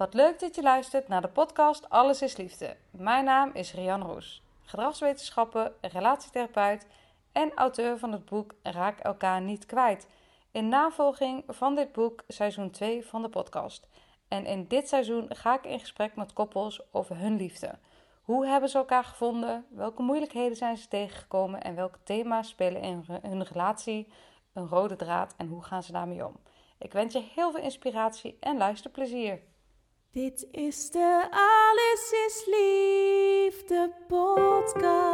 Wat 0.00 0.14
leuk 0.14 0.40
dat 0.40 0.54
je 0.54 0.62
luistert 0.62 1.08
naar 1.08 1.20
de 1.20 1.28
podcast 1.28 1.90
Alles 1.90 2.22
is 2.22 2.36
Liefde. 2.36 2.76
Mijn 2.90 3.24
naam 3.24 3.50
is 3.52 3.74
Rian 3.74 4.02
Roes, 4.02 4.42
gedragswetenschapper, 4.62 5.72
relatietherapeut 5.80 6.86
en 7.32 7.54
auteur 7.54 7.98
van 7.98 8.12
het 8.12 8.24
boek 8.24 8.54
Raak 8.62 8.98
elkaar 8.98 9.40
niet 9.40 9.66
kwijt. 9.66 10.06
In 10.50 10.68
navolging 10.68 11.44
van 11.46 11.74
dit 11.74 11.92
boek 11.92 12.22
seizoen 12.28 12.70
2 12.70 13.06
van 13.06 13.22
de 13.22 13.28
podcast. 13.28 13.88
En 14.28 14.46
in 14.46 14.66
dit 14.68 14.88
seizoen 14.88 15.26
ga 15.28 15.54
ik 15.54 15.64
in 15.64 15.80
gesprek 15.80 16.16
met 16.16 16.32
koppels 16.32 16.92
over 16.92 17.16
hun 17.16 17.36
liefde. 17.36 17.78
Hoe 18.22 18.46
hebben 18.46 18.68
ze 18.68 18.78
elkaar 18.78 19.04
gevonden? 19.04 19.66
Welke 19.68 20.02
moeilijkheden 20.02 20.56
zijn 20.56 20.76
ze 20.76 20.88
tegengekomen? 20.88 21.62
En 21.62 21.74
welke 21.74 21.98
thema's 22.02 22.48
spelen 22.48 22.82
in 22.82 23.04
hun 23.22 23.44
relatie 23.44 24.12
een 24.52 24.68
rode 24.68 24.96
draad? 24.96 25.34
En 25.36 25.46
hoe 25.46 25.62
gaan 25.62 25.82
ze 25.82 25.92
daarmee 25.92 26.26
om? 26.26 26.36
Ik 26.78 26.92
wens 26.92 27.12
je 27.12 27.22
heel 27.34 27.50
veel 27.50 27.62
inspiratie 27.62 28.36
en 28.40 28.56
luisterplezier. 28.56 29.40
Dit 30.12 30.46
is 30.50 30.90
de 30.90 31.28
Alles 31.30 32.12
is 32.26 32.44
Liefde 32.46 33.92
podcast. 34.08 35.10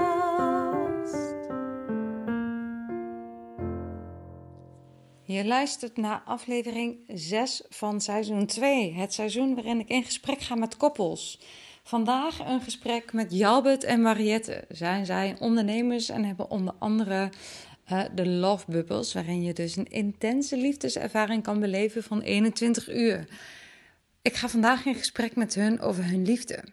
Je 5.22 5.44
luistert 5.44 5.96
naar 5.96 6.22
aflevering 6.24 6.98
6 7.08 7.62
van 7.68 8.00
seizoen 8.00 8.46
2. 8.46 8.92
Het 8.92 9.12
seizoen 9.12 9.54
waarin 9.54 9.80
ik 9.80 9.88
in 9.88 10.04
gesprek 10.04 10.40
ga 10.40 10.54
met 10.54 10.76
koppels. 10.76 11.40
Vandaag 11.82 12.38
een 12.38 12.60
gesprek 12.60 13.12
met 13.12 13.32
Jalbert 13.32 13.84
en 13.84 14.02
Mariette. 14.02 14.64
Zijn 14.68 15.06
zij 15.06 15.36
ondernemers 15.38 16.08
en 16.08 16.24
hebben 16.24 16.50
onder 16.50 16.74
andere 16.78 17.30
uh, 17.92 18.04
de 18.14 18.26
Love 18.26 18.64
Bubbles, 18.70 19.12
waarin 19.12 19.42
je 19.42 19.52
dus 19.52 19.76
een 19.76 19.90
intense 19.90 20.56
liefdeservaring 20.56 21.42
kan 21.42 21.60
beleven 21.60 22.02
van 22.02 22.20
21 22.20 22.88
uur. 22.88 23.28
Ik 24.26 24.34
ga 24.34 24.48
vandaag 24.48 24.84
in 24.84 24.94
gesprek 24.94 25.36
met 25.36 25.54
hun 25.54 25.80
over 25.80 26.04
hun 26.04 26.24
liefde. 26.24 26.64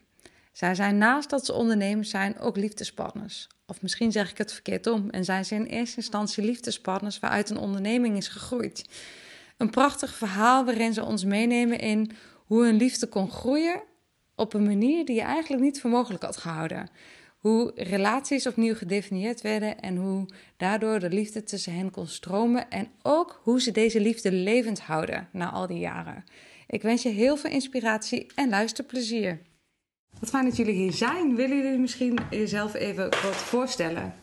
Zij 0.51 0.75
zijn 0.75 0.97
naast 0.97 1.29
dat 1.29 1.45
ze 1.45 1.53
ondernemers 1.53 2.09
zijn 2.09 2.39
ook 2.39 2.57
liefdespartners. 2.57 3.47
Of 3.65 3.81
misschien 3.81 4.11
zeg 4.11 4.31
ik 4.31 4.37
het 4.37 4.53
verkeerd 4.53 4.87
om 4.87 5.09
en 5.09 5.25
zijn 5.25 5.45
ze 5.45 5.55
in 5.55 5.65
eerste 5.65 5.97
instantie 5.97 6.43
liefdespartners 6.43 7.19
waaruit 7.19 7.49
een 7.49 7.57
onderneming 7.57 8.17
is 8.17 8.27
gegroeid. 8.27 8.85
Een 9.57 9.69
prachtig 9.69 10.15
verhaal 10.15 10.65
waarin 10.65 10.93
ze 10.93 11.03
ons 11.03 11.25
meenemen 11.25 11.79
in 11.79 12.11
hoe 12.45 12.65
hun 12.65 12.75
liefde 12.75 13.07
kon 13.07 13.31
groeien 13.31 13.83
op 14.35 14.53
een 14.53 14.65
manier 14.65 15.05
die 15.05 15.15
je 15.15 15.21
eigenlijk 15.21 15.63
niet 15.63 15.81
voor 15.81 15.89
mogelijk 15.89 16.23
had 16.23 16.37
gehouden. 16.37 16.89
Hoe 17.37 17.71
relaties 17.75 18.47
opnieuw 18.47 18.75
gedefinieerd 18.75 19.41
werden 19.41 19.79
en 19.79 19.95
hoe 19.95 20.29
daardoor 20.57 20.99
de 20.99 21.09
liefde 21.09 21.43
tussen 21.43 21.75
hen 21.75 21.91
kon 21.91 22.07
stromen 22.07 22.69
en 22.69 22.87
ook 23.01 23.39
hoe 23.43 23.61
ze 23.61 23.71
deze 23.71 23.99
liefde 23.99 24.31
levend 24.31 24.79
houden 24.79 25.29
na 25.31 25.51
al 25.51 25.67
die 25.67 25.79
jaren. 25.79 26.23
Ik 26.67 26.81
wens 26.81 27.03
je 27.03 27.09
heel 27.09 27.37
veel 27.37 27.49
inspiratie 27.49 28.31
en 28.35 28.49
luisterplezier. 28.49 29.41
Wat 30.19 30.29
fijn 30.29 30.45
dat 30.45 30.55
jullie 30.55 30.73
hier 30.73 30.93
zijn. 30.93 31.35
Willen 31.35 31.57
jullie 31.57 31.79
misschien 31.79 32.19
jezelf 32.29 32.73
even 32.73 33.03
wat 33.03 33.35
voorstellen? 33.35 34.13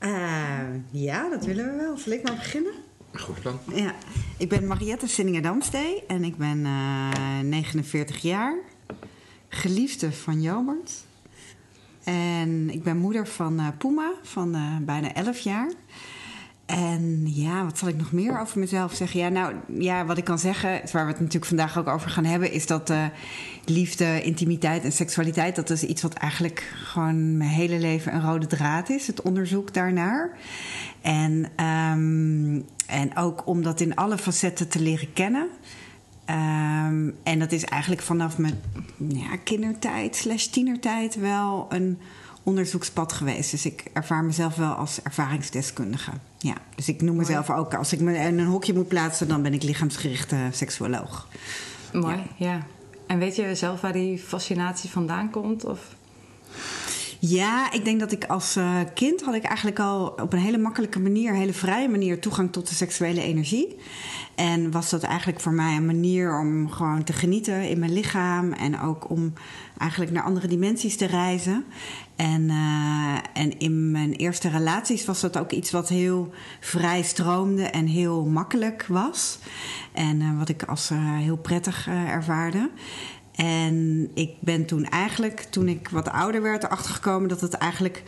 Uh, 0.00 0.60
ja, 0.90 1.28
dat 1.28 1.44
willen 1.44 1.70
we 1.70 1.76
wel. 1.76 1.96
Zal 1.96 2.12
ik 2.12 2.22
maar 2.22 2.34
beginnen? 2.34 2.72
Goed 3.12 3.40
plan. 3.40 3.58
Ja, 3.74 3.94
ik 4.38 4.48
ben 4.48 4.66
Mariette 4.66 5.06
Sinninger-Damstee 5.06 6.04
en 6.06 6.24
ik 6.24 6.36
ben 6.36 6.58
uh, 6.58 7.40
49 7.40 8.22
jaar. 8.22 8.58
Geliefde 9.48 10.12
van 10.12 10.42
Jobert. 10.42 10.92
En 12.04 12.70
ik 12.70 12.82
ben 12.82 12.96
moeder 12.96 13.26
van 13.26 13.60
uh, 13.60 13.68
Puma 13.78 14.12
van 14.22 14.54
uh, 14.54 14.76
bijna 14.80 15.14
11 15.14 15.38
jaar. 15.38 15.70
En 16.68 17.22
ja, 17.24 17.64
wat 17.64 17.78
zal 17.78 17.88
ik 17.88 17.96
nog 17.96 18.12
meer 18.12 18.40
over 18.40 18.58
mezelf 18.58 18.92
zeggen? 18.92 19.20
Ja, 19.20 19.28
nou, 19.28 19.54
ja, 19.78 20.04
wat 20.04 20.18
ik 20.18 20.24
kan 20.24 20.38
zeggen, 20.38 20.70
waar 20.92 21.04
we 21.04 21.10
het 21.10 21.20
natuurlijk 21.20 21.46
vandaag 21.46 21.78
ook 21.78 21.88
over 21.88 22.10
gaan 22.10 22.24
hebben, 22.24 22.52
is 22.52 22.66
dat 22.66 22.90
uh, 22.90 23.04
liefde, 23.64 24.22
intimiteit 24.22 24.84
en 24.84 24.92
seksualiteit, 24.92 25.56
dat 25.56 25.70
is 25.70 25.82
iets 25.82 26.02
wat 26.02 26.12
eigenlijk 26.12 26.72
gewoon 26.74 27.36
mijn 27.36 27.50
hele 27.50 27.78
leven 27.78 28.14
een 28.14 28.22
rode 28.22 28.46
draad 28.46 28.90
is, 28.90 29.06
het 29.06 29.22
onderzoek 29.22 29.74
daarnaar. 29.74 30.38
En, 31.00 31.50
um, 31.64 32.64
en 32.86 33.16
ook 33.16 33.46
om 33.46 33.62
dat 33.62 33.80
in 33.80 33.94
alle 33.94 34.18
facetten 34.18 34.68
te 34.68 34.80
leren 34.80 35.12
kennen. 35.12 35.48
Um, 36.30 37.14
en 37.22 37.38
dat 37.38 37.52
is 37.52 37.64
eigenlijk 37.64 38.02
vanaf 38.02 38.38
mijn 38.38 38.60
ja, 38.96 39.36
kindertijd 39.44 40.16
slash 40.16 40.46
tienertijd 40.46 41.14
wel 41.14 41.66
een 41.68 41.98
onderzoekspad 42.48 43.12
geweest. 43.12 43.50
Dus 43.50 43.66
ik 43.66 43.84
ervaar 43.92 44.24
mezelf 44.24 44.54
wel 44.54 44.72
als 44.72 45.02
ervaringsdeskundige. 45.02 46.10
Ja, 46.38 46.54
dus 46.74 46.88
ik 46.88 47.02
noem 47.02 47.16
mezelf 47.16 47.50
ook, 47.50 47.74
als 47.74 47.92
ik 47.92 48.00
me 48.00 48.18
in 48.18 48.38
een 48.38 48.46
hokje 48.46 48.74
moet 48.74 48.88
plaatsen, 48.88 49.28
dan 49.28 49.42
ben 49.42 49.54
ik 49.54 49.62
lichaamsgerichte 49.62 50.36
seksuoloog. 50.52 51.28
Mooi, 51.92 52.16
ja. 52.36 52.50
ja. 52.50 52.66
En 53.06 53.18
weet 53.18 53.36
je 53.36 53.54
zelf 53.54 53.80
waar 53.80 53.92
die 53.92 54.18
fascinatie 54.18 54.90
vandaan 54.90 55.30
komt? 55.30 55.64
Of? 55.64 55.96
Ja, 57.18 57.72
ik 57.72 57.84
denk 57.84 58.00
dat 58.00 58.12
ik 58.12 58.24
als 58.24 58.56
uh, 58.56 58.80
kind 58.94 59.22
had 59.22 59.34
ik 59.34 59.42
eigenlijk 59.42 59.78
al 59.78 60.06
op 60.06 60.32
een 60.32 60.38
hele 60.38 60.58
makkelijke 60.58 61.00
manier, 61.00 61.34
hele 61.34 61.52
vrije 61.52 61.88
manier 61.88 62.20
toegang 62.20 62.52
tot 62.52 62.68
de 62.68 62.74
seksuele 62.74 63.22
energie. 63.22 63.76
En 64.38 64.70
was 64.70 64.90
dat 64.90 65.02
eigenlijk 65.02 65.40
voor 65.40 65.52
mij 65.52 65.76
een 65.76 65.86
manier 65.86 66.38
om 66.38 66.70
gewoon 66.70 67.04
te 67.04 67.12
genieten 67.12 67.68
in 67.68 67.78
mijn 67.78 67.92
lichaam 67.92 68.52
en 68.52 68.80
ook 68.80 69.10
om 69.10 69.32
eigenlijk 69.78 70.10
naar 70.10 70.22
andere 70.22 70.48
dimensies 70.48 70.96
te 70.96 71.06
reizen. 71.06 71.64
En, 72.16 72.42
uh, 72.42 73.18
en 73.32 73.58
in 73.58 73.90
mijn 73.90 74.12
eerste 74.12 74.48
relaties 74.48 75.04
was 75.04 75.20
dat 75.20 75.38
ook 75.38 75.50
iets 75.50 75.70
wat 75.70 75.88
heel 75.88 76.30
vrij 76.60 77.02
stroomde 77.02 77.62
en 77.62 77.86
heel 77.86 78.24
makkelijk 78.24 78.86
was. 78.88 79.38
En 79.92 80.20
uh, 80.20 80.38
wat 80.38 80.48
ik 80.48 80.62
als 80.62 80.90
uh, 80.90 81.16
heel 81.16 81.36
prettig 81.36 81.88
ervaarde. 81.88 82.70
En 83.34 84.08
ik 84.14 84.30
ben 84.40 84.66
toen 84.66 84.84
eigenlijk, 84.84 85.40
toen 85.50 85.68
ik 85.68 85.88
wat 85.88 86.10
ouder 86.10 86.42
werd, 86.42 86.64
erachter 86.64 86.94
gekomen 86.94 87.28
dat 87.28 87.40
het 87.40 87.54
eigenlijk 87.54 88.02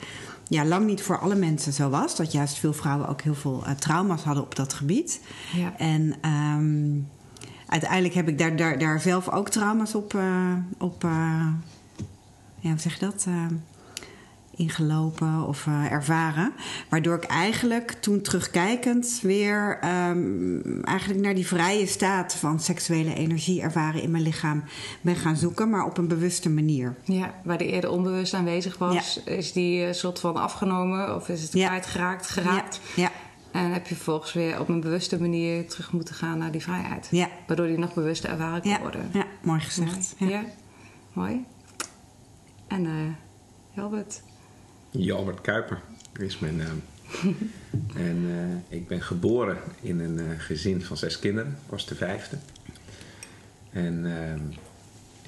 ja, 0.50 0.64
lang 0.64 0.86
niet 0.86 1.02
voor 1.02 1.18
alle 1.18 1.34
mensen 1.34 1.72
zo 1.72 1.90
was. 1.90 2.16
Dat 2.16 2.32
juist 2.32 2.58
veel 2.58 2.72
vrouwen 2.72 3.08
ook 3.08 3.20
heel 3.20 3.34
veel 3.34 3.62
uh, 3.66 3.70
trauma's 3.70 4.22
hadden 4.22 4.44
op 4.44 4.54
dat 4.56 4.72
gebied. 4.72 5.20
Ja. 5.56 5.76
En 5.76 6.14
um, 6.30 7.08
uiteindelijk 7.66 8.14
heb 8.14 8.28
ik 8.28 8.38
daar, 8.38 8.56
daar, 8.56 8.78
daar 8.78 9.00
zelf 9.00 9.28
ook 9.28 9.48
trauma's 9.48 9.94
op, 9.94 10.14
uh, 10.14 10.52
op 10.78 11.04
uh, 11.04 11.46
ja, 12.58 12.70
hoe 12.70 12.78
zeg 12.78 12.98
je 12.98 13.00
dat? 13.00 13.26
Ingelopen 14.60 15.46
of 15.46 15.66
uh, 15.66 15.92
ervaren. 15.92 16.52
Waardoor 16.88 17.16
ik 17.16 17.24
eigenlijk 17.24 17.90
toen 17.90 18.20
terugkijkend 18.20 19.18
weer 19.22 19.78
um, 20.08 20.84
eigenlijk 20.84 21.20
naar 21.20 21.34
die 21.34 21.46
vrije 21.46 21.86
staat 21.86 22.34
van 22.34 22.60
seksuele 22.60 23.14
energie 23.14 23.62
ervaren 23.62 24.02
in 24.02 24.10
mijn 24.10 24.22
lichaam 24.22 24.64
ben 25.00 25.16
gaan 25.16 25.36
zoeken, 25.36 25.70
maar 25.70 25.84
op 25.84 25.98
een 25.98 26.08
bewuste 26.08 26.50
manier. 26.50 26.96
Ja, 27.04 27.34
waar 27.44 27.58
die 27.58 27.68
eerder 27.68 27.90
onbewust 27.90 28.34
aanwezig 28.34 28.78
was, 28.78 29.20
ja. 29.24 29.32
is 29.32 29.52
die 29.52 29.86
uh, 29.86 29.92
soort 29.92 30.20
van 30.20 30.36
afgenomen 30.36 31.14
of 31.14 31.28
is 31.28 31.42
het 31.42 31.52
ja. 31.52 31.66
kwijtgeraakt, 31.66 32.30
geraakt? 32.30 32.80
Ja. 32.94 33.02
ja. 33.02 33.10
En 33.52 33.72
heb 33.72 33.86
je 33.86 33.94
vervolgens 33.94 34.32
weer 34.32 34.60
op 34.60 34.68
een 34.68 34.80
bewuste 34.80 35.20
manier 35.20 35.68
terug 35.68 35.92
moeten 35.92 36.14
gaan 36.14 36.38
naar 36.38 36.50
die 36.50 36.62
vrijheid. 36.62 37.08
Ja. 37.10 37.28
Waardoor 37.46 37.66
die 37.66 37.78
nog 37.78 37.94
bewuster 37.94 38.30
ervaren 38.30 38.60
kan 38.60 38.70
ja. 38.70 38.80
worden. 38.80 39.10
Ja, 39.12 39.26
mooi 39.42 39.60
gezegd. 39.60 40.14
Ja, 40.18 40.28
ja. 40.28 40.44
mooi. 41.12 41.44
En 42.66 42.84
uh, 42.84 42.90
Helbert, 43.70 44.22
Jalbert 44.90 45.40
Kuiper 45.40 45.80
is 46.18 46.38
mijn 46.38 46.56
naam. 46.56 46.82
en 48.08 48.16
uh, 48.22 48.78
ik 48.78 48.88
ben 48.88 49.02
geboren 49.02 49.58
in 49.80 50.00
een 50.00 50.18
uh, 50.18 50.30
gezin 50.38 50.82
van 50.82 50.96
zes 50.96 51.18
kinderen. 51.18 51.50
Ik 51.64 51.70
was 51.70 51.86
de 51.86 51.94
vijfde. 51.94 52.36
En 53.72 54.04
uh, 54.04 54.34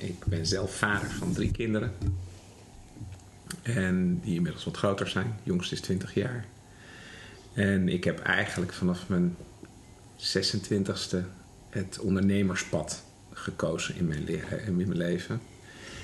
ik 0.09 0.25
ben 0.27 0.47
zelf 0.47 0.75
vader 0.75 1.11
van 1.11 1.33
drie 1.33 1.51
kinderen. 1.51 1.93
En 3.63 4.21
die 4.21 4.35
inmiddels 4.35 4.65
wat 4.65 4.77
groter 4.77 5.09
zijn. 5.09 5.27
De 5.27 5.51
jongste 5.51 5.75
is 5.75 5.81
20 5.81 6.15
jaar. 6.15 6.45
En 7.53 7.89
ik 7.89 8.05
heb 8.05 8.21
eigenlijk 8.21 8.73
vanaf 8.73 9.09
mijn 9.09 9.37
26e 10.19 11.17
het 11.69 11.99
ondernemerspad 11.99 13.05
gekozen 13.33 13.97
in 13.97 14.07
mijn, 14.07 14.29
in 14.67 14.77
mijn 14.77 14.97
leven. 14.97 15.41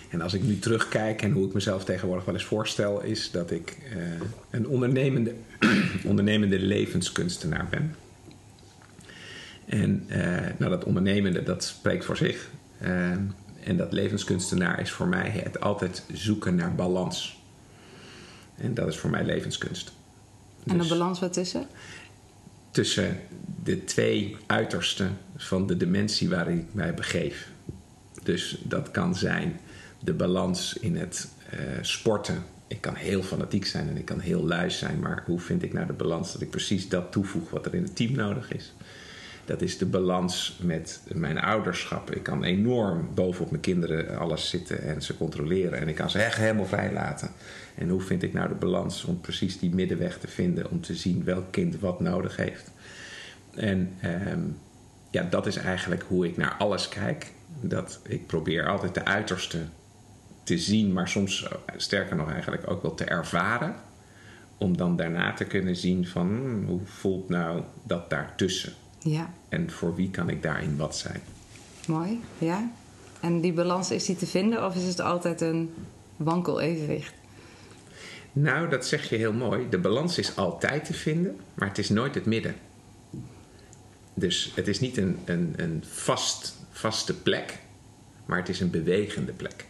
En 0.08 0.20
als 0.20 0.34
ik 0.34 0.42
nu 0.42 0.58
terugkijk 0.58 1.22
en 1.22 1.30
hoe 1.30 1.46
ik 1.46 1.54
mezelf 1.54 1.84
tegenwoordig 1.84 2.24
wel 2.24 2.34
eens 2.34 2.44
voorstel, 2.44 3.02
is 3.02 3.30
dat 3.30 3.50
ik 3.50 3.78
uh, 3.96 4.02
een 4.50 4.68
ondernemende, 4.68 5.34
ondernemende 6.04 6.58
levenskunstenaar 6.58 7.66
ben. 7.70 7.94
En 9.66 10.06
uh, 10.08 10.16
nou, 10.58 10.70
dat 10.70 10.84
ondernemende, 10.84 11.42
dat 11.42 11.64
spreekt 11.64 12.04
voor 12.04 12.16
zich. 12.16 12.50
Uh, 12.82 13.10
en 13.64 13.76
dat 13.76 13.92
levenskunstenaar 13.92 14.80
is 14.80 14.90
voor 14.90 15.06
mij 15.08 15.30
het 15.30 15.60
altijd 15.60 16.04
zoeken 16.12 16.54
naar 16.54 16.74
balans. 16.74 17.42
En 18.56 18.74
dat 18.74 18.88
is 18.88 18.96
voor 18.96 19.10
mij 19.10 19.24
levenskunst. 19.24 19.92
En 20.64 20.72
de 20.72 20.78
dus 20.78 20.88
balans 20.88 21.20
wat 21.20 21.32
tussen? 21.32 21.66
Tussen 22.70 23.20
de 23.64 23.84
twee 23.84 24.36
uitersten 24.46 25.18
van 25.36 25.66
de 25.66 25.76
dimensie 25.76 26.28
waar 26.28 26.50
ik 26.50 26.64
mij 26.72 26.94
begeef. 26.94 27.50
Dus 28.22 28.58
dat 28.62 28.90
kan 28.90 29.16
zijn 29.16 29.60
de 29.98 30.12
balans 30.12 30.76
in 30.80 30.96
het 30.96 31.28
uh, 31.54 31.60
sporten. 31.80 32.44
Ik 32.66 32.80
kan 32.80 32.94
heel 32.94 33.22
fanatiek 33.22 33.66
zijn 33.66 33.88
en 33.88 33.96
ik 33.96 34.04
kan 34.04 34.20
heel 34.20 34.46
luis 34.46 34.78
zijn, 34.78 34.98
maar 34.98 35.22
hoe 35.26 35.40
vind 35.40 35.62
ik 35.62 35.72
nou 35.72 35.86
de 35.86 35.92
balans 35.92 36.32
dat 36.32 36.40
ik 36.40 36.50
precies 36.50 36.88
dat 36.88 37.12
toevoeg 37.12 37.50
wat 37.50 37.66
er 37.66 37.74
in 37.74 37.82
het 37.82 37.96
team 37.96 38.12
nodig 38.12 38.52
is? 38.52 38.74
Dat 39.48 39.62
is 39.62 39.78
de 39.78 39.86
balans 39.86 40.58
met 40.62 41.00
mijn 41.12 41.38
ouderschap. 41.38 42.10
Ik 42.10 42.22
kan 42.22 42.44
enorm 42.44 43.08
bovenop 43.14 43.50
mijn 43.50 43.62
kinderen 43.62 44.18
alles 44.18 44.48
zitten 44.48 44.82
en 44.82 45.02
ze 45.02 45.16
controleren. 45.16 45.78
En 45.78 45.88
ik 45.88 45.94
kan 45.94 46.10
ze 46.10 46.18
echt 46.18 46.36
helemaal 46.36 46.66
vrij 46.66 46.92
laten. 46.92 47.30
En 47.74 47.88
hoe 47.88 48.00
vind 48.00 48.22
ik 48.22 48.32
nou 48.32 48.48
de 48.48 48.54
balans 48.54 49.04
om 49.04 49.20
precies 49.20 49.58
die 49.58 49.74
middenweg 49.74 50.18
te 50.18 50.28
vinden? 50.28 50.70
Om 50.70 50.80
te 50.80 50.94
zien 50.94 51.24
welk 51.24 51.52
kind 51.52 51.80
wat 51.80 52.00
nodig 52.00 52.36
heeft. 52.36 52.70
En 53.54 53.92
ehm, 54.00 54.42
ja, 55.10 55.22
dat 55.22 55.46
is 55.46 55.56
eigenlijk 55.56 56.02
hoe 56.02 56.26
ik 56.26 56.36
naar 56.36 56.54
alles 56.58 56.88
kijk. 56.88 57.32
Dat 57.60 58.00
ik 58.02 58.26
probeer 58.26 58.68
altijd 58.68 58.94
de 58.94 59.04
uiterste 59.04 59.58
te 60.48 60.58
zien, 60.58 60.92
maar 60.92 61.08
soms 61.08 61.48
sterker 61.76 62.16
nog 62.16 62.30
eigenlijk 62.30 62.70
ook 62.70 62.82
wel 62.82 62.94
te 62.94 63.04
ervaren. 63.04 63.74
Om 64.58 64.76
dan 64.76 64.96
daarna 64.96 65.32
te 65.32 65.44
kunnen 65.44 65.76
zien 65.76 66.06
van 66.06 66.26
hmm, 66.26 66.66
hoe 66.66 66.80
voelt 66.84 67.28
nou 67.28 67.62
dat 67.82 68.10
daartussen? 68.10 68.72
Ja. 68.98 69.30
En 69.48 69.70
voor 69.70 69.94
wie 69.94 70.10
kan 70.10 70.28
ik 70.28 70.42
daarin 70.42 70.76
wat 70.76 70.96
zijn? 70.96 71.20
Mooi, 71.86 72.20
ja. 72.38 72.70
En 73.20 73.40
die 73.40 73.52
balans, 73.52 73.90
is 73.90 74.04
die 74.04 74.16
te 74.16 74.26
vinden 74.26 74.66
of 74.66 74.76
is 74.76 74.84
het 74.84 75.00
altijd 75.00 75.40
een 75.40 75.74
wankel 76.16 76.60
evenwicht? 76.60 77.14
Nou, 78.32 78.68
dat 78.68 78.86
zeg 78.86 79.08
je 79.08 79.16
heel 79.16 79.32
mooi. 79.32 79.68
De 79.68 79.78
balans 79.78 80.18
is 80.18 80.36
altijd 80.36 80.84
te 80.84 80.94
vinden, 80.94 81.36
maar 81.54 81.68
het 81.68 81.78
is 81.78 81.88
nooit 81.88 82.14
het 82.14 82.26
midden. 82.26 82.54
Dus 84.14 84.52
het 84.54 84.68
is 84.68 84.80
niet 84.80 84.96
een, 84.96 85.18
een, 85.24 85.54
een 85.56 85.84
vast, 85.86 86.56
vaste 86.70 87.14
plek, 87.14 87.58
maar 88.26 88.38
het 88.38 88.48
is 88.48 88.60
een 88.60 88.70
bewegende 88.70 89.32
plek. 89.32 89.66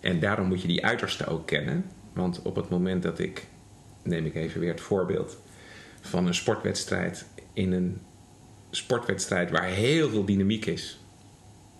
En 0.00 0.20
daarom 0.20 0.46
moet 0.46 0.62
je 0.62 0.68
die 0.68 0.84
uiterste 0.84 1.26
ook 1.26 1.46
kennen. 1.46 1.84
Want 2.12 2.42
op 2.42 2.56
het 2.56 2.68
moment 2.68 3.02
dat 3.02 3.18
ik, 3.18 3.46
neem 4.02 4.26
ik 4.26 4.34
even 4.34 4.60
weer 4.60 4.70
het 4.70 4.80
voorbeeld 4.80 5.38
van 6.00 6.26
een 6.26 6.34
sportwedstrijd 6.34 7.26
in 7.52 7.72
een 7.72 8.00
sportwedstrijd 8.70 9.50
waar 9.50 9.64
heel 9.64 10.08
veel 10.08 10.24
dynamiek 10.24 10.66
is, 10.66 11.00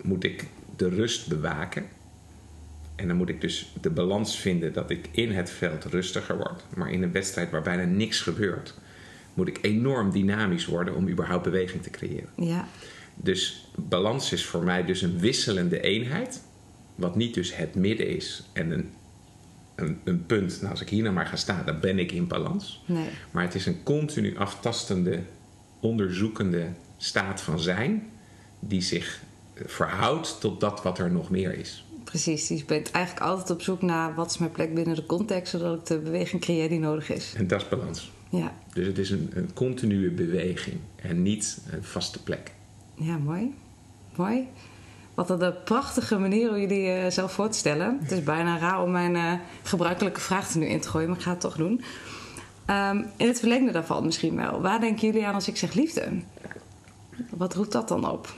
moet 0.01 0.23
ik 0.23 0.45
de 0.75 0.89
rust 0.89 1.27
bewaken. 1.27 1.85
En 2.95 3.07
dan 3.07 3.17
moet 3.17 3.29
ik 3.29 3.41
dus 3.41 3.73
de 3.81 3.89
balans 3.89 4.39
vinden 4.39 4.73
dat 4.73 4.89
ik 4.89 5.09
in 5.11 5.31
het 5.31 5.49
veld 5.49 5.85
rustiger 5.85 6.37
word. 6.37 6.63
Maar 6.75 6.91
in 6.91 7.03
een 7.03 7.11
wedstrijd 7.11 7.51
waar 7.51 7.61
bijna 7.61 7.83
niks 7.83 8.21
gebeurt, 8.21 8.73
moet 9.33 9.47
ik 9.47 9.59
enorm 9.61 10.11
dynamisch 10.11 10.65
worden 10.65 10.95
om 10.95 11.09
überhaupt 11.09 11.43
beweging 11.43 11.83
te 11.83 11.89
creëren. 11.89 12.29
Ja. 12.35 12.67
Dus 13.15 13.71
balans 13.75 14.31
is 14.31 14.45
voor 14.45 14.63
mij 14.63 14.85
dus 14.85 15.01
een 15.01 15.19
wisselende 15.19 15.81
eenheid. 15.81 16.43
Wat 16.99 17.15
niet 17.15 17.33
dus 17.33 17.55
het 17.55 17.75
midden 17.75 18.07
is 18.07 18.43
en 18.53 18.71
een, 18.71 18.89
een, 19.75 19.99
een 20.03 20.25
punt. 20.25 20.57
Nou, 20.59 20.71
als 20.71 20.81
ik 20.81 20.89
hier 20.89 21.03
nou 21.03 21.15
maar 21.15 21.25
ga 21.25 21.35
staan, 21.35 21.65
dan 21.65 21.79
ben 21.79 21.99
ik 21.99 22.11
in 22.11 22.27
balans. 22.27 22.83
Nee. 22.85 23.09
Maar 23.31 23.43
het 23.43 23.55
is 23.55 23.65
een 23.65 23.83
continu 23.83 24.37
aftastende 24.37 25.19
onderzoekende 25.79 26.67
staat 26.97 27.41
van 27.41 27.59
zijn, 27.59 28.09
die 28.59 28.81
zich 28.81 29.21
verhoudt 29.65 30.39
tot 30.39 30.59
dat 30.59 30.83
wat 30.83 30.99
er 30.99 31.11
nog 31.11 31.29
meer 31.29 31.57
is. 31.57 31.85
Precies, 32.03 32.47
dus 32.47 32.59
je 32.59 32.65
bent 32.65 32.91
eigenlijk 32.91 33.25
altijd 33.25 33.49
op 33.49 33.61
zoek 33.61 33.81
naar 33.81 34.15
wat 34.15 34.29
is 34.29 34.37
mijn 34.37 34.51
plek 34.51 34.73
binnen 34.73 34.95
de 34.95 35.05
context, 35.05 35.51
zodat 35.51 35.79
ik 35.79 35.85
de 35.85 35.99
beweging 35.99 36.41
creëer 36.41 36.69
die 36.69 36.79
nodig 36.79 37.09
is. 37.09 37.33
En 37.35 37.47
dat 37.47 37.61
is 37.61 37.69
balans. 37.69 38.11
Ja. 38.29 38.55
Dus 38.73 38.87
het 38.87 38.97
is 38.97 39.09
een, 39.09 39.29
een 39.33 39.53
continue 39.53 40.11
beweging 40.11 40.77
en 40.95 41.21
niet 41.21 41.61
een 41.71 41.83
vaste 41.83 42.23
plek. 42.23 42.51
Ja, 42.95 43.17
mooi. 43.17 43.53
Mooi. 44.15 44.47
Wat 45.27 45.41
een 45.41 45.63
prachtige 45.63 46.17
manier 46.17 46.49
om 46.49 46.57
jullie 46.57 46.87
uh, 46.87 47.09
zelf 47.09 47.31
voor 47.31 47.49
te 47.49 47.57
stellen. 47.57 47.97
Het 48.01 48.11
is 48.11 48.23
bijna 48.23 48.57
raar 48.57 48.83
om 48.83 48.91
mijn 48.91 49.15
uh, 49.15 49.33
gebruikelijke 49.63 50.19
vraag 50.19 50.55
nu 50.55 50.65
in 50.65 50.81
te 50.81 50.89
gooien, 50.89 51.07
maar 51.07 51.17
ik 51.17 51.23
ga 51.23 51.29
het 51.29 51.39
toch 51.39 51.55
doen. 51.55 51.81
Um, 52.67 53.05
in 53.17 53.27
het 53.27 53.39
verlengde 53.39 53.71
daarvan 53.71 54.05
misschien 54.05 54.35
wel. 54.35 54.61
Waar 54.61 54.79
denken 54.79 55.07
jullie 55.07 55.25
aan 55.25 55.33
als 55.33 55.47
ik 55.47 55.57
zeg 55.57 55.73
liefde? 55.73 56.21
Wat 57.29 57.53
roept 57.53 57.71
dat 57.71 57.87
dan 57.87 58.09
op? 58.09 58.33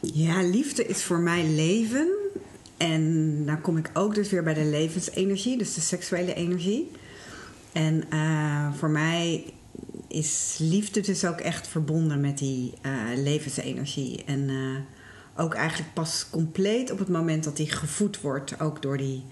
Ja, 0.00 0.42
liefde 0.42 0.86
is 0.86 1.04
voor 1.04 1.18
mij 1.18 1.44
leven. 1.44 2.08
En 2.76 3.46
dan 3.46 3.60
kom 3.60 3.76
ik 3.76 3.90
ook 3.92 4.14
dus 4.14 4.30
weer 4.30 4.42
bij 4.42 4.54
de 4.54 4.64
levensenergie, 4.64 5.58
dus 5.58 5.74
de 5.74 5.80
seksuele 5.80 6.34
energie. 6.34 6.90
En 7.72 8.04
voor 8.76 8.90
mij 8.90 9.52
is 10.08 10.56
liefde 10.58 11.00
dus 11.00 11.24
ook 11.24 11.40
echt 11.40 11.68
verbonden 11.68 12.20
met 12.20 12.38
die 12.38 12.72
levensenergie. 13.16 14.24
En 14.24 14.50
ook 15.36 15.54
eigenlijk 15.54 15.94
pas 15.94 16.26
compleet 16.30 16.90
op 16.90 16.98
het 16.98 17.08
moment 17.08 17.44
dat 17.44 17.56
die 17.56 17.70
gevoed 17.70 18.20
wordt, 18.20 18.60
ook 18.60 18.82
door 18.82 18.96
die 18.96 19.24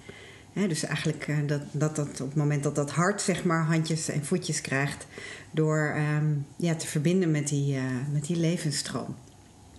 dus 0.52 0.84
eigenlijk 0.84 1.28
uh, 1.28 1.36
dat, 1.46 1.60
dat 1.70 1.96
dat 1.96 2.20
op 2.20 2.28
het 2.28 2.34
moment 2.34 2.62
dat 2.62 2.74
dat 2.74 2.90
hart 2.90 3.20
zeg 3.20 3.44
maar 3.44 3.64
handjes 3.64 4.08
en 4.08 4.24
voetjes 4.24 4.60
krijgt 4.60 5.06
door 5.50 5.94
um, 5.96 6.46
ja, 6.56 6.74
te 6.74 6.86
verbinden 6.86 7.30
met 7.30 7.48
die, 7.48 7.74
uh, 7.74 7.82
met 8.12 8.26
die 8.26 8.36
levensstroom. 8.36 9.14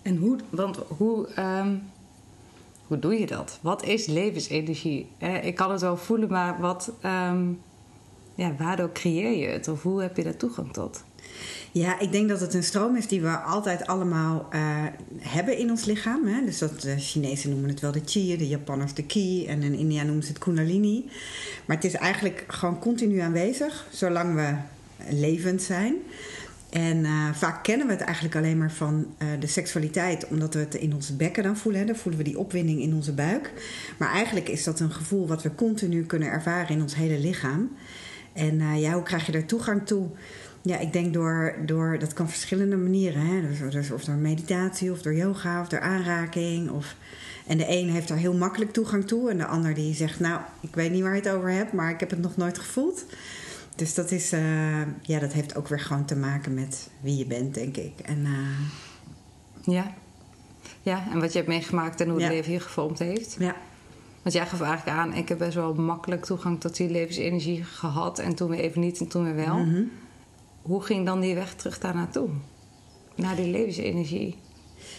En 0.01 0.17
hoe, 0.17 0.39
want 0.49 0.77
hoe, 0.77 1.27
um, 1.39 1.83
hoe 2.87 2.99
doe 2.99 3.19
je 3.19 3.25
dat? 3.25 3.59
Wat 3.61 3.83
is 3.83 4.05
levensenergie? 4.05 5.07
Eh, 5.17 5.45
ik 5.45 5.55
kan 5.55 5.71
het 5.71 5.81
wel 5.81 5.97
voelen, 5.97 6.29
maar 6.29 6.59
wat, 6.59 6.91
um, 7.05 7.61
ja, 8.35 8.55
waardoor 8.57 8.91
creëer 8.91 9.37
je 9.37 9.47
het? 9.47 9.67
Of 9.67 9.83
hoe 9.83 10.01
heb 10.01 10.17
je 10.17 10.23
daar 10.23 10.37
toegang 10.37 10.73
tot? 10.73 11.03
Ja, 11.73 11.99
ik 11.99 12.11
denk 12.11 12.29
dat 12.29 12.39
het 12.39 12.53
een 12.53 12.63
stroom 12.63 12.95
is 12.95 13.07
die 13.07 13.21
we 13.21 13.37
altijd 13.37 13.87
allemaal 13.87 14.49
uh, 14.53 14.59
hebben 15.19 15.57
in 15.57 15.69
ons 15.69 15.85
lichaam. 15.85 16.27
Hè? 16.27 16.45
Dus 16.45 16.57
dat, 16.57 16.81
de 16.81 16.99
Chinezen 16.99 17.49
noemen 17.49 17.69
het 17.69 17.79
wel 17.79 17.91
de 17.91 18.01
chi, 18.05 18.37
de 18.37 18.47
Japanners 18.47 18.93
de 18.93 19.03
ki 19.03 19.47
en 19.47 19.63
in 19.63 19.73
India 19.73 20.03
noemen 20.03 20.23
ze 20.23 20.29
het 20.29 20.37
kundalini. 20.37 21.09
Maar 21.65 21.75
het 21.75 21.85
is 21.85 21.93
eigenlijk 21.93 22.43
gewoon 22.47 22.79
continu 22.79 23.19
aanwezig, 23.19 23.87
zolang 23.91 24.35
we 24.35 24.55
levend 25.15 25.61
zijn. 25.61 25.95
En 26.69 26.97
uh, 26.97 27.33
vaak 27.33 27.63
kennen 27.63 27.87
we 27.87 27.93
het 27.93 28.01
eigenlijk 28.01 28.35
alleen 28.35 28.57
maar 28.57 28.71
van 28.71 29.07
de 29.39 29.47
seksualiteit, 29.47 30.27
omdat 30.27 30.53
we 30.53 30.59
het 30.59 30.75
in 30.75 30.93
onze 30.93 31.15
bekken 31.15 31.43
dan 31.43 31.57
voelen. 31.57 31.81
Hè? 31.81 31.87
Dan 31.87 31.95
voelen 31.95 32.23
we 32.23 32.29
die 32.29 32.39
opwinding 32.39 32.81
in 32.81 32.93
onze 32.93 33.13
buik. 33.13 33.51
Maar 33.97 34.11
eigenlijk 34.11 34.49
is 34.49 34.63
dat 34.63 34.79
een 34.79 34.91
gevoel 34.91 35.27
wat 35.27 35.43
we 35.43 35.55
continu 35.55 36.05
kunnen 36.05 36.29
ervaren 36.29 36.75
in 36.75 36.81
ons 36.81 36.95
hele 36.95 37.19
lichaam. 37.19 37.71
En 38.33 38.79
ja, 38.79 38.93
hoe 38.93 39.03
krijg 39.03 39.25
je 39.25 39.31
daar 39.31 39.45
toegang 39.45 39.85
toe? 39.85 40.09
Ja, 40.65 40.77
ik 40.77 40.93
denk 40.93 41.13
door, 41.13 41.55
door 41.65 41.99
dat 41.99 42.13
kan 42.13 42.29
verschillende 42.29 42.75
manieren. 42.75 43.21
Hè? 43.21 43.41
Dus, 43.41 43.71
dus 43.71 43.91
of 43.91 44.03
door 44.03 44.15
meditatie, 44.15 44.91
of 44.91 45.01
door 45.01 45.15
yoga, 45.15 45.61
of 45.61 45.67
door 45.67 45.79
aanraking. 45.79 46.69
Of, 46.69 46.95
en 47.47 47.57
de 47.57 47.65
een 47.67 47.89
heeft 47.89 48.07
daar 48.07 48.17
heel 48.17 48.33
makkelijk 48.33 48.71
toegang 48.71 49.07
toe. 49.07 49.29
En 49.29 49.37
de 49.37 49.45
ander 49.45 49.73
die 49.73 49.93
zegt, 49.93 50.19
nou, 50.19 50.41
ik 50.59 50.75
weet 50.75 50.91
niet 50.91 51.01
waar 51.01 51.15
je 51.15 51.21
het 51.21 51.29
over 51.29 51.49
hebt, 51.49 51.73
maar 51.73 51.89
ik 51.89 51.99
heb 51.99 52.09
het 52.09 52.21
nog 52.21 52.37
nooit 52.37 52.57
gevoeld. 52.57 53.05
Dus 53.75 53.93
dat, 53.93 54.11
is, 54.11 54.33
uh, 54.33 54.81
ja, 55.01 55.19
dat 55.19 55.33
heeft 55.33 55.55
ook 55.55 55.67
weer 55.67 55.79
gewoon 55.79 56.05
te 56.05 56.15
maken 56.15 56.53
met 56.53 56.89
wie 57.01 57.17
je 57.17 57.25
bent, 57.25 57.53
denk 57.53 57.77
ik. 57.77 57.99
En, 57.99 58.19
uh, 58.19 59.75
ja. 59.75 59.93
ja, 60.81 61.11
en 61.11 61.19
wat 61.19 61.31
je 61.31 61.37
hebt 61.37 61.49
meegemaakt 61.49 62.01
en 62.01 62.09
hoe 62.09 62.19
ja. 62.19 62.25
het 62.25 62.33
leven 62.33 62.51
je 62.51 62.59
gevormd 62.59 62.99
heeft. 62.99 63.35
Ja. 63.39 63.55
Want 64.21 64.35
jij 64.35 64.47
gaf 64.47 64.61
eigenlijk 64.61 64.97
aan, 64.97 65.13
ik 65.13 65.29
heb 65.29 65.37
best 65.37 65.53
wel 65.53 65.73
makkelijk 65.73 66.25
toegang 66.25 66.59
tot 66.59 66.75
die 66.75 66.89
levensenergie 66.89 67.63
gehad. 67.63 68.19
En 68.19 68.35
toen 68.35 68.49
weer 68.49 68.59
even 68.59 68.81
niet 68.81 68.99
en 68.99 69.07
toen 69.07 69.23
weer 69.23 69.45
wel. 69.45 69.57
Mm 69.57 69.73
-hmm. 69.73 69.91
Hoe 70.63 70.81
ging 70.81 71.05
dan 71.05 71.19
die 71.19 71.35
weg 71.35 71.53
terug 71.53 71.79
daar 71.79 71.95
naartoe? 71.95 72.29
Naar 73.15 73.35
die 73.35 73.51
levensenergie? 73.51 74.37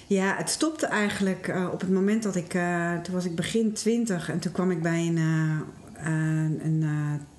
Ja, 0.06 0.36
het 0.36 0.50
stopte 0.50 0.86
eigenlijk 0.86 1.48
uh, 1.48 1.68
op 1.72 1.80
het 1.80 1.90
moment 1.90 2.22
dat 2.22 2.36
ik... 2.36 2.54
Uh, 2.54 3.00
toen 3.00 3.14
was 3.14 3.24
ik 3.24 3.34
begin 3.34 3.72
twintig 3.72 4.30
en 4.30 4.38
toen 4.38 4.52
kwam 4.52 4.70
ik 4.70 4.82
bij 4.82 5.06
een, 5.06 5.16
uh, 5.16 6.64
een 6.64 6.84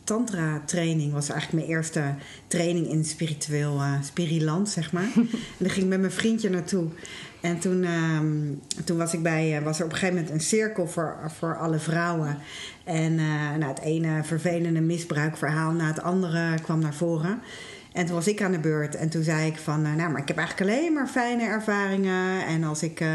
tantra-training. 0.04 1.14
was 1.14 1.30
eigenlijk 1.30 1.66
mijn 1.66 1.78
eerste 1.78 2.16
training 2.48 2.88
in 2.88 3.06
spiritueel 3.06 3.82
spiriland, 4.02 4.70
zeg 4.70 4.92
maar. 4.92 5.10
en 5.16 5.30
daar 5.58 5.70
ging 5.70 5.84
ik 5.84 5.90
met 5.90 6.00
mijn 6.00 6.12
vriendje 6.12 6.50
naartoe. 6.50 6.88
En 7.42 7.60
toen, 7.60 7.84
um, 7.84 8.62
toen 8.84 8.98
was, 8.98 9.14
ik 9.14 9.24
bij, 9.24 9.62
was 9.64 9.80
er 9.80 9.86
op 9.86 9.92
een 9.92 9.98
gegeven 9.98 10.22
moment 10.22 10.34
een 10.34 10.48
cirkel 10.48 10.88
voor, 10.88 11.18
voor 11.38 11.58
alle 11.58 11.80
vrouwen. 11.80 12.38
En 12.84 13.16
nou, 13.60 13.64
het 13.64 13.80
ene 13.80 14.24
vervelende 14.24 14.82
misbruikverhaal 14.82 15.72
na 15.72 15.88
het 15.88 16.02
andere 16.02 16.60
kwam 16.62 16.80
naar 16.80 16.94
voren. 16.94 17.42
En 17.96 18.06
toen 18.06 18.16
was 18.16 18.28
ik 18.28 18.42
aan 18.42 18.52
de 18.52 18.60
beurt 18.60 18.96
en 18.96 19.10
toen 19.10 19.24
zei 19.24 19.48
ik 19.48 19.58
van, 19.58 19.82
nou, 19.82 20.12
maar 20.12 20.22
ik 20.22 20.28
heb 20.28 20.38
eigenlijk 20.38 20.70
alleen 20.70 20.94
maar 20.94 21.08
fijne 21.08 21.44
ervaringen. 21.44 22.46
En 22.46 22.64
als 22.64 22.84
ik 22.84 23.00
uh, 23.00 23.10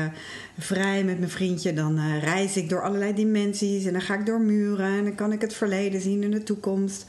vrij 0.59 1.05
met 1.05 1.19
mijn 1.19 1.31
vriendje, 1.31 1.73
dan 1.73 1.99
uh, 1.99 2.23
reis 2.23 2.57
ik 2.57 2.69
door 2.69 2.83
allerlei 2.83 3.15
dimensies 3.15 3.85
en 3.85 3.93
dan 3.93 4.01
ga 4.01 4.15
ik 4.15 4.27
door 4.27 4.41
muren 4.41 4.87
en 4.87 5.05
dan 5.05 5.15
kan 5.15 5.33
ik 5.33 5.41
het 5.41 5.55
verleden 5.55 6.01
zien 6.01 6.23
en 6.23 6.31
de 6.31 6.43
toekomst. 6.43 7.07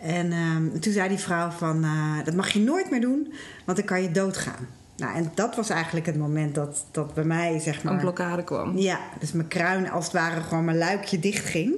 En 0.00 0.26
uh, 0.26 0.80
toen 0.80 0.92
zei 0.92 1.08
die 1.08 1.18
vrouw 1.18 1.50
van, 1.50 1.86
dat 2.24 2.34
mag 2.34 2.50
je 2.50 2.60
nooit 2.60 2.90
meer 2.90 3.00
doen, 3.00 3.32
want 3.64 3.78
dan 3.78 3.86
kan 3.86 4.02
je 4.02 4.10
doodgaan. 4.10 4.66
Nou, 4.96 5.16
en 5.16 5.30
dat 5.34 5.56
was 5.56 5.70
eigenlijk 5.70 6.06
het 6.06 6.18
moment 6.18 6.54
dat, 6.54 6.84
dat 6.90 7.14
bij 7.14 7.24
mij, 7.24 7.58
zeg 7.58 7.82
maar... 7.82 7.92
Een 7.92 8.00
blokkade 8.00 8.44
kwam. 8.44 8.78
Ja, 8.78 9.00
dus 9.20 9.32
mijn 9.32 9.48
kruin 9.48 9.90
als 9.90 10.04
het 10.04 10.12
ware 10.12 10.40
gewoon 10.40 10.64
mijn 10.64 10.78
luikje 10.78 11.18
dicht 11.18 11.44
ging. 11.44 11.74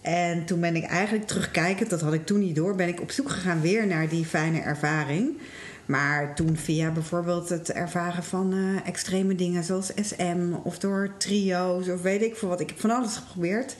En 0.00 0.44
toen 0.44 0.60
ben 0.60 0.76
ik 0.76 0.84
eigenlijk 0.84 1.26
terugkijkend, 1.26 1.90
dat 1.90 2.00
had 2.00 2.12
ik 2.12 2.26
toen 2.26 2.38
niet 2.38 2.56
door, 2.56 2.74
ben 2.76 2.88
ik 2.88 3.00
op 3.00 3.10
zoek 3.10 3.30
gegaan 3.30 3.60
weer 3.60 3.86
naar 3.86 4.08
die 4.08 4.24
fijne 4.24 4.60
ervaring. 4.60 5.38
Maar 5.86 6.34
toen 6.34 6.56
via 6.56 6.90
bijvoorbeeld 6.90 7.48
het 7.48 7.72
ervaren 7.72 8.24
van 8.24 8.52
eh, 8.52 8.88
extreme 8.88 9.34
dingen 9.34 9.64
zoals 9.64 9.92
SM 10.00 10.52
of 10.62 10.78
door 10.78 11.14
trio's 11.18 11.88
of 11.88 12.02
weet 12.02 12.22
ik 12.22 12.36
veel 12.36 12.48
wat. 12.48 12.60
Ik 12.60 12.68
heb 12.68 12.80
van 12.80 12.90
alles 12.90 13.16
geprobeerd. 13.16 13.76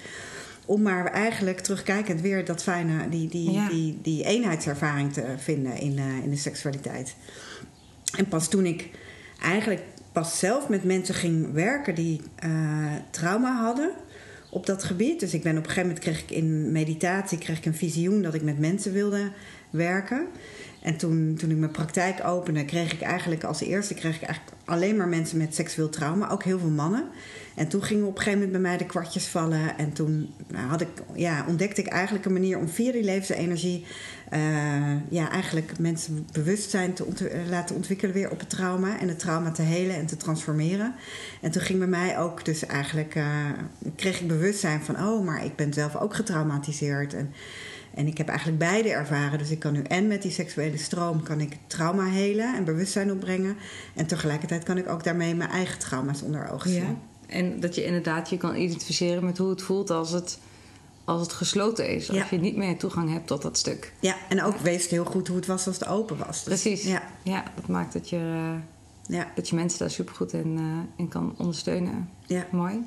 Om 0.64 0.82
maar 0.82 1.06
eigenlijk 1.06 1.60
terugkijkend 1.60 2.20
weer 2.20 2.44
dat 2.44 2.62
fijne, 2.62 3.08
die, 3.08 3.28
die, 3.28 3.50
Ja. 3.50 3.68
die, 3.68 3.98
die 4.02 4.24
eenheidservaring 4.24 5.12
te 5.12 5.24
vinden 5.36 5.76
in, 5.76 5.98
eh, 5.98 6.24
in 6.24 6.30
de 6.30 6.36
seksualiteit. 6.36 7.14
En 8.16 8.28
pas 8.28 8.48
toen 8.48 8.66
ik 8.66 8.88
eigenlijk 9.42 9.82
pas 10.12 10.38
zelf 10.38 10.68
met 10.68 10.84
mensen 10.84 11.14
ging 11.14 11.52
werken 11.52 11.94
die 11.94 12.20
eh, 12.36 12.50
trauma 13.10 13.62
hadden 13.62 13.90
op 14.50 14.66
dat 14.66 14.85
gebied. 14.85 15.21
Dus 15.21 15.35
ik 15.35 15.42
ben 15.42 15.57
op 15.57 15.64
een 15.64 15.71
gegeven 15.71 15.88
moment 15.88 16.04
kreeg 16.04 16.23
ik 16.23 16.30
in 16.30 16.73
meditatie 16.73 17.38
kreeg 17.38 17.59
ik 17.59 17.66
een 17.66 17.75
visioen 17.75 18.23
dat 18.23 18.35
ik 18.35 18.42
met 18.42 18.59
mensen 18.59 18.92
wilde 18.92 19.30
werken. 19.71 20.26
En 20.83 20.97
toen, 20.97 21.37
toen 21.38 21.50
ik 21.50 21.57
mijn 21.57 21.71
praktijk 21.71 22.25
opende, 22.25 22.64
kreeg 22.64 22.92
ik 22.92 23.00
eigenlijk 23.00 23.45
als 23.45 23.61
eerste 23.61 23.95
kreeg 23.95 24.14
ik 24.14 24.23
eigenlijk 24.23 24.57
alleen 24.64 24.97
maar 24.97 25.09
mensen 25.09 25.38
met 25.38 25.54
seksueel 25.54 25.88
trauma, 25.88 26.30
ook 26.30 26.45
heel 26.45 26.59
veel 26.59 26.69
mannen. 26.69 27.04
En 27.54 27.69
toen 27.69 27.83
gingen 27.83 28.07
op 28.07 28.16
een 28.16 28.23
gegeven 28.23 28.38
moment 28.38 28.62
bij 28.62 28.71
mij 28.71 28.78
de 28.78 28.87
kwartjes 28.87 29.26
vallen. 29.26 29.78
En 29.78 29.92
toen 29.92 30.35
nou, 30.49 30.69
had 30.69 30.80
ik, 30.80 30.88
ja, 31.14 31.45
ontdekte 31.49 31.80
ik 31.80 31.87
eigenlijk 31.87 32.25
een 32.25 32.33
manier 32.33 32.59
om 32.59 32.69
via 32.69 32.92
die 32.92 33.04
levensenergie 33.04 33.87
eh, 34.30 34.40
ja, 35.09 35.30
eigenlijk 35.30 35.78
mensen 35.78 36.26
bewustzijn 36.33 36.92
te 36.92 37.04
ont- 37.04 37.23
laten 37.49 37.76
ontwikkelen 37.76 38.14
weer 38.14 38.30
op 38.30 38.38
het 38.38 38.50
trauma. 38.50 38.99
En 38.99 39.09
het 39.09 39.19
trauma 39.19 39.50
te 39.50 39.62
helen 39.62 39.97
en 39.97 40.07
te 40.07 40.16
transformeren. 40.16 40.95
En 41.40 41.50
toen 41.50 41.62
ging 41.62 41.78
bij 41.78 41.88
mij 41.88 42.19
ook 42.19 42.45
dus 42.45 42.66
eigenlijk, 42.66 43.14
eh, 43.14 43.26
kreeg 43.97 44.21
ik 44.21 44.28
bewustzijn 44.28 44.83
van, 44.83 44.97
oh, 44.97 45.25
maar 45.25 45.45
ik 45.45 45.57
ben 45.57 45.73
zelf 45.73 45.97
ook 45.97 46.14
getraumatiseerd. 46.14 47.14
En, 47.14 47.33
en 47.95 48.07
ik 48.07 48.19
heb 48.19 48.28
eigenlijk 48.28 48.59
beide 48.59 48.90
ervaren. 48.90 49.38
Dus 49.38 49.50
ik 49.50 49.59
kan 49.59 49.73
nu 49.73 49.83
en 49.83 50.07
met 50.07 50.23
die 50.23 50.30
seksuele 50.30 50.76
stroom 50.76 51.23
kan 51.23 51.40
ik 51.40 51.57
trauma 51.66 52.04
helen 52.04 52.54
en 52.54 52.64
bewustzijn 52.64 53.12
opbrengen. 53.12 53.57
En 53.95 54.07
tegelijkertijd 54.07 54.64
kan 54.64 54.78
ik 54.78 54.88
ook 54.88 55.04
daarmee 55.04 55.35
mijn 55.35 55.50
eigen 55.50 55.78
trauma's 55.78 56.23
onder 56.23 56.50
ogen 56.50 56.71
zien. 56.71 56.83
Ja. 56.83 56.97
En 57.30 57.60
dat 57.60 57.75
je 57.75 57.84
inderdaad 57.84 58.30
je 58.30 58.37
kan 58.37 58.56
identificeren 58.56 59.25
met 59.25 59.38
hoe 59.38 59.50
het 59.50 59.62
voelt 59.62 59.90
als 59.90 60.10
het, 60.10 60.38
als 61.04 61.20
het 61.20 61.32
gesloten 61.32 61.88
is. 61.88 62.08
Als 62.08 62.18
Ja. 62.18 62.26
je 62.30 62.37
niet 62.38 62.56
meer 62.56 62.76
toegang 62.78 63.12
hebt 63.12 63.26
tot 63.26 63.42
dat 63.42 63.58
stuk. 63.58 63.92
Ja, 64.00 64.16
en 64.28 64.42
ook 64.42 64.56
wees 64.56 64.88
heel 64.88 65.04
goed 65.04 65.26
hoe 65.28 65.37
het 65.37 65.46
was 65.46 65.66
als 65.66 65.78
het 65.78 65.88
open 65.88 66.16
was. 66.18 66.44
Dus, 66.44 66.60
Precies. 66.62 66.82
Ja, 66.84 67.02
Ja, 67.22 67.44
dat 67.54 67.66
maakt 67.68 67.92
dat 67.92 68.08
je, 68.08 68.16
eh, 68.16 69.16
ja, 69.16 69.26
dat 69.34 69.49
je 69.49 69.54
mensen 69.54 69.78
daar 69.78 69.90
supergoed 69.90 70.32
in, 70.32 70.56
eh, 70.58 70.64
in 70.96 71.08
kan 71.08 71.34
ondersteunen. 71.38 72.10
ja. 72.26 72.46
Mooi. 72.50 72.84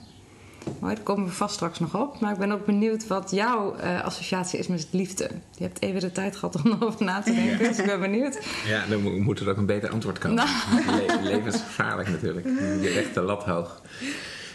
Mooi, 0.79 0.95
daar 0.95 1.03
komen 1.03 1.25
we 1.25 1.31
vast 1.31 1.53
straks 1.53 1.79
nog 1.79 1.95
op. 1.95 2.19
Maar 2.19 2.31
ik 2.33 2.37
ben 2.37 2.51
ook 2.51 2.65
benieuwd 2.65 3.07
wat 3.07 3.31
jouw 3.31 3.75
eh, 3.75 4.03
associatie 4.03 4.59
is 4.59 4.67
met 4.67 4.87
liefde. 4.91 5.29
Je 5.57 5.63
hebt 5.63 5.81
even 5.81 5.99
de 6.01 6.11
tijd 6.11 6.35
gehad 6.35 6.55
om 6.63 6.71
erover 6.81 7.05
na 7.05 7.21
te 7.21 7.33
denken, 7.33 7.57
dus 7.57 7.77
ik 7.79 7.85
ben 7.85 7.99
benieuwd. 7.99 8.39
Ja, 8.65 8.85
dan 8.85 9.01
mo- 9.01 9.17
moet 9.19 9.39
er 9.39 9.49
ook 9.49 9.57
een 9.57 9.65
beter 9.65 9.89
antwoord 9.89 10.17
komen. 10.19 10.35
Le- 10.87 11.19
levensgevaarlijk 11.21 12.09
natuurlijk. 12.09 12.45
Je 12.81 12.91
legt 12.93 13.13
de 13.13 13.21
lat 13.21 13.43
hoog. 13.43 13.81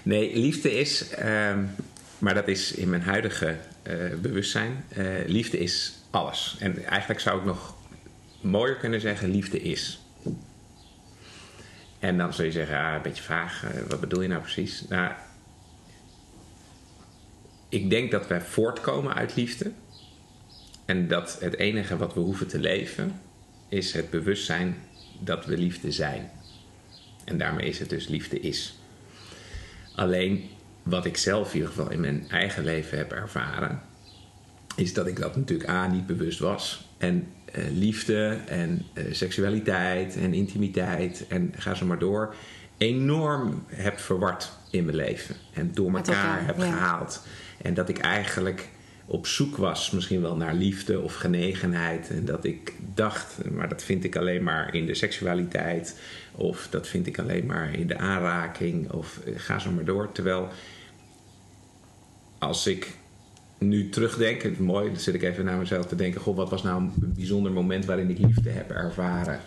Nee, 0.09 0.37
liefde 0.37 0.79
is, 0.79 1.09
ehm, 1.09 1.65
maar 2.19 2.35
dat 2.35 2.49
is 2.49 2.73
in 2.73 2.91
mijn 2.91 3.03
huidige 3.03 3.57
eh, 3.83 3.95
bewustzijn, 4.21 4.85
eh, 4.88 5.07
liefde 5.27 5.59
is 5.59 5.95
alles. 6.11 6.57
En 6.61 6.85
eigenlijk 6.85 7.21
zou 7.21 7.38
ik 7.38 7.45
nog 7.45 7.75
mooier 8.41 8.77
kunnen 8.77 9.00
zeggen, 9.00 9.31
liefde 9.31 9.61
is. 9.61 10.00
En 11.99 12.19
dan 12.19 12.35
zul 12.35 12.45
je 12.45 12.53
zeggen, 12.53 12.79
ah, 12.79 12.95
een 12.95 13.03
beetje 13.03 13.23
vaag, 13.23 13.65
eh, 13.65 13.83
wat 13.88 14.00
bedoel 14.00 14.21
je 14.21 14.29
nou 14.29 14.41
precies? 14.41 14.85
Nou, 14.88 15.12
ik 17.69 17.91
denk 17.91 18.11
dat 18.11 18.27
wij 18.27 18.41
voortkomen 18.41 19.15
uit 19.15 19.37
liefde. 19.37 19.71
En 20.85 21.09
dat 21.09 21.37
het 21.41 21.57
enige 21.57 21.97
wat 21.97 22.15
we 22.15 22.21
hoeven 22.21 22.49
te 22.49 22.59
leven 22.59 23.21
is 23.69 23.93
het 23.93 24.11
bewustzijn 24.11 24.77
dat 25.21 25.47
we 25.47 25.59
liefde 25.59 25.93
zijn. 25.93 26.31
En 27.25 27.38
daarmee 27.38 27.69
is 27.69 27.79
het 27.79 27.91
dus 27.91 28.09
liefde 28.09 28.41
is. 28.41 28.79
Alleen 29.99 30.45
wat 30.83 31.05
ik 31.05 31.17
zelf 31.17 31.49
in 31.49 31.55
ieder 31.55 31.69
geval 31.69 31.90
in 31.90 32.00
mijn 32.00 32.25
eigen 32.31 32.64
leven 32.64 32.99
heb 32.99 33.12
ervaren, 33.12 33.83
is 34.76 34.95
dat 34.95 35.07
ik 35.07 35.21
dat 35.21 35.37
natuurlijk 35.37 35.69
A 35.69 35.87
niet 35.87 36.07
bewust 36.07 36.38
was. 36.38 36.87
En 36.99 37.26
eh, 37.52 37.64
liefde 37.73 38.38
en 38.47 38.87
eh, 38.93 39.05
seksualiteit 39.11 40.17
en 40.17 40.35
intimiteit 40.35 41.25
en 41.28 41.52
ga 41.57 41.75
zo 41.75 41.87
maar 41.87 41.99
door, 41.99 42.35
enorm 42.76 43.64
heb 43.67 43.99
verward 43.99 44.50
in 44.71 44.85
mijn 44.85 44.97
leven. 44.97 45.35
En 45.52 45.71
door 45.75 45.97
elkaar 45.97 46.14
elkaar, 46.14 46.47
heb 46.47 46.59
ja. 46.59 46.73
gehaald. 46.73 47.23
En 47.62 47.75
dat 47.75 47.88
ik 47.88 47.99
eigenlijk 47.99 48.69
op 49.07 49.26
zoek 49.26 49.57
was, 49.57 49.90
misschien 49.90 50.21
wel 50.21 50.37
naar 50.37 50.55
liefde 50.55 51.00
of 51.00 51.14
genegenheid. 51.14 52.11
En 52.11 52.25
dat 52.25 52.45
ik 52.45 52.73
dacht, 52.95 53.50
maar 53.50 53.69
dat 53.69 53.83
vind 53.83 54.05
ik 54.05 54.17
alleen 54.17 54.43
maar 54.43 54.75
in 54.75 54.87
de 54.87 54.95
seksualiteit. 54.95 56.00
Of 56.38 56.68
dat 56.71 56.87
vind 56.87 57.07
ik 57.07 57.18
alleen 57.18 57.47
maar 57.47 57.75
in 57.75 57.87
de 57.87 57.99
aanraking. 57.99 58.90
Of 58.92 59.21
eh, 59.25 59.33
ga 59.37 59.59
zo 59.59 59.71
maar 59.71 59.85
door. 59.85 60.12
Terwijl 60.12 60.49
als 62.38 62.66
ik 62.66 62.97
nu 63.59 63.88
terugdenk, 63.88 64.42
het 64.42 64.59
mooi, 64.59 64.87
dan 64.87 65.00
zit 65.00 65.14
ik 65.14 65.23
even 65.23 65.45
naar 65.45 65.59
mezelf 65.59 65.87
te 65.87 65.97
denken: 65.97 66.21
Goh, 66.21 66.37
wat 66.37 66.50
was 66.50 66.62
nou 66.62 66.83
een 66.83 67.12
bijzonder 67.14 67.52
moment 67.52 67.85
waarin 67.85 68.11
ik 68.11 68.18
liefde 68.18 68.50
heb 68.50 68.71
ervaren? 68.71 69.40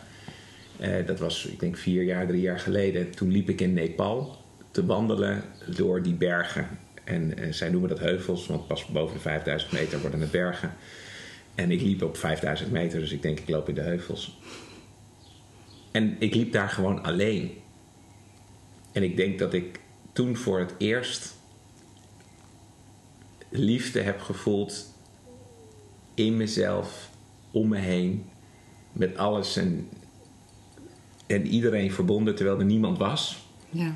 Eh, 0.79 1.05
dat 1.05 1.19
was, 1.19 1.45
ik 1.45 1.60
denk, 1.60 1.77
vier 1.77 2.03
jaar, 2.03 2.27
drie 2.27 2.41
jaar 2.41 2.60
geleden. 2.60 3.12
Toen 3.12 3.31
liep 3.31 3.50
ik 3.50 3.62
in 3.62 3.74
Nepal 3.74 4.38
te 4.71 4.86
wandelen 4.86 5.43
door 5.75 6.01
die 6.01 6.13
bergen. 6.13 6.67
En 7.03 7.38
eh, 7.38 7.51
zij 7.53 7.69
noemen 7.69 7.89
dat 7.89 8.00
heuvels, 8.00 8.48
want 8.48 8.67
pas 8.67 8.86
boven 8.86 9.15
de 9.15 9.21
5000 9.21 9.71
meter 9.71 10.00
worden 10.00 10.21
het 10.21 10.31
bergen. 10.31 10.74
En 11.55 11.71
ik 11.71 11.81
liep 11.81 12.01
op 12.01 12.17
5000 12.17 12.71
meter, 12.71 13.00
dus 13.00 13.12
ik 13.12 13.21
denk, 13.21 13.39
ik 13.39 13.50
loop 13.50 13.69
in 13.69 13.75
de 13.75 13.81
heuvels. 13.81 14.39
En 15.91 16.15
ik 16.19 16.36
liep 16.36 16.51
daar 16.51 16.69
gewoon 16.69 17.03
alleen. 17.03 17.51
En 18.91 19.03
ik 19.03 19.15
denk 19.15 19.39
dat 19.39 19.53
ik 19.53 19.79
toen 20.13 20.36
voor 20.36 20.60
het 20.60 20.74
eerst 20.77 21.36
liefde 23.50 24.01
heb 24.01 24.21
gevoeld 24.21 24.93
in 26.13 26.38
mezelf, 26.38 27.10
om 27.51 27.67
me 27.67 27.77
heen, 27.77 28.25
met 28.91 29.17
alles 29.17 29.57
en, 29.57 29.89
en 31.27 31.48
iedereen 31.48 31.91
verbonden 31.91 32.36
terwijl 32.36 32.60
er 32.60 32.65
niemand 32.65 32.98
was. 32.98 33.45
Ja. 33.69 33.93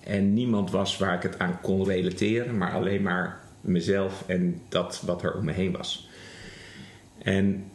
En 0.00 0.34
niemand 0.34 0.70
was 0.70 0.96
waar 0.96 1.14
ik 1.14 1.22
het 1.22 1.38
aan 1.38 1.60
kon 1.60 1.84
relateren, 1.84 2.58
maar 2.58 2.72
alleen 2.72 3.02
maar 3.02 3.40
mezelf 3.60 4.24
en 4.26 4.60
dat 4.68 5.02
wat 5.06 5.22
er 5.22 5.34
om 5.34 5.44
me 5.44 5.52
heen 5.52 5.72
was. 5.72 6.08
En 7.18 7.70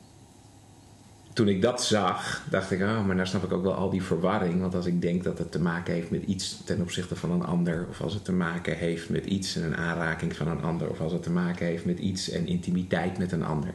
toen 1.34 1.48
ik 1.48 1.62
dat 1.62 1.84
zag, 1.84 2.44
dacht 2.50 2.72
ik, 2.72 2.82
oh, 2.82 3.06
maar 3.06 3.16
nou 3.16 3.28
snap 3.28 3.44
ik 3.44 3.52
ook 3.52 3.63
wel 3.63 3.74
al 3.74 3.90
die 3.90 4.04
verwarring. 4.04 4.62
Want 4.62 4.75
als 4.75 4.86
ik 4.86 5.02
denk 5.02 5.24
dat 5.24 5.38
het 5.38 5.52
te 5.52 5.60
maken 5.60 5.94
heeft 5.94 6.12
met 6.12 6.24
iets 6.24 6.62
ten 6.66 6.82
opzichte 6.82 7.16
van 7.16 7.32
een 7.32 7.46
ander, 7.46 7.86
of 7.90 8.02
als 8.02 8.13
het 8.13 8.25
te 8.25 8.32
maken 8.32 8.78
heeft 8.78 9.10
met 9.10 9.25
iets 9.25 9.56
en 9.56 9.63
een 9.63 9.75
aanraking 9.75 10.36
van 10.36 10.48
een 10.48 10.62
ander, 10.62 10.90
of 10.90 11.00
als 11.00 11.12
het 11.12 11.24
te 11.24 11.32
maken 11.32 11.66
heeft 11.66 11.86
met 11.86 12.00
iets 12.00 12.30
en 12.30 12.48
intimiteit 12.48 13.18
met 13.18 13.32
een 13.32 13.44
ander, 13.44 13.74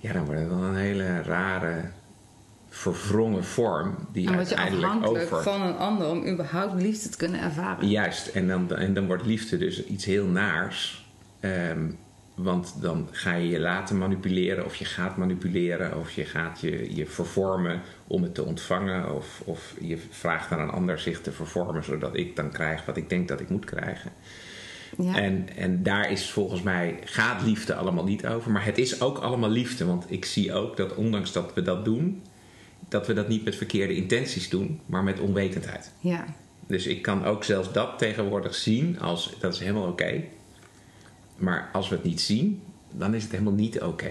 ja, 0.00 0.12
dan 0.12 0.24
wordt 0.24 0.40
het 0.40 0.48
wel 0.48 0.62
een 0.62 0.76
hele 0.76 1.22
rare, 1.22 1.90
verwrongen 2.68 3.44
vorm 3.44 3.94
die 4.12 4.28
En 4.28 4.36
uiteindelijk 4.36 4.84
afhankelijk 4.84 5.32
over. 5.32 5.42
van 5.42 5.62
een 5.62 5.76
ander 5.76 6.08
om 6.08 6.26
überhaupt 6.26 6.82
liefde 6.82 7.08
te 7.08 7.16
kunnen 7.16 7.40
ervaren. 7.40 7.88
Juist, 7.88 8.26
en 8.26 8.48
dan, 8.48 8.76
en 8.76 8.94
dan 8.94 9.06
wordt 9.06 9.26
liefde 9.26 9.58
dus 9.58 9.84
iets 9.84 10.04
heel 10.04 10.26
naars. 10.26 11.08
Ehm, 11.40 11.86
want 12.34 12.74
dan 12.80 13.08
ga 13.10 13.34
je 13.34 13.48
je 13.48 13.60
laten 13.60 13.98
manipuleren, 13.98 14.64
of 14.64 14.74
je 14.74 14.84
gaat 14.84 15.16
manipuleren, 15.16 15.98
of 15.98 16.10
je 16.10 16.24
gaat 16.24 16.60
je, 16.60 16.94
je 16.94 17.06
vervormen 17.06 17.80
om 18.06 18.22
het 18.22 18.34
te 18.34 18.44
ontvangen, 18.44 19.14
of, 19.14 19.42
of 19.44 19.74
je 19.80 19.98
vraagt 20.10 20.52
aan 20.52 20.60
een 20.60 20.70
ander 20.70 20.98
zich 20.98 21.20
te 21.20 21.32
vervormen, 21.32 21.84
zodat 21.84 22.16
ik 22.16 22.36
dan 22.36 22.50
krijg 22.50 22.84
wat 22.84 22.96
ik 22.96 23.08
denk 23.08 23.28
dat 23.28 23.40
ik 23.40 23.48
moet 23.48 23.64
krijgen. 23.64 24.12
Ja. 24.98 25.16
En, 25.16 25.48
en 25.56 25.82
daar 25.82 26.10
is 26.10 26.30
volgens 26.30 26.62
mij, 26.62 26.98
gaat 27.04 27.42
liefde 27.42 27.74
allemaal 27.74 28.04
niet 28.04 28.26
over, 28.26 28.50
maar 28.50 28.64
het 28.64 28.78
is 28.78 29.00
ook 29.00 29.18
allemaal 29.18 29.50
liefde. 29.50 29.84
Want 29.84 30.04
ik 30.08 30.24
zie 30.24 30.54
ook 30.54 30.76
dat 30.76 30.94
ondanks 30.94 31.32
dat 31.32 31.54
we 31.54 31.62
dat 31.62 31.84
doen, 31.84 32.22
dat 32.88 33.06
we 33.06 33.12
dat 33.12 33.28
niet 33.28 33.44
met 33.44 33.56
verkeerde 33.56 33.94
intenties 33.94 34.48
doen, 34.48 34.80
maar 34.86 35.04
met 35.04 35.20
onwetendheid. 35.20 35.92
ja. 36.00 36.24
Dus 36.66 36.86
ik 36.86 37.02
kan 37.02 37.24
ook 37.24 37.44
zelfs 37.44 37.72
dat 37.72 37.98
tegenwoordig 37.98 38.54
zien 38.54 39.00
als 39.00 39.34
dat 39.40 39.52
is 39.54 39.58
helemaal 39.58 39.88
oké. 39.88 40.22
Maar 41.40 41.68
als 41.72 41.88
we 41.88 41.94
het 41.94 42.04
niet 42.04 42.20
zien, 42.20 42.62
dan 42.90 43.14
is 43.14 43.22
het 43.22 43.32
helemaal 43.32 43.52
niet 43.52 43.80
oké. 43.82 44.10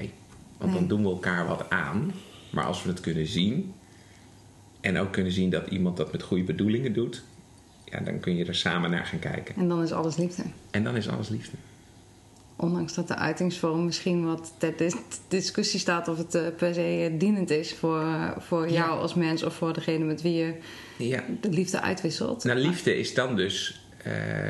Want 0.58 0.74
dan 0.74 0.88
doen 0.88 1.02
we 1.04 1.10
elkaar 1.10 1.48
wat 1.48 1.70
aan. 1.70 2.12
Maar 2.50 2.66
als 2.66 2.84
we 2.84 2.90
het 2.90 3.00
kunnen 3.02 3.28
zien 3.28 3.74
en 4.82 4.98
ook 4.98 5.12
kunnen 5.12 5.32
zien 5.32 5.50
dat 5.50 5.68
iemand 5.68 5.98
dat 5.98 6.12
met 6.12 6.24
goede 6.24 6.44
bedoelingen 6.44 6.94
doet, 6.94 7.24
ja, 7.86 8.00
dan 8.00 8.20
kun 8.20 8.36
je 8.36 8.46
er 8.46 8.56
samen 8.56 8.90
naar 8.92 9.06
gaan 9.06 9.20
kijken. 9.20 9.56
En 9.56 9.68
dan 9.68 9.82
is 9.84 9.92
alles 9.92 10.18
liefde. 10.18 10.44
En 10.72 10.84
dan 10.84 10.96
is 10.96 11.10
alles 11.10 11.30
liefde. 11.30 11.58
ondanks 12.62 12.94
dat 12.94 13.08
de 13.08 13.16
uitingsvorm 13.16 13.86
misschien 13.86 14.26
wat 14.26 14.54
ter 14.58 14.78
dis- 14.78 14.96
discussie 15.28 15.80
staat 15.80 16.08
of 16.08 16.18
het 16.18 16.36
eh, 16.36 16.42
per 16.58 16.74
se 16.74 17.10
eh, 17.12 17.20
dienend 17.20 17.50
is 17.50 17.74
voor, 17.74 18.02
eh, 18.02 18.32
voor 18.38 18.66
Ja. 18.68 18.74
jou 18.74 19.00
als 19.00 19.14
mens 19.14 19.44
of 19.44 19.54
voor 19.56 19.74
degene 19.74 20.06
met 20.06 20.22
wie 20.22 20.34
je 20.34 20.54
Ja. 20.98 21.24
de 21.42 21.50
liefde 21.50 21.82
uitwisselt. 21.82 22.44
Nou, 22.44 22.60
liefde 22.60 22.98
is 22.98 23.14
dan 23.14 23.36
dus 23.36 23.82
eh, 24.04 24.48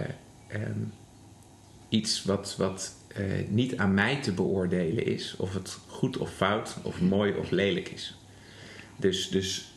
ehm, 0.48 0.80
iets 1.89 2.24
wat, 2.24 2.55
wat 2.58 2.96
eh, 3.08 3.24
niet 3.48 3.77
aan 3.77 3.93
mij 3.93 4.22
te 4.22 4.31
beoordelen 4.31 5.05
is. 5.05 5.36
Of 5.38 5.53
het 5.53 5.77
goed 5.88 6.17
of 6.17 6.34
fout, 6.34 6.77
of 6.84 7.01
mooi 7.01 7.34
of 7.34 7.50
lelijk 7.50 7.89
is. 7.89 8.17
Dus, 8.96 9.29
dus 9.29 9.72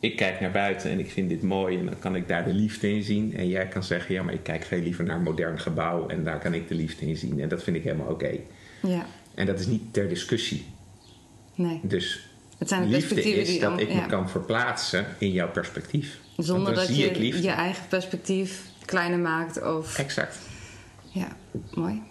ik 0.00 0.16
kijk 0.16 0.40
naar 0.40 0.50
buiten 0.50 0.90
en 0.90 0.98
ik 0.98 1.10
vind 1.10 1.28
dit 1.28 1.42
mooi 1.42 1.78
en 1.78 1.84
dan 1.84 1.98
kan 1.98 2.16
ik 2.16 2.28
daar 2.28 2.44
de 2.44 2.52
liefde 2.54 2.90
in 2.90 3.02
zien. 3.02 3.36
En 3.36 3.48
jij 3.48 3.68
kan 3.68 3.82
zeggen, 3.82 4.14
ja, 4.14 4.22
maar 4.22 4.34
ik 4.34 4.42
kijk 4.42 4.64
veel 4.64 4.80
liever 4.80 5.04
naar 5.04 5.16
een 5.16 5.22
modern 5.22 5.60
gebouw 5.60 6.08
en 6.08 6.24
daar 6.24 6.38
kan 6.38 6.54
ik 6.54 6.68
de 6.68 6.74
liefde 6.74 7.06
in 7.06 7.16
zien. 7.16 7.40
En 7.40 7.48
dat 7.48 7.62
vind 7.62 7.76
ik 7.76 7.82
helemaal 7.82 8.10
oké. 8.10 8.30
Ja, 8.82 9.06
En 9.34 9.46
dat 9.46 9.60
is 9.60 9.66
niet 9.66 9.82
ter 9.92 10.08
discussie. 10.08 10.64
nee. 11.54 11.80
Dus 11.82 12.28
Het 12.58 12.68
zijn 12.68 12.82
de 12.82 12.88
liefde 12.88 13.22
is 13.22 13.48
die 13.48 13.60
dat 13.60 13.80
ik 13.80 13.88
ja. 13.88 14.00
me 14.00 14.06
kan 14.06 14.30
verplaatsen 14.30 15.06
in 15.18 15.32
jouw 15.32 15.50
perspectief. 15.50 16.18
Zonder 16.36 16.74
dat 16.74 16.96
je 16.96 17.42
je 17.42 17.50
eigen 17.50 17.88
perspectief 17.88 18.62
kleiner 18.84 19.18
maakt 19.18 19.62
of... 19.62 19.98
Exact. 19.98 20.38
Ja, 21.10 21.36
mooi. 21.74 22.02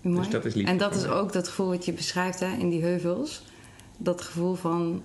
mooi. 0.00 0.16
Dus 0.18 0.28
dat 0.28 0.44
is 0.44 0.54
liefde 0.54 0.70
En 0.70 0.78
dat 0.78 0.94
is 0.94 1.06
ook 1.06 1.32
dat 1.32 1.48
gevoel 1.48 1.68
wat 1.68 1.84
je 1.84 1.92
beschrijft 1.92 2.40
hè, 2.40 2.56
in 2.56 2.70
die 2.70 2.82
heuvels. 2.82 3.42
Dat 3.96 4.22
gevoel 4.22 4.54
van 4.54 5.02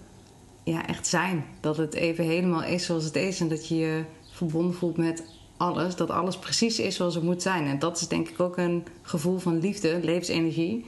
ja, 0.63 0.87
echt 0.87 1.07
zijn. 1.07 1.45
Dat 1.59 1.77
het 1.77 1.93
even 1.93 2.25
helemaal 2.25 2.63
is 2.63 2.85
zoals 2.85 3.03
het 3.03 3.15
is. 3.15 3.39
En 3.39 3.47
dat 3.47 3.67
je 3.67 3.75
je 3.75 4.03
verbonden 4.31 4.75
voelt 4.75 4.97
met 4.97 5.23
alles. 5.57 5.95
Dat 5.95 6.09
alles 6.09 6.37
precies 6.37 6.79
is 6.79 6.95
zoals 6.95 7.15
het 7.15 7.23
moet 7.23 7.41
zijn. 7.41 7.67
En 7.67 7.79
dat 7.79 8.01
is 8.01 8.07
denk 8.07 8.29
ik 8.29 8.39
ook 8.39 8.57
een 8.57 8.85
gevoel 9.01 9.37
van 9.37 9.59
liefde, 9.59 9.99
levensenergie. 10.03 10.85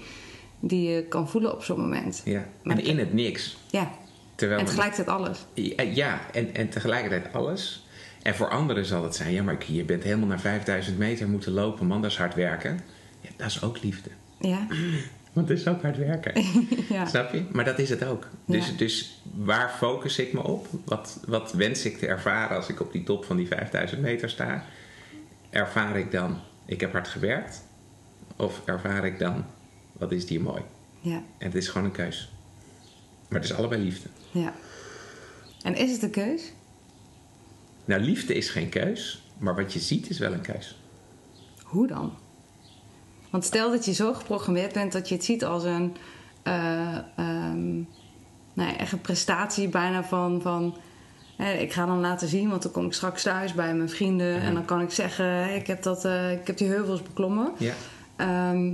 Die 0.60 0.90
je 0.90 1.04
kan 1.04 1.30
voelen 1.30 1.54
op 1.54 1.64
zo'n 1.64 1.80
moment. 1.80 2.22
Ja. 2.26 2.50
Maar 2.64 2.78
En 2.78 2.84
in 2.84 3.00
het 3.00 3.14
niks. 3.14 3.58
Ja, 3.70 3.92
Terwijl 4.36 4.60
en 4.60 4.66
tegelijkertijd 4.66 5.08
alles. 5.08 5.46
Ja, 5.54 5.84
Ja, 5.84 6.20
en, 6.32 6.56
en 6.56 6.70
tegelijkertijd 6.70 7.34
alles. 7.34 7.88
En 8.30 8.36
voor 8.36 8.50
anderen 8.50 8.86
zal 8.86 9.04
het 9.04 9.16
zijn, 9.16 9.32
ja, 9.34 9.44
maar 9.44 9.58
je 9.72 9.84
bent 9.84 10.04
helemaal 10.04 10.28
naar 10.28 10.40
5000 10.40 10.98
meter 10.98 11.30
moeten 11.30 11.52
lopen, 11.52 11.88
man, 11.88 12.02
dat 12.02 12.12
is 12.12 12.18
hard 12.18 12.36
werken. 12.36 12.80
Ja, 13.22 13.30
dat 13.36 13.48
is 13.48 13.62
ook 13.62 13.82
liefde. 13.84 14.10
Ja, 14.40 14.68
Want 15.34 15.50
het 15.50 15.60
is 15.60 15.68
ook 15.68 15.82
hard 15.82 15.98
werken. 15.98 16.44
ja. 16.96 17.06
Snap 17.06 17.34
je? 17.34 17.46
Maar 17.52 17.66
dat 17.66 17.80
is 17.80 17.90
het 17.90 18.04
ook. 18.06 18.28
Dus, 18.46 18.68
Ja. 18.68 18.74
dus 18.78 19.22
waar 19.36 19.70
focus 19.70 20.20
ik 20.20 20.34
me 20.34 20.44
op? 20.44 20.68
Wat, 20.86 21.20
wat 21.28 21.52
wens 21.52 21.86
ik 21.86 21.98
te 21.98 22.08
ervaren 22.08 22.56
als 22.56 22.70
ik 22.70 22.80
op 22.80 22.92
die 22.92 23.04
top 23.04 23.26
van 23.26 23.38
die 23.38 23.48
5000 23.48 24.02
meter 24.02 24.30
sta? 24.30 24.64
Ervaar 25.50 25.98
ik 25.98 26.12
dan, 26.12 26.38
ik 26.66 26.80
heb 26.82 26.92
hard 26.92 27.08
gewerkt? 27.08 27.64
Of 28.36 28.62
ervaar 28.66 29.06
ik 29.06 29.20
dan, 29.20 29.46
wat 29.94 30.12
is 30.12 30.26
die 30.26 30.40
mooi? 30.40 30.62
ja, 31.00 31.24
En 31.38 31.46
het 31.46 31.56
is 31.56 31.68
gewoon 31.68 31.88
een 31.88 31.94
keus. 31.94 32.32
Maar 33.28 33.40
het 33.42 33.50
is 33.50 33.56
allebei 33.58 33.82
liefde. 33.84 34.10
ja. 34.32 34.54
En 35.64 35.76
is 35.76 35.92
het 35.92 36.04
een 36.04 36.10
keus? 36.12 36.42
Nou, 37.90 38.02
liefde 38.02 38.34
is 38.34 38.50
geen 38.50 38.70
keus, 38.70 39.22
maar 39.38 39.56
wat 39.56 39.74
je 39.74 39.80
ziet 39.80 40.10
is 40.10 40.20
wel 40.20 40.34
een 40.34 40.42
keus. 40.42 40.78
Hoe 41.64 41.88
dan? 41.88 42.14
Want 43.30 43.46
stel 43.46 43.72
dat 43.72 43.86
je 43.86 43.94
zo 43.94 44.14
geprogrammeerd 44.14 44.74
bent 44.74 44.92
dat 44.92 45.10
je 45.10 45.16
het 45.16 45.24
ziet 45.24 45.46
als 45.46 45.64
een, 45.64 45.96
eh, 46.44 46.98
ehm, 47.16 47.76
nou 48.54 48.70
ja, 48.70 48.78
echt 48.78 48.92
een 48.92 49.02
prestatie 49.02 49.70
bijna 49.70 50.04
van, 50.04 50.42
van 50.42 50.78
hè, 51.38 51.54
ik 51.54 51.74
ga 51.74 51.86
dan 51.86 52.00
laten 52.00 52.28
zien, 52.28 52.50
want 52.50 52.62
dan 52.64 52.72
kom 52.72 52.86
ik 52.86 52.94
straks 52.94 53.24
thuis 53.24 53.54
bij 53.54 53.74
mijn 53.74 53.90
vrienden 53.90 54.42
en 54.42 54.54
dan 54.54 54.66
kan 54.66 54.82
ik 54.82 54.92
zeggen, 54.92 55.56
ik 55.56 55.68
heb, 55.68 55.84
dat, 55.84 56.06
eh, 56.06 56.32
ik 56.32 56.48
heb 56.48 56.58
die 56.58 56.68
heuvels 56.68 57.02
beklommen. 57.02 57.52
Ja. 57.58 57.74
Ehm, 58.16 58.72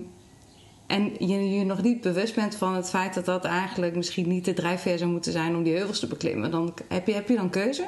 en 0.88 1.13
je 1.19 1.50
je 1.50 1.65
nog 1.65 1.81
niet 1.81 2.01
bewust 2.01 2.36
bent 2.36 2.55
van 2.55 2.75
het 2.75 2.89
feit 2.89 3.13
dat 3.13 3.25
dat 3.25 3.45
eigenlijk 3.45 3.95
misschien 3.95 4.27
niet 4.27 4.45
de 4.45 4.53
drijfveer 4.53 4.98
zou 4.98 5.12
moeten 5.12 5.31
zijn 5.31 5.55
om 5.55 5.63
die 5.63 5.75
heuvels 5.75 6.00
te 6.00 6.07
beklimmen, 6.07 6.51
dan 6.51 6.74
heb 6.88 7.07
je, 7.07 7.13
heb 7.13 7.27
je 7.27 7.36
dan 7.36 7.50
keuze? 7.50 7.88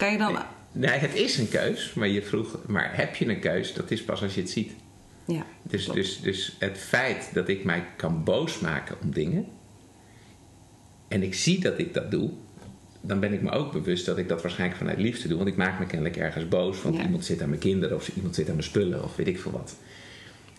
Kan 0.00 0.12
je 0.12 0.18
dan. 0.18 0.38
Nee, 0.72 0.90
het 0.98 1.14
is 1.14 1.38
een 1.38 1.48
keus, 1.48 1.92
maar 1.94 2.08
je 2.08 2.22
vroeg, 2.22 2.58
maar 2.66 2.96
heb 2.96 3.14
je 3.16 3.28
een 3.28 3.40
keus? 3.40 3.74
Dat 3.74 3.90
is 3.90 4.02
pas 4.04 4.22
als 4.22 4.34
je 4.34 4.40
het 4.40 4.50
ziet. 4.50 4.72
Ja, 5.24 5.46
Dus, 5.62 5.84
klopt. 5.84 5.98
dus, 5.98 6.20
dus 6.20 6.56
het 6.58 6.78
feit 6.78 7.30
dat 7.32 7.48
ik 7.48 7.64
mij 7.64 7.84
kan 7.96 8.24
boos 8.24 8.58
maken 8.58 8.96
om 9.02 9.12
dingen 9.12 9.46
en 11.08 11.22
ik 11.22 11.34
zie 11.34 11.60
dat 11.60 11.78
ik 11.78 11.94
dat 11.94 12.10
doe, 12.10 12.30
dan 13.00 13.20
ben 13.20 13.32
ik 13.32 13.42
me 13.42 13.50
ook 13.50 13.72
bewust 13.72 14.06
dat 14.06 14.18
ik 14.18 14.28
dat 14.28 14.42
waarschijnlijk 14.42 14.78
vanuit 14.78 14.98
liefde 14.98 15.28
doe. 15.28 15.36
Want 15.36 15.48
ik 15.48 15.56
maak 15.56 15.78
me 15.78 15.86
kennelijk 15.86 16.16
ergens 16.16 16.48
boos, 16.48 16.82
want 16.82 16.96
Ja. 16.96 17.02
iemand 17.02 17.24
zit 17.24 17.42
aan 17.42 17.48
mijn 17.48 17.60
kinderen 17.60 17.96
of 17.96 18.08
iemand 18.16 18.34
zit 18.34 18.46
aan 18.48 18.54
mijn 18.54 18.66
spullen 18.66 19.04
of 19.04 19.16
weet 19.16 19.26
ik 19.28 19.40
veel 19.40 19.50
wat. 19.52 19.76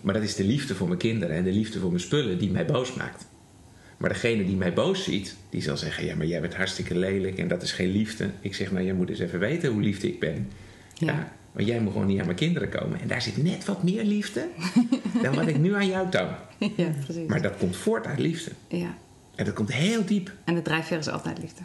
Maar 0.02 0.14
dat 0.14 0.24
is 0.24 0.36
de 0.36 0.44
liefde 0.44 0.76
voor 0.76 0.88
mijn 0.88 1.00
kinderen 1.00 1.36
en 1.36 1.44
de 1.44 1.52
liefde 1.52 1.80
voor 1.80 1.90
mijn 1.90 2.02
spullen 2.02 2.38
die 2.40 2.52
mij 2.52 2.66
boos 2.66 2.94
maakt. 2.94 3.26
Maar 4.02 4.10
degene 4.10 4.46
die 4.46 4.56
mij 4.56 4.74
boos 4.74 5.04
ziet, 5.04 5.36
die 5.50 5.62
zal 5.62 5.78
zeggen: 5.78 6.06
Ja, 6.06 6.16
maar 6.16 6.26
jij 6.26 6.42
bent 6.42 6.56
hartstikke 6.56 6.98
lelijk 6.98 7.38
en 7.38 7.48
dat 7.48 7.62
is 7.62 7.72
geen 7.72 7.90
liefde. 7.92 8.30
Ik 8.40 8.56
zeg: 8.56 8.72
Nou, 8.72 8.86
jij 8.86 8.94
moet 8.94 9.10
eens 9.10 9.20
even 9.20 9.40
weten 9.40 9.72
hoe 9.72 9.82
liefde 9.82 10.08
ik 10.08 10.20
ben. 10.20 10.52
Ja. 10.94 11.14
Ja. 11.14 11.32
want 11.52 11.68
jij 11.68 11.80
moet 11.80 11.92
gewoon 11.92 12.08
niet 12.08 12.20
aan 12.20 12.26
mijn 12.26 12.38
kinderen 12.38 12.70
komen. 12.70 13.02
En 13.02 13.08
daar 13.08 13.22
zit 13.22 13.44
net 13.44 13.66
wat 13.66 13.84
meer 13.84 14.04
liefde 14.04 14.48
dan 15.24 15.36
wat 15.36 15.48
ik 15.48 15.58
nu 15.58 15.76
aan 15.76 15.88
jou 15.88 16.10
toon. 16.10 16.30
ja, 16.76 16.90
precies. 17.04 17.28
Maar 17.28 17.42
dat 17.42 17.58
komt 17.58 17.76
voort 17.76 18.08
uit 18.08 18.20
liefde. 18.20 18.52
Ja. 18.68 18.98
En 19.36 19.46
dat 19.46 19.54
komt 19.54 19.74
heel 19.74 20.06
diep. 20.06 20.32
En 20.44 20.56
de 20.56 20.62
drijfveer 20.62 20.98
is 20.98 21.10
altijd 21.10 21.38
liefde. 21.38 21.62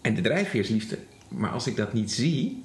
En 0.00 0.14
de 0.14 0.20
drijfveer 0.20 0.60
is 0.60 0.68
liefde. 0.68 0.98
Maar 1.28 1.50
als 1.50 1.66
ik 1.66 1.76
dat 1.76 1.92
niet 1.92 2.12
zie, 2.12 2.62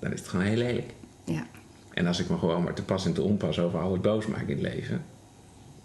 dan 0.00 0.12
is 0.12 0.18
het 0.18 0.28
gewoon 0.28 0.46
heel 0.46 0.56
lelijk. 0.56 0.92
Ja. 1.24 1.46
En 1.92 2.06
als 2.06 2.20
ik 2.20 2.28
me 2.28 2.38
gewoon 2.38 2.62
maar 2.62 2.74
te 2.74 2.82
pas 2.82 3.06
en 3.06 3.12
te 3.12 3.22
onpas 3.22 3.58
over 3.58 3.80
alles 3.80 4.00
boos 4.00 4.26
maak 4.26 4.48
in 4.48 4.48
het 4.48 4.74
leven, 4.74 5.04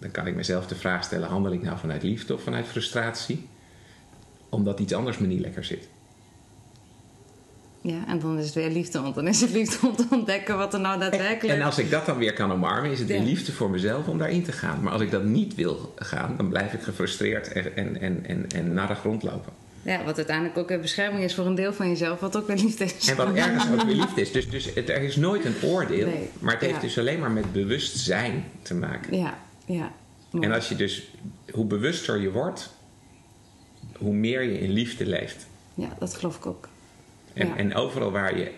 dan 0.02 0.12
kan 0.12 0.28
ik 0.28 0.36
mezelf 0.36 0.68
de 0.68 0.76
vraag 0.76 1.04
stellen: 1.04 1.28
handel 1.30 1.52
ik 1.52 1.62
nou 1.62 1.78
vanuit 1.78 2.04
liefde 2.04 2.34
of 2.34 2.44
vanuit 2.44 2.66
frustratie? 2.68 3.48
Omdat 4.50 4.80
iets 4.80 4.94
anders 4.94 5.18
me 5.18 5.28
niet 5.28 5.40
lekker 5.40 5.64
zit. 5.64 5.88
Ja, 7.82 8.08
en 8.08 8.20
dan 8.20 8.38
is 8.38 8.46
het 8.46 8.54
weer 8.54 8.70
liefde, 8.70 9.02
want 9.02 9.16
dan 9.16 9.28
is 9.28 9.42
het 9.42 9.52
liefde 9.52 9.88
om 9.88 9.96
te 9.96 10.06
ontdekken 10.12 10.58
wat 10.58 10.74
er 10.74 10.80
nou 10.80 11.00
daadwerkelijk... 11.00 11.60
En 11.60 11.66
als 11.66 11.78
ik 11.78 11.90
dat 11.90 12.06
dan 12.06 12.18
weer 12.18 12.34
kan 12.34 12.52
omarmen, 12.52 12.92
is 12.92 13.00
het 13.00 13.08
weer 13.08 13.20
liefde 13.22 13.52
voor 13.52 13.70
mezelf 13.70 14.08
om 14.08 14.18
daarin 14.18 14.44
te 14.44 14.52
gaan. 14.52 14.82
Maar 14.84 14.92
als 14.94 15.02
ik 15.02 15.12
dat 15.12 15.24
niet 15.24 15.56
wil 15.56 15.94
gaan, 15.96 16.34
dan 16.38 16.50
blijf 16.50 16.74
ik 16.74 16.82
gefrustreerd 16.82 17.52
en, 17.52 17.76
en, 17.76 18.02
en, 18.02 18.26
en, 18.26 18.46
en 18.56 18.74
naar 18.74 18.88
de 18.88 18.96
grond 18.96 19.24
lopen. 19.24 19.54
Ja, 19.82 20.04
wat 20.04 20.18
uiteindelijk 20.18 20.58
ook 20.58 20.70
een 20.70 20.82
bescherming 20.82 21.24
is 21.24 21.36
voor 21.36 21.46
een 21.46 21.56
deel 21.56 21.74
van 21.74 21.88
jezelf, 21.90 22.20
wat 22.20 22.38
ook 22.38 22.48
weer 22.48 22.56
liefde 22.58 22.84
is. 22.84 23.10
En 23.10 23.16
wat 23.16 23.34
ergens 23.46 23.72
ook 23.72 23.82
weer 23.84 23.96
liefde 23.96 24.22
is. 24.22 24.32
Dus, 24.32 24.50
dus 24.50 24.74
het, 24.74 24.90
er 24.90 25.02
is 25.02 25.16
nooit 25.16 25.46
een 25.46 25.56
oordeel, 25.64 26.08
Nee. 26.08 26.30
maar 26.40 26.54
het 26.54 26.62
heeft 26.62 26.76
Ja. 26.76 26.82
dus 26.82 26.98
alleen 27.00 27.20
maar 27.20 27.32
met 27.32 27.52
bewustzijn 27.52 28.44
te 28.62 28.74
maken. 28.74 29.18
Ja, 29.18 29.38
ja. 29.71 29.91
Mooi. 30.31 30.45
En 30.45 30.51
als 30.53 30.69
je 30.69 30.75
dus, 30.75 31.07
hoe 31.51 31.65
bewuster 31.65 32.21
je 32.21 32.31
wordt, 32.31 32.73
hoe 33.97 34.13
meer 34.13 34.41
je 34.41 34.60
in 34.60 34.69
liefde 34.71 35.05
leeft. 35.05 35.47
Ja, 35.73 35.95
dat 35.99 36.13
geloof 36.15 36.36
ik 36.38 36.45
ook. 36.45 36.69
En, 37.34 37.47
Ja. 37.47 37.55
en 37.57 37.75
overal 37.75 38.12
waar 38.12 38.38
je 38.38 38.51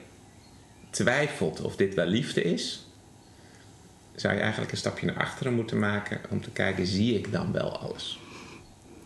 twijfelt 0.90 1.62
of 1.62 1.76
dit 1.76 1.94
wel 1.94 2.06
liefde 2.06 2.44
is, 2.44 2.86
zou 4.16 4.34
je 4.34 4.40
eigenlijk 4.40 4.72
een 4.72 4.78
stapje 4.78 5.06
naar 5.06 5.18
achteren 5.18 5.54
moeten 5.54 5.80
maken 5.80 6.22
om 6.30 6.42
te 6.42 6.50
kijken, 6.52 6.88
zie 6.88 7.18
ik 7.18 7.32
dan 7.32 7.52
wel 7.52 7.78
alles? 7.78 8.20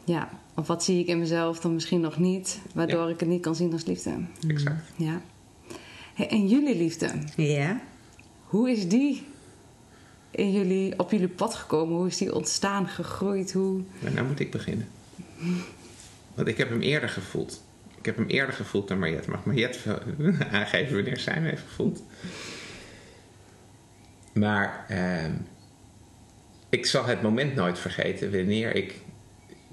Ja, 0.04 0.30
of 0.56 0.68
wat 0.68 0.84
zie 0.84 1.00
ik 1.00 1.08
in 1.08 1.20
mezelf 1.20 1.60
dan 1.60 1.74
misschien 1.74 2.00
nog 2.02 2.18
niet, 2.18 2.60
waardoor 2.74 3.08
Ja. 3.08 3.14
ik 3.14 3.20
het 3.20 3.30
niet 3.30 3.42
kan 3.42 3.56
zien 3.56 3.74
als 3.74 3.86
liefde. 3.86 4.14
Exact. 4.48 4.92
Ja. 4.96 5.22
Hey, 6.14 6.30
en 6.30 6.48
jullie 6.48 6.76
liefde, 6.78 7.12
Ja. 7.36 7.82
hoe 8.44 8.72
is 8.72 8.88
die 8.88 9.24
in 10.32 10.52
jullie, 10.52 11.00
op 11.00 11.12
jullie 11.12 11.28
pad 11.28 11.56
gekomen? 11.56 11.96
Hoe 11.96 12.08
is 12.08 12.18
die 12.18 12.36
ontstaan, 12.36 12.88
gegroeid? 12.88 13.54
Hoe... 13.54 13.82
Maar 14.00 14.12
nou 14.12 14.28
moet 14.28 14.40
ik 14.40 14.52
beginnen. 14.52 14.88
Want 16.34 16.48
ik 16.48 16.58
heb 16.58 16.70
hem 16.70 16.82
eerder 16.82 17.10
gevoeld. 17.10 17.64
Ik 17.98 18.06
heb 18.06 18.16
hem 18.16 18.28
eerder 18.28 18.56
gevoeld 18.56 18.88
dan 18.88 19.00
Mariette. 19.00 19.30
Mag 19.30 19.46
Mariette 19.46 20.02
aangeven 20.52 20.96
wanneer 20.96 21.20
zij 21.20 21.34
hem 21.34 21.44
heeft 21.44 21.64
gevoeld? 21.68 22.04
Maar 24.34 24.86
ehm, 24.88 25.32
ik 26.70 26.86
zal 26.86 27.06
het 27.06 27.22
moment 27.22 27.56
nooit 27.56 27.80
vergeten 27.80 28.32
wanneer 28.32 28.76
ik 28.76 29.02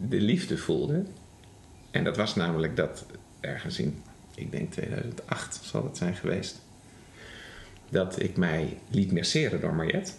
de 0.08 0.20
liefde 0.20 0.58
voelde. 0.58 1.04
En 1.90 2.04
dat 2.04 2.16
was 2.16 2.34
namelijk 2.34 2.76
dat 2.76 3.06
ergens 3.40 3.78
in, 3.78 4.02
ik 4.34 4.50
denk 4.50 4.72
2008 4.72 5.60
zal 5.62 5.84
het 5.84 5.96
zijn 5.96 6.14
geweest. 6.14 6.60
Dat 7.88 8.22
ik 8.22 8.36
mij 8.36 8.78
liet 8.90 9.12
masseren 9.12 9.60
door 9.60 9.74
Mariette. 9.74 10.12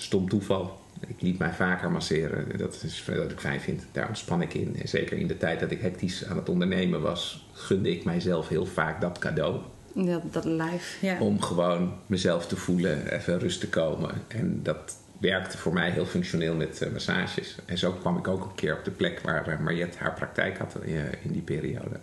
Stom 0.00 0.28
toeval. 0.28 0.78
Ik 1.06 1.22
liet 1.22 1.38
mij 1.38 1.52
vaker 1.52 1.90
masseren. 1.90 2.58
Dat 2.58 2.82
is 2.82 3.04
wat 3.04 3.30
ik 3.30 3.40
fijn 3.40 3.60
vind. 3.60 3.86
Daar 3.92 4.08
ontspan 4.08 4.42
ik 4.42 4.54
in. 4.54 4.76
En 4.80 4.88
zeker 4.88 5.18
in 5.18 5.26
de 5.26 5.36
tijd 5.36 5.60
dat 5.60 5.70
ik 5.70 5.80
hectisch 5.80 6.24
aan 6.24 6.36
het 6.36 6.48
ondernemen 6.48 7.00
was, 7.00 7.48
gunde 7.52 7.90
ik 7.90 8.04
mijzelf 8.04 8.48
heel 8.48 8.66
vaak 8.66 9.00
dat 9.00 9.18
cadeau. 9.18 9.60
Dat, 9.92 10.32
dat 10.32 10.44
live, 10.44 11.06
ja. 11.06 11.20
Om 11.20 11.40
gewoon 11.40 11.92
mezelf 12.06 12.46
te 12.46 12.56
voelen, 12.56 13.12
even 13.12 13.38
rust 13.38 13.60
te 13.60 13.68
komen. 13.68 14.10
En 14.28 14.62
dat 14.62 14.96
werkte 15.20 15.58
voor 15.58 15.72
mij 15.72 15.90
heel 15.90 16.06
functioneel 16.06 16.54
met 16.54 16.82
eh, 16.82 16.92
massages. 16.92 17.56
En 17.66 17.78
zo 17.78 17.92
kwam 17.92 18.16
ik 18.16 18.28
ook 18.28 18.44
een 18.44 18.54
keer 18.54 18.76
op 18.76 18.84
de 18.84 18.90
plek 18.90 19.20
waar 19.20 19.48
uh, 19.48 19.58
Mariette 19.58 19.98
haar 19.98 20.14
praktijk 20.14 20.58
had 20.58 20.76
uh, 20.86 21.00
in 21.24 21.32
die 21.32 21.42
periode. 21.42 22.00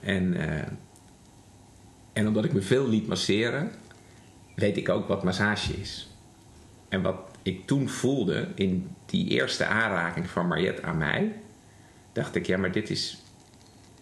En, 0.00 0.36
en 2.12 2.26
omdat 2.26 2.44
ik 2.44 2.52
me 2.52 2.62
veel 2.62 2.88
liet 2.88 3.06
masseren, 3.06 3.70
weet 4.54 4.76
ik 4.76 4.88
ook 4.88 5.08
wat 5.08 5.24
massage 5.24 5.72
is. 5.72 6.07
En 6.88 7.02
wat 7.02 7.16
ik 7.42 7.66
toen 7.66 7.88
voelde 7.88 8.48
in 8.54 8.90
die 9.06 9.28
eerste 9.28 9.64
aanraking 9.64 10.30
van 10.30 10.48
Mariette 10.48 10.82
aan 10.82 10.98
mij, 10.98 11.32
dacht 12.12 12.34
ik, 12.34 12.46
ja, 12.46 12.58
maar 12.58 12.72
dit 12.72 12.90
is 12.90 13.22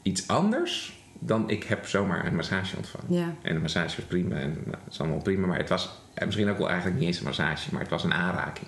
iets 0.03 0.29
anders 0.29 1.01
dan 1.19 1.51
ik 1.51 1.65
heb 1.65 1.87
zomaar 1.87 2.27
een 2.27 2.37
massage 2.37 2.77
ontvangen. 2.77 3.15
Ja. 3.15 3.35
En 3.43 3.55
de 3.55 3.61
massage 3.61 3.97
was 3.97 4.05
prima 4.05 4.37
en 4.37 4.51
nou, 4.51 4.77
het 4.85 4.93
is 4.93 5.01
allemaal 5.01 5.23
prima, 5.23 5.47
maar 5.47 5.59
het 5.59 5.69
was 5.69 5.91
eh, 6.15 6.25
misschien 6.27 6.49
ook 6.49 6.59
wel 6.59 6.69
eigenlijk 6.69 6.99
niet 6.99 7.09
eens 7.09 7.19
een 7.19 7.25
massage, 7.25 7.69
maar 7.73 7.81
het 7.81 7.91
was 7.91 8.05
een 8.05 8.15
aanraking. 8.15 8.67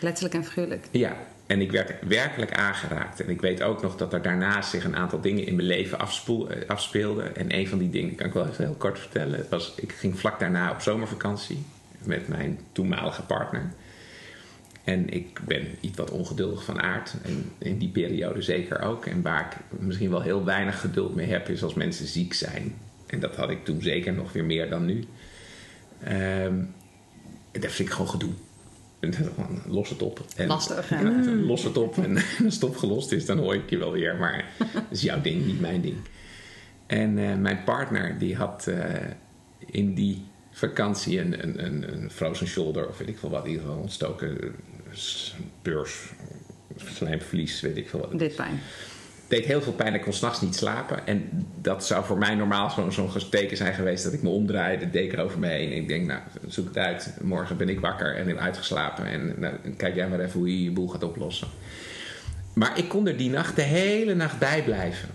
Letterlijk 0.00 0.34
en 0.34 0.44
figuurlijk. 0.44 0.88
Ja, 0.90 1.16
en 1.46 1.60
ik 1.60 1.70
werd 1.70 1.92
werkelijk 2.08 2.52
aangeraakt. 2.52 3.20
En 3.20 3.30
ik 3.30 3.40
weet 3.40 3.62
ook 3.62 3.82
nog 3.82 3.96
dat 3.96 4.12
er 4.12 4.22
daarnaast 4.22 4.70
zich 4.70 4.84
een 4.84 4.96
aantal 4.96 5.20
dingen 5.20 5.46
in 5.46 5.54
mijn 5.54 5.66
leven 5.66 5.98
afspeelden. 6.66 7.36
En 7.36 7.54
een 7.54 7.68
van 7.68 7.78
die 7.78 7.90
dingen 7.90 8.14
kan 8.14 8.26
ik 8.26 8.32
wel 8.32 8.46
even 8.46 8.64
heel 8.64 8.74
kort 8.74 8.98
vertellen. 8.98 9.38
Het 9.38 9.48
was, 9.48 9.74
ik 9.76 9.92
ging 9.92 10.18
vlak 10.18 10.38
daarna 10.38 10.70
op 10.70 10.80
zomervakantie 10.80 11.64
met 12.08 12.28
mijn 12.28 12.58
toenmalige 12.72 13.22
partner. 13.22 13.72
En 14.84 15.08
ik 15.08 15.40
ben 15.46 15.66
iets 15.80 15.96
wat 15.96 16.10
ongeduldig 16.10 16.64
van 16.64 16.80
aard. 16.80 17.14
En 17.22 17.52
in 17.58 17.78
die 17.78 17.88
periode 17.88 18.42
zeker 18.42 18.80
ook. 18.80 19.06
En 19.06 19.22
waar 19.22 19.46
ik 19.50 19.80
misschien 19.80 20.10
wel 20.10 20.22
heel 20.22 20.44
weinig 20.44 20.80
geduld 20.80 21.14
mee 21.14 21.26
heb, 21.26 21.48
is 21.48 21.62
als 21.62 21.74
mensen 21.74 22.06
ziek 22.06 22.34
zijn. 22.34 22.74
En 23.06 23.20
dat 23.20 23.36
had 23.36 23.50
ik 23.50 23.64
toen 23.64 23.82
zeker 23.82 24.12
nog 24.12 24.32
weer 24.32 24.44
meer 24.44 24.70
dan 24.70 24.84
nu. 24.84 25.04
Ehm, 26.02 26.54
dat 27.52 27.72
vind 27.72 27.88
ik 27.88 27.94
gewoon 27.94 28.10
gedoe. 28.10 28.30
Los 29.66 29.88
het 29.88 30.02
op. 30.02 30.24
En, 30.36 30.46
Lastig. 30.46 30.90
Ja, 30.90 31.22
los 31.24 31.62
het 31.62 31.76
op. 31.76 31.98
En 31.98 32.16
als 32.44 32.54
het 32.54 32.64
opgelost 32.64 33.12
is, 33.12 33.26
dan 33.26 33.38
hoor 33.38 33.54
ik 33.54 33.70
je 33.70 33.78
wel 33.78 33.92
weer. 33.92 34.16
Maar 34.16 34.44
dat 34.72 34.82
is 34.90 35.02
jouw 35.02 35.20
ding, 35.20 35.46
niet 35.46 35.60
mijn 35.60 35.80
ding. 35.80 35.96
En 36.86 37.18
eh, 37.18 37.36
mijn 37.36 37.64
partner, 37.64 38.18
die 38.18 38.36
had 38.36 38.66
eh, 38.66 38.94
in 39.66 39.94
die 39.94 40.22
vakantie 40.58 41.20
een, 41.20 41.42
een, 41.42 41.64
een, 41.64 41.92
een 41.92 42.10
frozen 42.10 42.46
shoulder, 42.46 42.88
of 42.88 42.98
weet 42.98 43.08
ik 43.08 43.18
veel 43.18 43.30
wat, 43.30 43.44
in 43.44 43.50
ieder 43.50 43.66
geval 43.66 43.80
ontstoken 43.80 44.40
eh, 44.40 44.48
beurs, 45.62 46.12
slijmverlies, 46.76 47.60
weet 47.60 47.76
ik 47.76 47.88
veel 47.88 48.00
wat. 48.00 48.18
Dit 48.18 48.36
pijn. 48.36 48.60
deed 49.28 49.44
heel 49.44 49.62
veel 49.62 49.72
pijn. 49.72 49.94
Ik 49.94 50.02
kon 50.02 50.12
s'nachts 50.12 50.40
niet 50.40 50.54
slapen. 50.54 51.06
En 51.06 51.46
dat 51.60 51.86
zou 51.86 52.04
voor 52.04 52.18
mij 52.18 52.34
normaal 52.34 52.70
zo'n 52.70 52.92
zo'n 52.92 53.10
teken 53.30 53.56
zijn 53.56 53.74
geweest 53.74 54.04
dat 54.04 54.12
ik 54.12 54.22
me 54.22 54.28
omdraai, 54.28 54.78
de 54.78 54.90
deken 54.90 55.18
over 55.18 55.38
me 55.38 55.48
heen. 55.48 55.70
En 55.70 55.76
ik 55.76 55.88
denk, 55.88 56.06
nou, 56.06 56.20
zoek 56.46 56.66
het 56.66 56.78
uit. 56.78 57.14
Morgen 57.20 57.56
ben 57.56 57.68
ik 57.68 57.80
wakker 57.80 58.16
en 58.16 58.28
heb 58.28 58.36
uitgeslapen. 58.36 59.06
En 59.06 59.34
nou, 59.36 59.54
kijk 59.76 59.94
jij 59.94 60.08
maar 60.08 60.20
even 60.20 60.38
hoe 60.38 60.48
je 60.48 60.64
je 60.64 60.70
boel 60.70 60.88
gaat 60.88 61.02
oplossen. 61.02 61.48
Maar 62.52 62.78
ik 62.78 62.88
kon 62.88 63.06
er 63.06 63.16
die 63.16 63.30
nacht 63.30 63.56
de 63.56 63.62
hele 63.62 64.14
nacht 64.14 64.38
bij 64.38 64.62
blijven. 64.62 65.08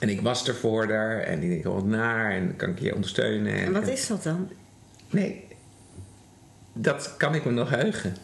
En 0.00 0.08
ik 0.08 0.20
was 0.20 0.48
er 0.48 0.54
voor 0.54 0.92
haar 0.92 1.20
en 1.20 1.42
ik 1.42 1.48
denk, 1.48 1.66
oh, 1.66 1.74
wat 1.74 1.84
naar 1.84 2.30
en 2.30 2.56
kan 2.56 2.70
ik 2.70 2.78
je 2.78 2.94
ondersteunen. 2.94 3.54
En 3.54 3.72
wat 3.72 3.88
is 3.88 4.06
dat 4.06 4.22
dan? 4.22 4.50
Nee, 5.10 5.44
dat 6.72 7.14
kan 7.16 7.34
ik 7.34 7.44
me 7.44 7.50
nog 7.50 7.70
heugen 7.70 8.16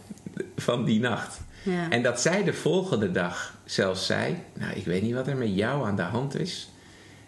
van 0.56 0.84
die 0.84 1.00
nacht. 1.00 1.40
Ja. 1.62 1.90
En 1.90 2.02
dat 2.02 2.20
zij 2.20 2.44
de 2.44 2.52
volgende 2.52 3.10
dag 3.10 3.58
zelfs 3.64 4.06
zei: 4.06 4.36
Nou, 4.52 4.72
ik 4.72 4.84
weet 4.84 5.02
niet 5.02 5.14
wat 5.14 5.26
er 5.26 5.36
met 5.36 5.54
jou 5.54 5.86
aan 5.86 5.96
de 5.96 6.02
hand 6.02 6.38
is. 6.38 6.70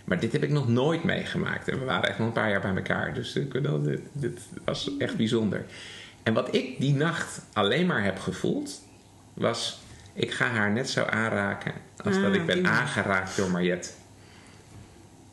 Maar 0.04 0.20
dit 0.20 0.32
heb 0.32 0.42
ik 0.42 0.50
nog 0.50 0.68
nooit 0.68 1.04
meegemaakt. 1.04 1.68
En 1.68 1.78
we 1.78 1.84
waren 1.84 2.08
echt 2.08 2.18
nog 2.18 2.26
een 2.26 2.32
paar 2.32 2.50
jaar 2.50 2.60
bij 2.60 2.74
elkaar. 2.74 3.14
Dus 3.14 3.36
ik 3.36 3.48
bedoel, 3.48 3.82
dit, 3.82 4.00
dit 4.12 4.40
was 4.64 4.96
echt 4.98 5.16
bijzonder. 5.16 5.64
En 6.22 6.34
wat 6.34 6.54
ik 6.54 6.80
die 6.80 6.94
nacht 6.94 7.40
alleen 7.52 7.86
maar 7.86 8.04
heb 8.04 8.18
gevoeld, 8.18 8.82
was: 9.34 9.80
ik 10.12 10.32
ga 10.32 10.46
haar 10.46 10.70
net 10.70 10.90
zo 10.90 11.04
aanraken 11.04 11.72
als 12.04 12.16
Ah, 12.16 12.22
dat 12.22 12.34
ik 12.34 12.40
op 12.40 12.46
ben 12.46 12.56
die 12.56 12.66
aangeraakt 12.66 13.36
door 13.36 13.50
Mariette. 13.50 13.88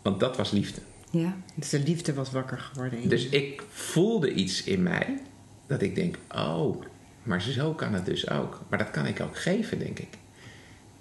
Want 0.06 0.20
dat 0.20 0.38
was 0.38 0.52
liefde. 0.52 0.82
Ja. 1.10 1.36
Dus 1.56 1.70
de 1.70 1.80
liefde 1.80 2.14
was 2.14 2.32
wakker 2.32 2.58
geworden. 2.58 3.02
in 3.02 3.10
Dus 3.10 3.30
ik 3.30 3.64
voelde 3.70 4.34
iets 4.34 4.64
in 4.64 4.84
mij 4.84 5.22
dat 5.68 5.82
ik 5.82 5.96
denk: 5.96 6.18
oh, 6.36 6.84
maar 7.24 7.42
zo 7.42 7.74
kan 7.74 7.94
het 7.94 8.06
dus 8.06 8.30
ook. 8.30 8.62
Maar 8.70 8.80
dat 8.80 8.92
kan 8.92 9.06
ik 9.06 9.22
ook 9.22 9.38
geven, 9.38 9.80
denk 9.80 10.00
ik. 10.00 10.08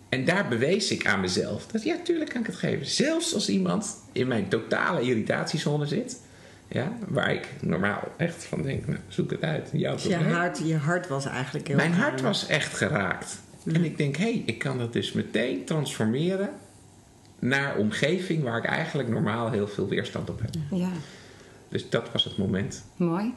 En 0.09 0.25
daar 0.25 0.49
bewees 0.49 0.91
ik 0.91 1.07
aan 1.07 1.21
mezelf 1.21 1.67
dat 1.67 1.83
ja, 1.83 1.97
tuurlijk 2.05 2.31
kan 2.31 2.41
ik 2.41 2.47
het 2.47 2.57
geven. 2.57 2.87
Zelfs 2.87 3.35
als 3.35 3.49
iemand 3.49 3.97
in 4.13 4.29
mijn 4.29 4.49
totale 4.49 5.01
irritatiezone 5.01 5.87
zit, 5.87 6.21
ja, 6.69 6.93
waar 7.09 7.33
ik 7.33 7.49
normaal 7.61 8.09
echt 8.17 8.45
van 8.45 8.63
denk: 8.63 8.87
nou, 8.87 8.99
zoek 9.09 9.31
het 9.31 9.43
uit. 9.43 9.69
Jouw 9.73 9.95
Dus 9.95 10.05
je 10.05 10.17
hart, 10.17 10.61
je 10.65 10.77
hart 10.77 11.09
was 11.09 11.27
eigenlijk 11.27 11.67
heel 11.67 11.77
Mijn 11.77 11.93
hart 11.93 12.21
was 12.21 12.47
echt 12.47 12.77
geraakt. 12.77 13.39
En 13.65 13.85
ik 13.85 13.97
denk: 13.97 14.17
hé, 14.17 14.23
hey, 14.23 14.43
ik 14.47 14.59
kan 14.59 14.79
dat 14.79 14.93
dus 14.93 15.13
meteen 15.13 15.65
transformeren 15.65 16.51
naar 17.45 17.77
omgeving 17.77 18.43
waar 18.43 18.59
ik 18.59 18.65
eigenlijk 18.65 19.09
normaal 19.09 19.51
heel 19.51 19.69
veel 19.69 19.89
weerstand 19.89 20.31
op 20.31 20.41
heb. 20.41 20.51
Ja. 20.71 20.89
Dus 21.69 21.91
dat 21.91 22.13
was 22.13 22.25
het 22.25 22.37
moment 22.39 22.85
Mooi. 22.97 23.35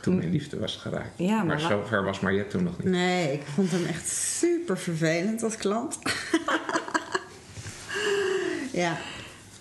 toen 0.00 0.16
mijn 0.16 0.30
liefde 0.30 0.58
was 0.58 0.76
geraakt. 0.76 1.18
Ja, 1.18 1.36
maar 1.36 1.46
maar 1.46 1.60
wa- 1.60 1.68
zover 1.68 2.04
was 2.04 2.20
Mariette 2.20 2.50
toen 2.56 2.62
nog 2.64 2.78
niet. 2.78 2.88
Nee, 2.92 3.32
ik 3.32 3.42
vond 3.54 3.70
hem 3.70 3.84
echt 3.84 4.08
super 4.08 4.78
vervelend 4.78 5.42
als 5.42 5.56
klant. 5.56 5.98
ja. 8.72 8.96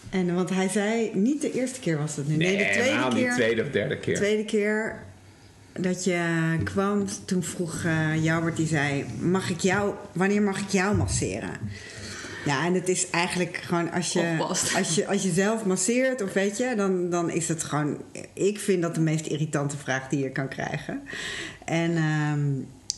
En 0.09 0.35
want 0.35 0.49
hij 0.49 0.69
zei, 0.69 1.11
niet 1.13 1.41
de 1.41 1.51
eerste 1.51 1.79
keer 1.79 1.97
was 1.97 2.15
het 2.15 2.27
nu. 2.27 2.35
Nee, 2.35 2.57
de 2.57 2.69
tweede 2.71 3.07
keer. 3.09 3.27
niet 3.27 3.35
tweede 3.35 3.61
of 3.61 3.69
derde 3.69 3.97
keer. 3.97 4.15
tweede 4.15 4.45
keer 4.45 5.03
dat 5.73 6.03
je 6.03 6.57
kwam, 6.63 7.05
toen 7.25 7.43
vroeg 7.43 7.83
uh, 7.85 8.23
Joubert, 8.23 8.57
die 8.57 8.67
zei: 8.67 9.05
mag 9.19 9.49
ik 9.49 9.59
jou, 9.59 9.93
Wanneer 10.13 10.41
mag 10.41 10.59
ik 10.59 10.69
jou 10.69 10.95
masseren? 10.97 11.59
Ja, 12.45 12.65
en 12.65 12.73
het 12.73 12.89
is 12.89 13.09
eigenlijk 13.09 13.57
gewoon 13.57 13.91
als 13.91 14.13
je, 14.13 14.35
als 14.75 14.95
je, 14.95 15.07
als 15.07 15.23
je 15.23 15.31
zelf 15.31 15.65
masseert, 15.65 16.21
of 16.21 16.33
weet 16.33 16.57
je, 16.57 16.73
dan, 16.75 17.09
dan 17.09 17.29
is 17.29 17.47
het 17.47 17.63
gewoon. 17.63 17.97
Ik 18.33 18.59
vind 18.59 18.81
dat 18.81 18.95
de 18.95 19.01
meest 19.01 19.25
irritante 19.25 19.77
vraag 19.77 20.07
die 20.07 20.19
je 20.19 20.29
kan 20.31 20.47
krijgen. 20.47 21.01
En 21.65 21.95
ehm, 21.95 22.49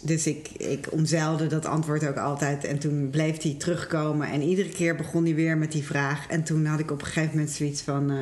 dus 0.01 0.27
ik, 0.27 0.49
ik 0.57 0.87
omzeilde 0.91 1.47
dat 1.47 1.65
antwoord 1.65 2.07
ook 2.07 2.17
altijd. 2.17 2.63
En 2.63 2.77
toen 2.79 3.09
bleef 3.09 3.41
hij 3.41 3.55
terugkomen. 3.57 4.27
En 4.31 4.41
iedere 4.41 4.69
keer 4.69 4.95
begon 4.95 5.23
hij 5.23 5.35
weer 5.35 5.57
met 5.57 5.71
die 5.71 5.83
vraag. 5.83 6.27
En 6.27 6.43
toen 6.43 6.65
had 6.65 6.79
ik 6.79 6.91
op 6.91 6.99
een 7.01 7.07
gegeven 7.07 7.29
moment 7.37 7.49
zoiets 7.49 7.81
van. 7.81 8.11
eh, 8.11 8.17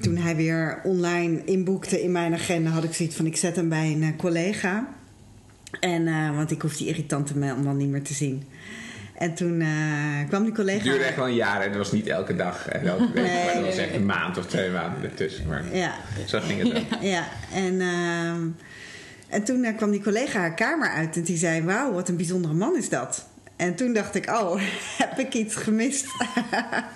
toen 0.00 0.16
hij 0.16 0.36
weer 0.36 0.80
online 0.84 1.44
inboekte 1.44 2.02
in 2.02 2.12
mijn 2.12 2.34
agenda, 2.34 2.70
had 2.70 2.84
ik 2.84 2.94
zoiets 2.94 3.16
van: 3.16 3.26
ik 3.26 3.36
zet 3.36 3.56
hem 3.56 3.68
bij 3.68 3.92
een 3.92 4.02
eh, 4.02 4.16
collega. 4.16 4.88
En, 5.80 6.06
eh, 6.06 6.36
want 6.36 6.50
ik 6.50 6.62
hoef 6.62 6.76
die 6.76 6.86
irritante 6.86 7.38
man 7.38 7.62
dan 7.64 7.76
niet 7.76 7.88
meer 7.88 8.02
te 8.02 8.14
zien. 8.14 8.42
En 9.18 9.34
toen 9.34 9.60
eh, 9.60 10.28
kwam 10.28 10.42
die 10.44 10.52
collega. 10.52 10.76
Het 10.76 10.84
duurde 10.84 11.04
echt 11.04 11.16
wel 11.16 11.26
een 11.26 11.34
jaar 11.34 11.60
en 11.60 11.68
dat 11.68 11.78
was 11.78 11.92
niet 11.92 12.06
elke 12.06 12.36
dag 12.36 12.68
en 12.68 12.86
elke 12.86 13.12
week. 13.12 13.24
Nee, 13.24 13.44
maar 13.44 13.54
dat 13.54 13.64
was 13.64 13.76
echt 13.76 13.94
een 13.94 14.06
maand 14.06 14.38
of 14.38 14.46
twee 14.46 14.70
maanden 14.70 15.02
ertussen. 15.02 15.46
Maar 15.46 15.76
Ja, 15.76 15.94
zo 16.26 16.40
ging 16.40 16.62
het 16.62 16.76
ook. 16.76 17.02
ja. 17.02 17.28
En, 17.54 17.80
ehm, 17.80 18.46
en 19.28 19.44
toen 19.44 19.64
eh, 19.64 19.76
kwam 19.76 19.90
die 19.90 20.02
collega 20.02 20.38
haar 20.38 20.54
kamer 20.54 20.88
uit 20.88 21.16
en 21.16 21.22
die 21.22 21.36
zei: 21.36 21.62
Wauw, 21.62 21.92
wat 21.92 22.08
een 22.08 22.16
bijzondere 22.16 22.54
man 22.54 22.76
is 22.76 22.88
dat. 22.88 23.26
En 23.56 23.74
toen 23.74 23.92
dacht 23.92 24.14
ik: 24.14 24.30
Oh, 24.30 24.60
heb 25.02 25.18
ik 25.18 25.34
iets 25.34 25.54
gemist? 25.54 26.06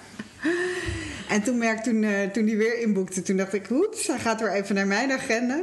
en 1.35 1.43
toen 1.43 1.59
merkte 1.59 1.91
toen, 1.91 2.05
eh, 2.05 2.31
toen 2.33 2.45
die 2.45 2.57
weer 2.57 2.81
inboekte, 2.81 3.23
toen 3.23 3.37
dacht 3.37 3.55
ik: 3.55 3.67
Goed, 3.67 4.07
hij 4.07 4.19
gaat 4.19 4.41
weer 4.41 4.53
even 4.53 4.75
naar 4.75 4.87
mijn 4.87 5.13
agenda. 5.13 5.61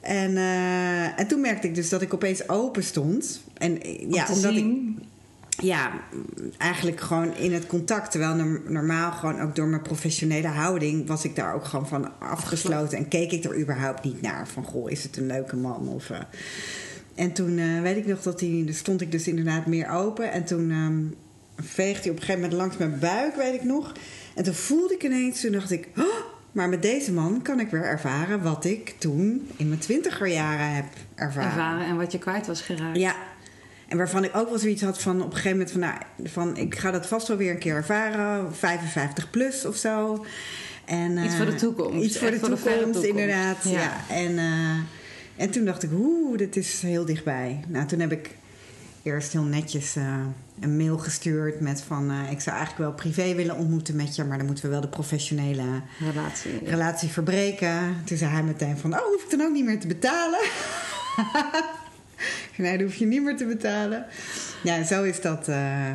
En, 0.00 0.36
eh, 0.36 1.20
en 1.20 1.26
toen 1.26 1.40
merkte 1.40 1.66
ik 1.66 1.74
dus 1.74 1.88
dat 1.88 2.02
ik 2.02 2.14
opeens 2.14 2.48
open 2.48 2.84
stond. 2.84 3.42
En 3.54 3.78
ja, 4.10 4.24
te 4.24 4.32
omdat 4.32 4.54
ik. 4.54 4.74
Ja, 5.62 5.90
eigenlijk 6.58 7.00
gewoon 7.00 7.34
in 7.36 7.52
het 7.52 7.66
contact. 7.66 8.10
Terwijl 8.10 8.34
norm- 8.34 8.62
normaal 8.68 9.12
gewoon 9.12 9.40
ook 9.40 9.56
door 9.56 9.66
mijn 9.66 9.82
professionele 9.82 10.46
houding 10.48 11.06
was 11.06 11.24
ik 11.24 11.36
daar 11.36 11.54
ook 11.54 11.64
gewoon 11.64 11.88
van 11.88 12.18
afgesloten. 12.20 12.98
En 12.98 13.08
keek 13.08 13.32
ik 13.32 13.44
er 13.44 13.60
überhaupt 13.60 14.04
niet 14.04 14.20
naar. 14.20 14.48
Van 14.48 14.64
goh, 14.64 14.90
is 14.90 15.02
het 15.02 15.16
een 15.16 15.26
leuke 15.26 15.56
man? 15.56 15.88
Of, 15.88 16.10
eh. 16.10 16.20
En 17.14 17.32
toen 17.32 17.58
eh, 17.58 17.80
weet 17.80 17.96
ik 17.96 18.06
nog 18.06 18.22
dat 18.22 18.40
hij, 18.40 18.62
dus 18.66 18.78
stond 18.78 19.00
ik 19.00 19.12
dus 19.12 19.28
inderdaad 19.28 19.66
meer 19.66 19.90
open. 19.90 20.32
En 20.32 20.44
toen 20.44 20.70
ehm 20.70 21.02
veegde 21.66 22.00
hij 22.02 22.10
op 22.10 22.16
een 22.16 22.22
gegeven 22.22 22.40
moment 22.40 22.60
langs 22.60 22.76
mijn 22.76 22.98
buik, 22.98 23.36
weet 23.36 23.54
ik 23.54 23.64
nog. 23.64 23.92
En 24.34 24.44
toen 24.44 24.54
voelde 24.54 24.94
ik 24.94 25.02
ineens, 25.04 25.40
toen 25.40 25.52
dacht 25.52 25.70
ik, 25.70 25.88
oh, 25.96 26.04
maar 26.52 26.68
met 26.68 26.82
deze 26.82 27.12
man 27.12 27.42
kan 27.42 27.60
ik 27.60 27.70
weer 27.70 27.84
ervaren 27.84 28.42
wat 28.42 28.64
ik 28.64 28.94
toen 28.98 29.48
in 29.56 29.68
mijn 29.68 29.80
twintiger 29.80 30.26
jaren 30.26 30.74
heb 30.74 30.84
ervaren. 31.14 31.50
Ervaren 31.50 31.86
en 31.86 31.96
wat 31.96 32.12
je 32.12 32.18
kwijt 32.18 32.46
was 32.46 32.60
geraakt. 32.60 32.98
Ja. 32.98 33.14
En 33.88 33.96
waarvan 33.96 34.24
ik 34.24 34.36
ook 34.36 34.48
wel 34.48 34.58
zoiets 34.58 34.82
had 34.82 35.02
van 35.02 35.22
op 35.22 35.30
een 35.30 35.36
gegeven 35.36 35.50
moment 35.50 35.70
van, 35.70 35.80
nou, 35.80 35.94
van 36.22 36.56
ik 36.56 36.78
ga 36.78 36.90
dat 36.90 37.06
vast 37.06 37.28
wel 37.28 37.36
weer 37.36 37.50
een 37.50 37.58
keer 37.58 37.74
ervaren, 37.74 38.54
55 38.54 39.30
plus 39.30 39.64
of 39.64 39.76
zo. 39.76 40.24
En, 40.84 41.18
Iets 41.18 41.32
eh, 41.32 41.36
voor 41.36 41.46
de 41.46 41.54
toekomst, 41.54 42.04
Iets 42.04 42.18
voor 42.18 42.26
de 42.26 42.32
echt 42.32 42.46
voor 42.46 42.56
de 42.56 42.62
toekomst, 42.62 43.02
inderdaad. 43.02 43.56
Ja. 43.64 43.70
Ja. 43.70 44.00
En, 44.08 44.38
eh, 44.38 45.42
en 45.42 45.50
toen 45.50 45.64
dacht 45.64 45.82
ik, 45.82 45.90
oeh, 45.92 46.38
dit 46.38 46.56
is 46.56 46.82
heel 46.82 47.04
dichtbij. 47.04 47.64
Nou, 47.68 47.86
toen 47.86 48.00
heb 48.00 48.12
ik 48.12 48.30
eerst 49.02 49.32
heel 49.32 49.42
netjes 49.42 49.96
eh, 49.96 50.16
een 50.60 50.76
mail 50.76 50.98
gestuurd 50.98 51.60
met 51.60 51.82
van, 51.82 52.10
eh, 52.10 52.32
ik 52.32 52.40
zou 52.40 52.56
eigenlijk 52.56 52.88
wel 52.88 52.92
privé 52.92 53.34
willen 53.34 53.56
ontmoeten 53.56 53.96
met 53.96 54.16
je, 54.16 54.24
maar 54.24 54.36
dan 54.36 54.46
moeten 54.46 54.64
we 54.64 54.70
wel 54.70 54.80
de 54.80 54.88
professionele 54.88 55.82
Relatie. 55.98 56.58
relatie 56.64 57.08
verbreken. 57.08 57.96
Toen 58.04 58.16
zei 58.16 58.30
hij 58.30 58.42
meteen 58.42 58.78
van, 58.78 58.94
oh, 58.94 59.00
hoef 59.00 59.22
ik 59.22 59.30
dan 59.30 59.46
ook 59.46 59.52
niet 59.52 59.64
meer 59.64 59.80
te 59.80 59.86
betalen? 59.86 60.40
nee, 62.56 62.76
dan 62.76 62.86
hoef 62.86 62.94
je 62.94 63.06
niet 63.06 63.22
meer 63.22 63.36
te 63.36 63.46
betalen. 63.46 64.06
Ja, 64.62 64.82
zo 64.84 65.02
is 65.02 65.20
dat, 65.20 65.48
eh, 65.48 65.92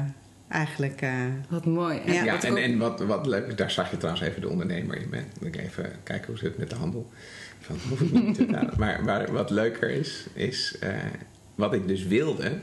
eigenlijk. 0.49 1.01
eh, 1.01 1.11
Wat 1.49 1.65
mooi. 1.65 1.99
En 2.05 2.13
Ja. 2.13 2.23
Ja, 2.23 2.33
wat 2.33 2.43
en, 2.43 2.51
ook- 2.51 2.57
en 2.57 2.77
wat, 2.77 2.99
wat 2.99 3.25
leuk, 3.25 3.57
daar 3.57 3.71
zag 3.71 3.91
je 3.91 3.97
trouwens 3.97 4.25
even 4.25 4.41
de 4.41 4.49
ondernemer 4.49 4.97
in. 4.97 5.13
ik 5.47 5.55
even 5.57 5.91
kijken 6.03 6.27
hoe 6.27 6.37
zit 6.37 6.49
het 6.49 6.57
met 6.57 6.69
de 6.69 6.75
handel. 6.75 7.11
Van, 7.59 7.77
hoef 7.89 8.01
ik 8.01 8.11
niet 8.11 8.35
te 8.35 8.43
vertellen. 8.43 8.73
maar, 8.77 9.03
maar 9.03 9.31
wat 9.31 9.49
leuker 9.49 9.89
is, 9.89 10.25
is 10.33 10.77
eh, 10.79 10.95
wat 11.55 11.73
ik 11.73 11.87
dus 11.87 12.03
wilde, 12.05 12.59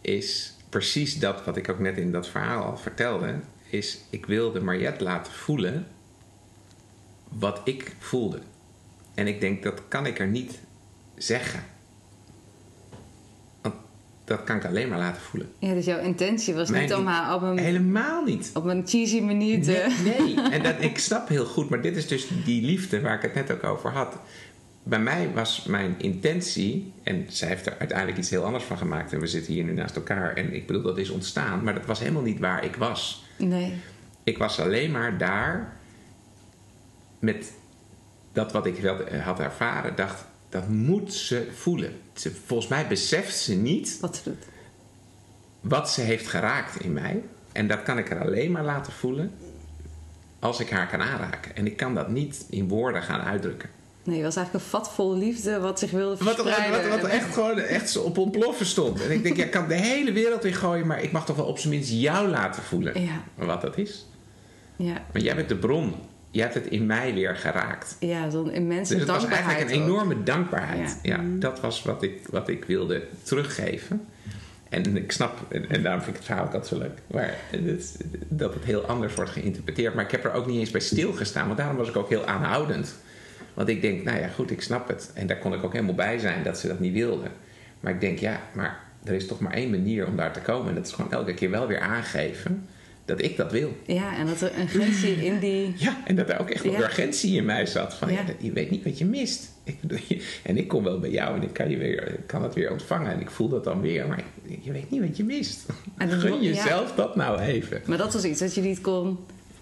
is 0.00 0.54
precies 0.68 1.18
dat 1.18 1.44
wat 1.44 1.56
ik 1.56 1.68
ook 1.68 1.78
net 1.78 1.96
in 1.98 2.12
dat 2.12 2.28
verhaal 2.28 2.62
al 2.64 2.76
vertelde. 2.76 3.34
Is 3.70 3.98
ik 4.10 4.26
wilde 4.26 4.60
Mariette 4.60 5.04
laten 5.04 5.32
voelen 5.32 5.86
wat 7.28 7.60
ik 7.64 7.92
voelde. 7.98 8.40
En 9.14 9.26
ik 9.26 9.40
denk, 9.40 9.62
dat 9.62 9.82
kan 9.88 10.06
ik 10.06 10.18
er 10.18 10.26
niet 10.26 10.58
zeggen. 11.16 11.62
Dat 14.24 14.44
kan 14.44 14.56
ik 14.56 14.64
alleen 14.64 14.88
maar 14.88 14.98
laten 14.98 15.22
voelen. 15.22 15.48
Ja, 15.58 15.74
dus 15.74 15.84
jouw 15.84 16.00
intentie 16.00 16.54
was 16.54 16.70
Mijn 16.70 16.82
niet 16.82 16.94
om 16.94 17.06
haar 17.06 17.34
op 17.34 17.42
een, 17.42 17.58
Helemaal 17.58 18.24
niet. 18.24 18.50
op 18.54 18.64
een 18.64 18.82
cheesy 18.86 19.20
manier 19.20 19.62
te... 19.62 19.96
Nee, 20.04 20.34
nee. 20.34 20.50
en 20.50 20.62
dat, 20.62 20.74
ik 20.78 20.98
snap 20.98 21.28
heel 21.28 21.44
goed, 21.44 21.68
maar 21.68 21.80
dit 21.80 21.96
is 21.96 22.06
dus 22.06 22.28
die 22.44 22.62
liefde 22.62 23.00
waar 23.00 23.14
ik 23.14 23.22
het 23.22 23.34
net 23.34 23.52
ook 23.52 23.64
over 23.64 23.90
had. 23.90 24.16
Bij 24.82 24.98
mij 24.98 25.30
was 25.34 25.64
mijn 25.64 25.94
intentie, 25.98 26.92
en 27.02 27.24
zij 27.28 27.48
heeft 27.48 27.66
er 27.66 27.76
uiteindelijk 27.78 28.18
iets 28.18 28.30
heel 28.30 28.44
anders 28.44 28.64
van 28.64 28.78
gemaakt, 28.78 29.12
en 29.12 29.20
we 29.20 29.26
zitten 29.26 29.52
hier 29.52 29.64
nu 29.64 29.72
naast 29.72 29.96
elkaar, 29.96 30.34
en 30.34 30.54
ik 30.54 30.66
bedoel, 30.66 30.82
dat 30.82 30.98
is 30.98 31.10
ontstaan, 31.10 31.64
maar 31.64 31.74
dat 31.74 31.86
was 31.86 31.98
helemaal 31.98 32.22
niet 32.22 32.38
waar 32.38 32.64
ik 32.64 32.76
was. 32.76 33.24
Nee. 33.38 33.72
Ik 34.22 34.38
was 34.38 34.60
alleen 34.60 34.90
maar 34.90 35.18
daar 35.18 35.76
met 37.18 37.52
dat 38.32 38.52
wat 38.52 38.66
ik 38.66 38.84
had 39.22 39.40
ervaren, 39.40 39.96
dacht, 39.96 40.24
dat 40.54 40.68
moet 40.68 41.12
ze 41.14 41.48
voelen. 41.56 41.92
Ze, 42.12 42.32
volgens 42.46 42.68
mij 42.68 42.86
beseft 42.86 43.36
ze 43.36 43.54
niet 43.54 43.98
Wat 44.00 44.16
ze 44.16 44.22
doet. 44.24 44.44
wat 45.60 45.90
ze 45.90 46.00
heeft 46.00 46.26
geraakt 46.26 46.80
in 46.80 46.92
mij. 46.92 47.22
En 47.52 47.66
dat 47.68 47.82
kan 47.82 47.98
ik 47.98 48.10
er 48.10 48.20
alleen 48.20 48.50
maar 48.50 48.64
laten 48.64 48.92
voelen 48.92 49.32
als 50.38 50.60
ik 50.60 50.70
haar 50.70 50.88
kan 50.88 51.02
aanraken. 51.02 51.56
En 51.56 51.66
ik 51.66 51.76
kan 51.76 51.94
dat 51.94 52.08
niet 52.08 52.44
in 52.50 52.68
woorden 52.68 53.02
gaan 53.02 53.20
uitdrukken. 53.20 53.68
Nee, 54.02 54.16
het 54.16 54.24
was 54.24 54.36
eigenlijk 54.36 54.64
een 54.64 54.70
vat 54.70 54.90
vol 54.92 55.16
liefde 55.16 55.60
wat 55.60 55.78
zich 55.78 55.90
wilde 55.90 56.24
Wat, 56.24 56.36
wat, 56.36 56.46
verspreiden. 56.46 56.90
wat, 56.90 57.00
wat 57.00 57.10
En- 57.10 57.16
echt 57.16 57.34
gewoon 57.34 57.58
echt 57.58 57.96
op 57.96 58.18
ontploffen 58.18 58.66
stond. 58.66 59.02
En 59.04 59.10
ik 59.10 59.22
denk, 59.22 59.36
ja, 59.36 59.44
ik 59.44 59.50
kan 59.50 59.68
de 59.68 59.74
hele 59.74 60.12
wereld 60.12 60.44
in 60.44 60.54
gooien, 60.54 60.86
maar 60.86 61.02
ik 61.02 61.12
mag 61.12 61.24
toch 61.26 61.36
wel 61.36 61.46
op 61.46 61.58
zijn 61.58 61.74
minst 61.74 61.90
jou 61.90 62.28
laten 62.28 62.62
voelen 62.62 63.02
Ja, 63.02 63.22
wat 63.34 63.60
dat 63.60 63.76
is. 63.78 64.06
ja, 64.76 65.02
Want 65.12 65.24
jij 65.24 65.34
bent 65.34 65.48
de 65.48 65.56
bron. 65.56 65.94
Jij 66.34 66.42
hebt 66.42 66.54
het 66.54 66.66
in 66.66 66.86
mij 66.86 67.14
weer 67.14 67.36
geraakt. 67.36 67.96
ja 68.00 68.30
zo'n 68.30 68.50
immense 68.50 68.92
Dus 68.92 69.02
het 69.02 69.10
was 69.10 69.20
dankbaarheid 69.20 69.56
eigenlijk 69.56 69.86
een 69.86 69.92
ook. 69.92 69.96
enorme 69.98 70.22
dankbaarheid. 70.22 70.98
Ja. 71.02 71.16
Ja, 71.16 71.22
dat 71.38 71.60
was 71.60 71.82
wat 71.82 72.02
ik, 72.02 72.20
wat 72.30 72.48
ik 72.48 72.64
wilde 72.64 73.02
teruggeven. 73.22 74.06
En 74.68 74.96
ik 74.96 75.12
snap, 75.12 75.38
en, 75.48 75.68
en 75.70 75.82
daarom 75.82 76.02
vind 76.02 76.10
ik 76.16 76.16
het 76.16 76.24
verhaal 76.24 76.46
ook 76.46 76.52
altijd 76.54 76.72
zo 76.72 76.78
leuk, 76.78 76.98
maar 77.06 77.34
het, 77.50 77.96
dat 78.28 78.54
het 78.54 78.64
heel 78.64 78.84
anders 78.84 79.14
wordt 79.14 79.30
geïnterpreteerd. 79.30 79.94
Maar 79.94 80.04
ik 80.04 80.10
heb 80.10 80.24
er 80.24 80.32
ook 80.32 80.46
niet 80.46 80.58
eens 80.58 80.70
bij 80.70 80.80
stilgestaan, 80.80 81.46
want 81.46 81.58
daarom 81.58 81.76
was 81.76 81.88
ik 81.88 81.96
ook 81.96 82.08
heel 82.08 82.24
aanhoudend. 82.24 82.94
Want 83.54 83.68
ik 83.68 83.80
denk, 83.80 84.04
nou 84.04 84.18
ja, 84.18 84.28
goed, 84.28 84.50
ik 84.50 84.62
snap 84.62 84.88
het. 84.88 85.10
En 85.14 85.26
daar 85.26 85.38
kon 85.38 85.54
ik 85.54 85.64
ook 85.64 85.72
helemaal 85.72 85.94
bij 85.94 86.18
zijn 86.18 86.42
dat 86.42 86.58
ze 86.58 86.68
dat 86.68 86.80
niet 86.80 86.92
wilden. 86.92 87.30
Maar 87.80 87.92
ik 87.92 88.00
denk, 88.00 88.18
ja, 88.18 88.40
maar 88.52 88.80
er 89.04 89.14
is 89.14 89.26
toch 89.26 89.40
maar 89.40 89.52
één 89.52 89.70
manier 89.70 90.06
om 90.06 90.16
daar 90.16 90.32
te 90.32 90.40
komen. 90.40 90.68
En 90.68 90.74
dat 90.74 90.86
is 90.86 90.92
gewoon 90.92 91.12
elke 91.12 91.34
keer 91.34 91.50
wel 91.50 91.66
weer 91.66 91.80
aangeven 91.80 92.66
dat 93.04 93.22
ik 93.22 93.36
dat 93.36 93.52
wil. 93.52 93.76
Ja, 93.86 94.16
en 94.16 94.26
dat 94.26 94.40
er 94.40 94.58
een 94.58 94.68
grensie 94.68 95.24
in 95.24 95.38
die... 95.38 95.72
Ja, 95.76 95.96
en 96.04 96.16
dat 96.16 96.28
er 96.30 96.40
ook 96.40 96.50
echt 96.50 96.64
Ja. 96.64 96.78
urgentie 96.78 97.36
in 97.36 97.44
mij 97.44 97.66
zat. 97.66 97.94
Van, 97.94 98.12
Ja. 98.12 98.18
ja. 98.26 98.34
je 98.38 98.52
weet 98.52 98.70
niet 98.70 98.84
wat 98.84 98.98
je 98.98 99.04
mist. 99.04 99.52
Ik 99.64 99.80
bedoel, 99.80 99.98
je- 100.08 100.22
en 100.42 100.56
ik 100.56 100.68
kom 100.68 100.84
wel 100.84 100.98
bij 101.00 101.10
jou 101.10 101.36
en 101.36 101.42
ik 101.42 101.52
kan, 101.52 101.70
je 101.70 101.76
weer, 101.76 102.16
kan 102.26 102.42
het 102.42 102.54
weer 102.54 102.70
ontvangen. 102.70 103.12
En 103.12 103.20
ik 103.20 103.30
voel 103.30 103.48
dat 103.48 103.64
dan 103.64 103.80
weer. 103.80 104.06
Maar 104.06 104.22
je 104.60 104.72
weet 104.72 104.90
niet 104.90 105.00
wat 105.00 105.16
je 105.16 105.24
mist. 105.24 105.66
En 105.96 106.08
dat- 106.08 106.20
Gun 106.20 106.42
ja. 106.42 106.48
jezelf 106.48 106.92
dat 106.94 107.16
nou 107.16 107.40
even. 107.40 107.82
Maar 107.86 107.98
dat 107.98 108.12
was 108.12 108.24
iets 108.24 108.40
dat 108.40 108.54
je 108.54 108.60
niet 108.60 108.80
kon 108.80 109.18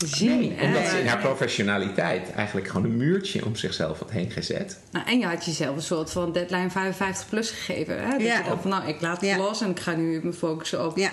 zien. 0.06 0.38
Nee, 0.38 0.56
omdat 0.62 0.86
ze 0.86 0.98
in 1.00 1.06
haar 1.06 1.18
professionaliteit 1.18 2.30
eigenlijk 2.32 2.68
gewoon 2.68 2.84
een 2.84 2.96
muurtje 2.96 3.44
om 3.44 3.56
zichzelf 3.56 3.98
had 3.98 4.10
heen 4.10 4.30
gezet. 4.30 4.78
nou, 4.92 5.06
en 5.06 5.18
je 5.18 5.26
had 5.26 5.44
jezelf 5.44 5.76
een 5.76 5.82
soort 5.82 6.10
van 6.10 6.32
deadline 6.32 6.70
55 6.70 7.28
plus 7.28 7.50
gegeven. 7.50 8.02
Hè? 8.02 8.10
Dat 8.10 8.20
Ja. 8.20 8.38
je 8.38 8.44
dacht 8.48 8.62
van, 8.62 8.70
nou, 8.70 8.88
ik 8.88 9.00
laat 9.00 9.20
het 9.20 9.30
Ja. 9.30 9.36
los 9.36 9.60
en 9.60 9.70
ik 9.70 9.80
ga 9.80 9.94
nu 9.94 10.20
me 10.22 10.32
focussen 10.32 10.86
op 10.86 10.96
ja, 10.96 11.10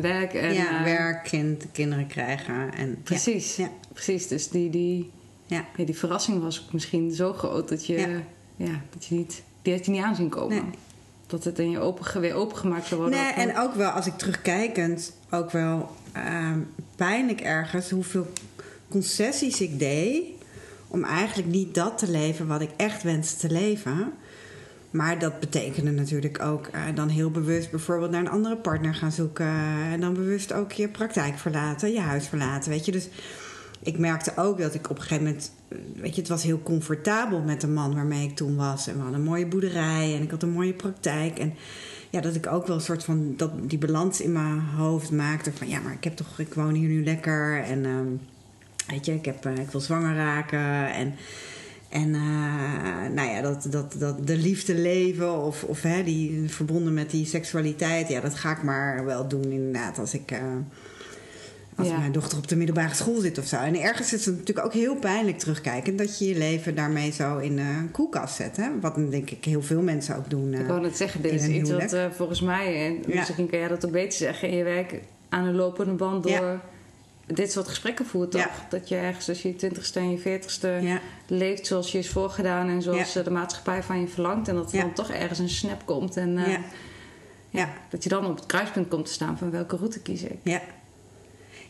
mijn 0.00 0.02
werk. 0.02 0.34
En, 0.34 0.54
ja 0.54 0.78
eh, 0.78 0.84
werk, 0.84 1.24
kind, 1.24 1.64
kinderen 1.72 2.06
krijgen. 2.06 2.74
En, 2.74 3.02
Precies. 3.02 3.56
Ja, 3.56 3.68
Precies, 3.92 4.28
dus 4.28 4.48
die, 4.48 4.70
die, 4.70 5.10
ja. 5.46 5.64
ja, 5.76 5.84
die 5.84 5.96
verrassing 5.96 6.42
was 6.42 6.68
misschien 6.72 7.12
zo 7.12 7.32
groot 7.32 7.68
dat 7.68 7.86
je, 7.86 7.98
Ja. 7.98 8.08
ja. 8.56 8.80
dat 8.90 9.04
je 9.04 9.14
niet, 9.14 9.42
die 9.62 9.74
had 9.74 9.84
je 9.84 9.90
niet 9.90 10.02
aanzien 10.02 10.28
komen. 10.28 10.56
Nee. 10.62 10.74
Dat 11.26 11.44
het 11.44 11.58
in 11.58 11.70
je 11.70 11.78
open, 11.78 12.20
weer 12.20 12.34
opengemaakt 12.34 12.86
zou 12.86 13.00
worden. 13.00 13.18
Nee, 13.18 13.32
en 13.32 13.58
ook 13.58 13.74
wel, 13.74 13.90
als 13.90 14.06
ik 14.06 14.16
terugkijkend, 14.16 15.12
ook 15.30 15.50
wel 15.50 15.90
ehm, 16.12 16.58
pijnlijk 16.96 17.40
ergens 17.40 17.90
hoeveel 17.90 18.26
concessies 18.88 19.60
ik 19.60 19.78
deed 19.78 20.24
om 20.88 21.04
eigenlijk 21.04 21.48
niet 21.48 21.74
dat 21.74 21.98
te 21.98 22.10
leven 22.10 22.46
wat 22.46 22.60
ik 22.60 22.70
echt 22.76 23.02
wenste 23.02 23.48
te 23.48 23.54
leven. 23.54 24.12
Maar 24.92 25.18
dat 25.18 25.40
betekende 25.40 25.90
natuurlijk 25.90 26.42
ook 26.42 26.66
eh, 26.66 26.82
dan 26.94 27.08
heel 27.08 27.30
bewust 27.30 27.70
bijvoorbeeld 27.70 28.10
naar 28.10 28.20
een 28.20 28.28
andere 28.30 28.56
partner 28.56 28.94
gaan 28.94 29.12
zoeken. 29.12 29.46
En 29.92 30.00
dan 30.00 30.14
bewust 30.14 30.52
ook 30.52 30.72
je 30.72 30.88
praktijk 30.88 31.38
verlaten, 31.38 31.92
je 31.92 32.00
huis 32.00 32.26
verlaten. 32.28 32.70
Weet 32.70 32.84
je, 32.84 32.92
dus 32.92 33.08
ik 33.82 33.98
merkte 33.98 34.32
ook 34.36 34.58
dat 34.58 34.74
ik 34.74 34.90
op 34.90 34.96
een 34.96 35.02
gegeven 35.02 35.24
moment. 35.24 35.52
eh, 35.68 35.78
Weet 35.94 36.14
je, 36.14 36.20
het 36.20 36.30
was 36.30 36.42
heel 36.42 36.62
comfortabel 36.62 37.40
met 37.40 37.60
de 37.60 37.68
man 37.68 37.94
waarmee 37.94 38.28
ik 38.28 38.36
toen 38.36 38.56
was. 38.56 38.86
En 38.86 38.94
we 38.94 39.00
hadden 39.00 39.18
een 39.20 39.26
mooie 39.26 39.46
boerderij 39.46 40.14
en 40.16 40.22
ik 40.22 40.30
had 40.30 40.42
een 40.42 40.50
mooie 40.50 40.74
praktijk. 40.74 41.38
En 41.38 41.54
ja, 42.10 42.20
dat 42.20 42.34
ik 42.34 42.46
ook 42.46 42.66
wel 42.66 42.76
een 42.76 42.82
soort 42.82 43.04
van 43.04 43.34
dat, 43.36 43.50
die 43.62 43.78
balans 43.78 44.20
in 44.20 44.32
mijn 44.32 44.60
hoofd 44.60 45.10
maakte. 45.10 45.52
Van 45.52 45.68
ja, 45.68 45.80
maar 45.80 45.92
ik 45.92 46.04
heb 46.04 46.16
toch, 46.16 46.38
ik 46.38 46.54
woon 46.54 46.74
hier 46.74 46.88
nu 46.88 47.04
lekker. 47.04 47.62
En 47.62 47.84
ehm, 47.84 48.06
weet 48.86 49.06
je, 49.06 49.14
ik, 49.14 49.24
heb, 49.24 49.44
eh, 49.44 49.56
ik 49.56 49.70
wil 49.70 49.80
zwanger 49.80 50.14
raken. 50.14 50.92
En, 50.92 51.14
en 51.92 52.14
eh, 52.14 53.10
nou 53.14 53.28
ja, 53.30 53.40
dat, 53.40 53.66
dat, 53.70 53.94
dat 53.98 54.26
de 54.26 54.36
liefde 54.36 54.74
leven 54.74 55.44
of, 55.44 55.64
of 55.64 55.82
hè, 55.82 56.02
die 56.04 56.44
verbonden 56.50 56.94
met 56.94 57.10
die 57.10 57.26
seksualiteit. 57.26 58.08
Ja, 58.08 58.20
dat 58.20 58.34
ga 58.34 58.50
ik 58.50 58.62
maar 58.62 59.04
wel 59.04 59.28
doen 59.28 59.44
inderdaad 59.44 59.98
als 59.98 60.14
ik. 60.14 60.30
eh, 60.30 60.38
als 61.76 61.88
Ja. 61.88 61.98
mijn 61.98 62.12
dochter 62.12 62.38
op 62.38 62.48
de 62.48 62.56
middelbare 62.56 62.94
school 62.94 63.20
zit 63.20 63.38
of 63.38 63.46
zo. 63.46 63.56
En 63.56 63.80
ergens 63.80 64.12
is 64.12 64.26
het 64.26 64.36
natuurlijk 64.38 64.66
ook 64.66 64.72
heel 64.72 64.94
pijnlijk 64.96 65.38
terugkijken... 65.38 65.96
dat 65.96 66.18
je 66.18 66.28
je 66.28 66.38
leven 66.38 66.74
daarmee 66.74 67.10
zo 67.12 67.38
in 67.38 67.58
eh, 67.58 67.66
een 67.66 67.90
koelkast 67.90 68.34
zet. 68.34 68.56
Hè? 68.56 68.68
Wat 68.80 68.94
denk 69.10 69.30
ik 69.30 69.44
heel 69.44 69.62
veel 69.62 69.82
mensen 69.82 70.16
ook 70.16 70.30
doen. 70.30 70.52
eh. 70.52 70.60
Ik 70.60 70.66
wou 70.66 70.80
net 70.80 70.96
zeggen, 70.96 71.22
dit 71.22 71.32
is 71.32 71.46
iets 71.46 71.70
wat 71.70 71.92
eh, 71.92 72.04
volgens 72.10 72.40
mij, 72.40 72.86
en 72.86 72.94
Ja. 73.12 73.18
misschien 73.18 73.46
kan 73.48 73.58
jij 73.58 73.68
dat 73.68 73.86
ook 73.86 73.92
beter 73.92 74.18
zeggen, 74.18 74.48
in 74.48 74.56
je 74.56 74.64
werk 74.64 75.00
aan 75.28 75.46
een 75.46 75.54
lopende 75.54 75.92
band 75.94 76.22
door 76.22 76.32
Ja. 76.32 76.60
Dit 77.26 77.52
soort 77.52 77.68
gesprekken 77.68 78.06
voert, 78.06 78.30
toch? 78.30 78.40
Ja. 78.40 78.50
Dat 78.70 78.88
je 78.88 78.96
ergens 78.96 79.28
als 79.28 79.42
je 79.42 79.56
twintigste 79.56 79.98
en 79.98 80.10
je 80.10 80.18
veertigste 80.18 80.68
Ja. 80.82 81.00
leeft 81.26 81.66
zoals 81.66 81.92
je 81.92 81.98
is 81.98 82.08
voorgedaan 82.10 82.68
en 82.68 82.82
zoals 82.82 83.12
Ja. 83.12 83.22
de 83.22 83.30
maatschappij 83.30 83.82
van 83.82 84.00
je 84.00 84.08
verlangt. 84.08 84.48
En 84.48 84.54
dat 84.54 84.72
er 84.72 84.80
dan 84.80 84.92
toch 84.92 85.10
ergens 85.10 85.38
een 85.38 85.48
snap 85.48 85.86
komt 85.86 86.16
en 86.16 86.38
eh, 86.38 86.46
Ja. 86.46 86.50
ja, 86.52 86.60
Ja. 87.50 87.68
dat 87.90 88.02
je 88.02 88.08
dan 88.08 88.26
op 88.26 88.36
het 88.36 88.46
kruispunt 88.46 88.88
komt 88.88 89.06
te 89.06 89.12
staan 89.12 89.38
van 89.38 89.50
welke 89.50 89.76
route 89.76 90.00
kies 90.00 90.22
ik. 90.22 90.38
Ja. 90.42 90.60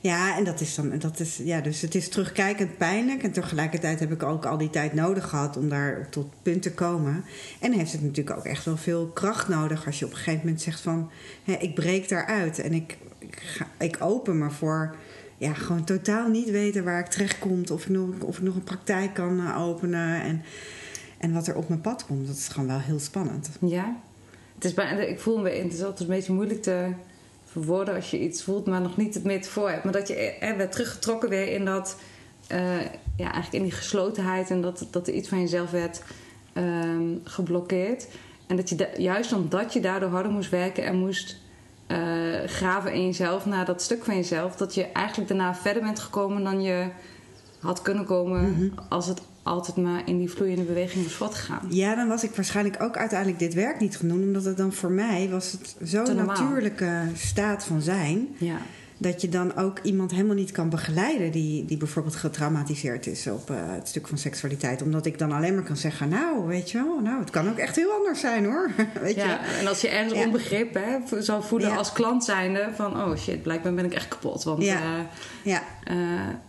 Ja, 0.01 0.37
en 0.37 0.45
dat 0.45 0.61
is 0.61 0.75
dan, 0.75 0.99
dat 0.99 1.21
is, 1.21 1.37
ja, 1.45 1.61
dus 1.61 1.81
het 1.81 1.95
is 1.95 2.09
terugkijkend 2.09 2.77
pijnlijk. 2.77 3.23
En 3.23 3.33
tegelijkertijd 3.33 4.01
heb 4.01 4.13
ik 4.13 4.23
ook 4.23 4.47
al 4.47 4.59
die 4.59 4.71
tijd 4.71 4.93
nodig 4.93 5.29
gehad 5.29 5.57
om 5.57 5.69
daar 5.69 6.07
tot 6.11 6.33
punt 6.43 6.63
te 6.63 6.73
komen. 6.73 7.25
En 7.61 7.73
heeft 7.73 7.93
het 7.93 8.03
natuurlijk 8.03 8.37
ook 8.37 8.45
echt 8.45 8.65
wel 8.65 8.77
veel 8.77 9.07
kracht 9.07 9.49
nodig 9.49 9.87
als 9.87 9.99
je 9.99 10.05
op 10.05 10.11
een 10.11 10.17
gegeven 10.17 10.41
moment 10.41 10.61
zegt 10.63 10.81
van, 10.81 11.11
hè, 11.45 11.53
ik 11.53 11.75
breek 11.75 12.09
daaruit 12.09 12.59
en 12.59 12.73
ik, 12.73 12.97
ik, 13.19 13.39
ga, 13.43 13.67
ik 13.79 13.97
open 14.01 14.39
me 14.39 14.51
voor, 14.51 14.95
ja, 15.43 15.55
gewoon 15.55 15.85
totaal 15.85 16.29
niet 16.29 16.51
weten 16.51 16.85
waar 16.85 17.01
ik 17.01 17.07
terecht 17.07 17.39
kom. 17.39 17.63
Of 17.73 17.83
ik 17.83 17.89
nog, 17.89 18.09
of 18.21 18.37
ik 18.37 18.43
nog 18.43 18.55
een 18.55 18.65
praktijk 18.65 19.15
kan 19.15 19.41
eh, 19.41 19.63
openen 19.63 20.23
en, 20.23 20.43
en 21.19 21.33
wat 21.33 21.47
er 21.47 21.57
op 21.57 21.69
mijn 21.69 21.81
pad 21.81 22.07
komt. 22.07 22.27
Dat 22.27 22.37
is 22.37 22.49
gewoon 22.49 22.69
wel 22.69 22.79
heel 22.79 22.99
spannend. 22.99 23.51
Ja. 23.61 23.97
Het 24.55 24.65
is 24.65 24.75
ik 25.09 25.21
voel 25.21 25.39
me, 25.39 25.51
het 25.51 25.73
is 25.73 25.83
altijd 25.83 26.09
een 26.09 26.15
beetje 26.15 26.33
moeilijk 26.33 26.63
te 26.63 26.89
verwoorden 27.45 27.95
als 27.95 28.11
je 28.11 28.21
iets 28.21 28.43
voelt, 28.43 28.67
maar 28.67 28.81
nog 28.81 28.97
niet 28.97 29.15
het 29.15 29.25
metafoor 29.25 29.71
hebt. 29.71 29.85
Maar 29.85 29.93
dat 29.93 30.09
je 30.09 30.15
er 30.15 30.57
werd 30.57 30.73
teruggetrokken 30.73 31.29
weer 31.29 31.49
in 31.49 31.65
dat, 31.65 31.97
eh, 32.47 32.81
ja, 33.17 33.33
eigenlijk 33.33 33.53
in 33.53 33.63
die 33.63 33.73
geslotenheid 33.73 34.51
en 34.51 34.61
dat, 34.61 34.87
dat 34.91 35.07
er 35.07 35.15
iets 35.15 35.29
van 35.29 35.41
jezelf 35.41 35.71
werd 35.71 36.03
ehm, 36.53 37.09
geblokkeerd. 37.25 38.07
En 38.47 38.57
dat 38.57 38.69
je 38.69 38.89
juist 38.97 39.33
omdat 39.33 39.73
je 39.73 39.81
daardoor 39.81 40.11
harder 40.11 40.33
moest 40.33 40.51
werken 40.51 40.85
en 40.85 40.99
moest 40.99 41.37
eh, 41.93 42.49
graven 42.49 42.93
in 42.93 43.05
jezelf 43.05 43.47
naar 43.47 43.65
dat 43.65 43.83
stuk 43.83 44.05
van 44.05 44.15
jezelf, 44.15 44.57
dat 44.57 44.75
je 44.75 44.87
eigenlijk 44.93 45.29
daarna 45.29 45.55
verder 45.55 45.83
bent 45.83 45.99
gekomen 45.99 46.45
dan 46.45 46.63
je 46.63 46.89
had 47.61 47.83
kunnen 47.83 48.05
komen 48.05 48.73
als 48.89 49.07
het 49.07 49.21
altijd 49.43 49.77
maar 49.77 50.03
in 50.05 50.19
die 50.19 50.31
vloeiende 50.31 50.63
beweging 50.63 51.05
was 51.05 51.13
voortgegaan. 51.13 51.67
Ja, 51.69 51.95
dan 51.95 52.09
was 52.09 52.25
ik 52.25 52.35
waarschijnlijk 52.35 52.83
ook 52.83 52.97
uiteindelijk 52.97 53.39
dit 53.39 53.55
werk 53.55 53.81
niet 53.81 54.01
doen. 54.01 54.11
Omdat 54.11 54.45
het 54.45 54.57
dan 54.57 54.73
voor 54.73 54.91
mij 54.91 55.29
was 55.31 55.53
het 55.53 55.77
zo'n 55.83 56.17
natuurlijke 56.17 57.03
staat 57.15 57.65
van 57.65 57.81
zijn. 57.81 58.29
Ja. 58.39 58.59
Dat 59.03 59.21
je 59.21 59.29
dan 59.29 59.57
ook 59.57 59.79
iemand 59.83 60.11
helemaal 60.11 60.35
niet 60.35 60.53
kan 60.53 60.69
begeleiden 60.69 61.31
die, 61.31 61.65
die 61.65 61.77
bijvoorbeeld 61.77 62.17
getraumatiseerd 62.17 63.07
is 63.07 63.27
op 63.27 63.51
eh, 63.51 63.57
het 63.59 63.89
stuk 63.89 64.09
van 64.09 64.19
seksualiteit. 64.19 64.83
Omdat 64.83 65.07
ik 65.07 65.19
dan 65.19 65.33
alleen 65.33 65.55
maar 65.55 65.63
kan 65.65 65.77
zeggen, 65.77 66.09
nou, 66.09 66.47
weet 66.47 66.71
je 66.71 66.79
wel, 66.79 67.01
nou, 67.01 67.21
het 67.21 67.31
kan 67.31 67.49
ook 67.51 67.57
echt 67.59 67.77
heel 67.77 67.91
anders 67.91 68.21
zijn 68.21 68.45
hoor. 68.45 68.71
weet 69.03 69.15
Ja, 69.15 69.27
je? 69.31 69.59
en 69.61 69.67
als 69.67 69.81
je 69.81 69.89
ergens 69.89 70.19
Ja. 70.19 70.25
onbegrip 70.25 70.75
hè, 70.75 71.23
zou 71.23 71.43
voelen 71.45 71.69
Ja. 71.69 71.77
als 71.77 71.93
klant 71.93 72.25
zijnde 72.25 72.69
van 72.75 72.97
oh 73.03 73.17
shit, 73.17 73.43
blijkbaar 73.43 73.75
ben 73.75 73.85
ik 73.85 73.95
echt 73.95 74.09
kapot. 74.09 74.43
Want 74.45 74.63
Ja. 74.63 74.75
eh, 74.81 75.05
Ja, 75.43 75.63
eh, 75.85 75.97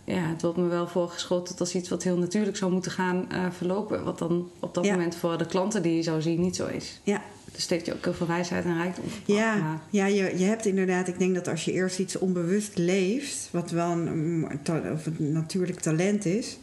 ja, 0.04 0.20
het 0.28 0.42
wordt 0.42 0.56
me 0.58 0.66
wel 0.68 0.86
voorgeschoten 0.88 1.58
als 1.58 1.74
iets 1.74 1.88
wat 1.88 2.02
heel 2.02 2.16
natuurlijk 2.18 2.56
zou 2.56 2.72
moeten 2.72 2.90
gaan 2.90 3.26
verlopen. 3.50 4.04
Wat 4.04 4.18
dan 4.18 4.50
op 4.60 4.74
dat 4.74 4.84
moment 4.84 5.14
voor 5.16 5.38
de 5.38 5.46
klanten 5.46 5.82
die 5.82 5.96
je 5.96 6.02
zou 6.02 6.22
zien 6.22 6.40
niet 6.40 6.56
zo 6.56 6.66
is. 6.66 7.00
ja. 7.02 7.22
Dus 7.54 7.62
steekt 7.62 7.86
je 7.86 7.94
ook 7.94 8.04
heel 8.04 8.14
veel 8.14 8.26
wijsheid 8.26 8.64
en 8.64 8.76
rijkdom. 8.76 9.04
Ja, 9.24 9.56
Maar- 9.56 9.80
ja 9.90 10.06
je, 10.06 10.32
je 10.38 10.44
hebt 10.44 10.66
inderdaad, 10.66 11.08
ik 11.08 11.18
denk 11.18 11.34
dat 11.34 11.48
als 11.48 11.64
je 11.64 11.72
eerst 11.72 11.98
iets 11.98 12.18
onbewust 12.18 12.78
leeft, 12.78 13.48
wat 13.50 13.70
wel 13.70 13.90
een, 13.90 14.48
of 14.92 15.06
een 15.06 15.32
natuurlijk 15.32 15.80
talent 15.80 16.24
is, 16.24 16.58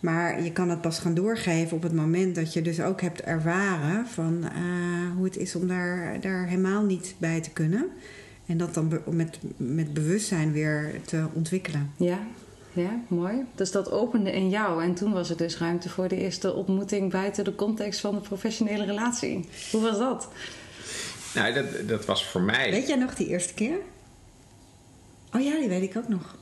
maar 0.00 0.42
je 0.42 0.52
kan 0.52 0.70
het 0.70 0.80
pas 0.80 0.98
gaan 0.98 1.14
doorgeven 1.14 1.76
op 1.76 1.82
het 1.82 1.94
moment 1.94 2.34
dat 2.34 2.52
je 2.52 2.62
dus 2.62 2.80
ook 2.80 3.00
hebt 3.00 3.20
ervaren 3.20 4.06
van 4.06 4.44
eh, 4.44 4.50
hoe 5.16 5.24
het 5.24 5.36
is 5.36 5.54
om 5.54 5.66
daar, 5.68 6.20
daar 6.20 6.46
helemaal 6.46 6.82
niet 6.84 7.14
bij 7.18 7.40
te 7.40 7.50
kunnen. 7.50 7.86
En 8.46 8.56
dat 8.56 8.74
dan 8.74 9.00
met, 9.10 9.38
met 9.56 9.94
bewustzijn 9.94 10.52
weer 10.52 10.90
te 11.04 11.24
ontwikkelen. 11.32 11.90
Ja, 11.96 12.18
ja, 12.74 13.00
mooi. 13.08 13.44
Dus 13.54 13.70
dat 13.72 13.90
opende 13.90 14.32
in 14.32 14.48
jou. 14.48 14.82
En 14.82 14.94
toen 14.94 15.12
was 15.12 15.30
er 15.30 15.36
dus 15.36 15.58
ruimte 15.58 15.88
voor 15.88 16.08
de 16.08 16.16
eerste 16.16 16.54
ontmoeting 16.54 17.10
buiten 17.10 17.44
de 17.44 17.54
context 17.54 18.00
van 18.00 18.14
de 18.14 18.20
professionele 18.20 18.84
relatie. 18.84 19.48
Hoe 19.70 19.80
was 19.82 19.98
dat? 19.98 20.28
Nou, 21.34 21.54
dat, 21.54 21.88
dat 21.88 22.04
was 22.04 22.26
voor 22.26 22.40
mij. 22.40 22.70
Weet 22.70 22.88
jij 22.88 22.96
nog 22.96 23.14
die 23.14 23.28
eerste 23.28 23.54
keer? 23.54 23.76
Oh 25.32 25.40
ja, 25.40 25.58
die 25.58 25.68
weet 25.68 25.82
ik 25.82 25.96
ook 25.96 26.08
nog. 26.08 26.36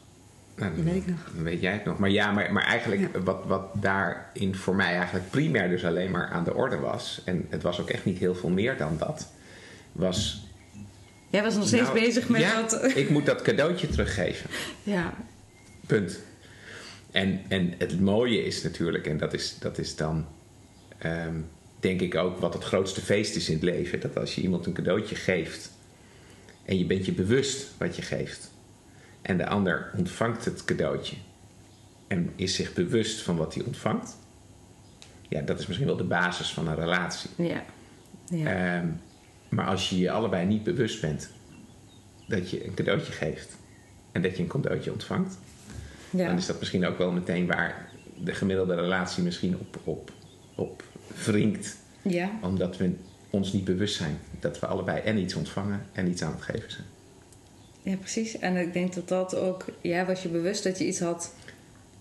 Nou, 0.57 0.75
Die 0.75 0.85
weet 0.85 0.95
ik 0.95 1.07
nog. 1.07 1.31
dan 1.35 1.45
weet 1.45 1.61
jij 1.61 1.73
het 1.73 1.85
nog. 1.85 1.99
Maar 1.99 2.11
ja, 2.11 2.33
maar, 2.33 2.53
maar 2.53 2.65
eigenlijk 2.65 3.25
wat, 3.25 3.43
wat 3.47 3.63
daarin 3.73 4.55
voor 4.55 4.75
mij 4.75 4.95
eigenlijk 4.97 5.31
primair 5.31 5.69
dus 5.69 5.85
alleen 5.85 6.11
maar 6.11 6.29
aan 6.29 6.45
de 6.45 6.55
orde 6.55 6.77
was. 6.79 7.23
En 7.25 7.47
het 7.51 7.63
was 7.63 7.81
ook 7.81 7.89
echt 7.89 8.05
niet 8.05 8.19
heel 8.19 8.35
veel 8.35 8.51
meer 8.51 8.77
dan 8.77 8.97
dat. 8.99 9.29
Was. 9.93 10.47
Jij 11.31 11.43
was 11.43 11.55
nog 11.55 11.67
steeds 11.67 11.83
nou, 11.83 12.01
bezig 12.01 12.29
met 12.29 12.41
ja, 12.41 12.63
dat. 12.63 12.97
ik 12.97 13.11
moet 13.11 13.27
dat 13.27 13.43
cadeautje 13.43 13.89
teruggeven. 13.89 14.51
Ja, 14.83 15.15
Punt. 15.93 16.19
En, 17.11 17.41
en 17.49 17.75
het 17.79 18.01
mooie 18.01 18.45
is 18.45 18.63
natuurlijk, 18.63 19.07
en 19.07 19.19
dat 19.19 19.33
is, 19.33 19.59
dat 19.59 19.79
is 19.79 19.97
dan 19.97 20.27
ehm, 20.99 21.41
denk 21.81 22.01
ik 22.01 22.15
ook 22.15 22.39
wat 22.39 22.55
het 22.55 22.65
grootste 22.65 23.01
feest 23.01 23.37
is 23.37 23.49
in 23.49 23.55
het 23.55 23.63
leven. 23.63 24.01
Dat 24.01 24.17
als 24.17 24.35
je 24.35 24.41
iemand 24.41 24.67
een 24.67 24.73
cadeautje 24.73 25.15
geeft 25.15 25.73
en 26.65 26.79
je 26.79 26.85
bent 26.85 27.07
je 27.07 27.13
bewust 27.13 27.69
wat 27.79 27.97
je 27.97 28.03
geeft. 28.03 28.51
En 29.23 29.37
de 29.37 29.47
ander 29.47 29.91
ontvangt 29.97 30.45
het 30.45 30.65
cadeautje 30.65 31.17
en 32.07 32.33
is 32.37 32.55
zich 32.55 32.73
bewust 32.73 33.21
van 33.21 33.37
wat 33.37 33.55
hij 33.55 33.65
ontvangt. 33.65 34.17
Ja, 35.29 35.41
dat 35.41 35.59
is 35.59 35.67
misschien 35.67 35.89
wel 35.89 35.97
de 35.97 36.05
basis 36.05 36.53
van 36.53 36.69
een 36.69 36.77
relatie. 36.77 37.31
ja. 37.37 37.65
ja. 38.25 38.77
Ehm, 38.77 38.89
maar 39.49 39.67
als 39.67 39.91
je 39.91 39.99
je 39.99 40.11
allebei 40.11 40.47
niet 40.47 40.63
bewust 40.63 41.01
bent 41.01 41.31
dat 42.29 42.51
je 42.51 42.67
een 42.67 42.75
cadeautje 42.75 43.13
geeft 43.13 43.57
en 44.13 44.23
dat 44.23 44.37
je 44.37 44.43
een 44.43 44.49
cadeautje 44.49 44.93
ontvangt, 44.93 45.39
ja. 46.13 46.27
dan 46.27 46.37
is 46.37 46.47
dat 46.47 46.59
misschien 46.59 46.87
ook 46.87 46.99
wel 46.99 47.11
meteen 47.11 47.47
waar 47.47 47.89
de 48.17 48.35
gemiddelde 48.35 48.75
relatie 48.75 49.23
misschien 49.23 49.59
op, 49.59 49.79
op, 49.85 50.13
op 50.55 50.83
wringt. 51.25 51.77
ja. 52.03 52.31
Omdat 52.43 52.77
we 52.77 52.93
ons 53.31 53.53
niet 53.53 53.65
bewust 53.65 53.97
zijn 53.97 54.19
dat 54.41 54.59
we 54.61 54.67
allebei 54.67 55.01
en 55.01 55.19
iets 55.19 55.35
ontvangen 55.35 55.87
en 55.93 56.09
iets 56.09 56.23
aan 56.23 56.33
het 56.33 56.43
geven 56.43 56.71
zijn. 56.71 56.87
Ja, 57.83 57.97
precies. 57.97 58.39
En 58.39 58.57
ik 58.57 58.73
denk 58.73 58.95
dat 58.95 59.09
dat 59.09 59.37
ook... 59.37 59.65
Jij 59.81 60.07
was 60.07 60.23
je 60.23 60.29
bewust 60.29 60.65
dat 60.65 60.79
je 60.79 60.87
iets 60.87 61.01
had 61.01 61.35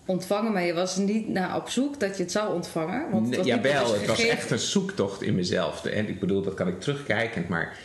ontvangen... 0.04 0.52
maar 0.52 0.62
je 0.62 0.74
was 0.74 0.96
niet 0.96 1.28
naar 1.28 1.56
op 1.56 1.68
zoek 1.68 2.00
dat 2.00 2.16
je 2.16 2.22
het 2.22 2.32
zou 2.32 2.54
ontvangen. 2.54 3.10
Want 3.10 3.28
Nee, 3.28 3.44
jawel, 3.44 3.92
het 3.92 4.06
was 4.06 4.26
echt 4.26 4.50
een 4.50 4.58
zoektocht 4.58 5.22
in 5.22 5.34
mezelf. 5.34 5.84
En 5.84 6.08
ik 6.08 6.20
bedoel, 6.20 6.42
dat 6.42 6.54
kan 6.54 6.68
ik 6.68 6.80
terugkijken, 6.80 7.44
maar 7.48 7.78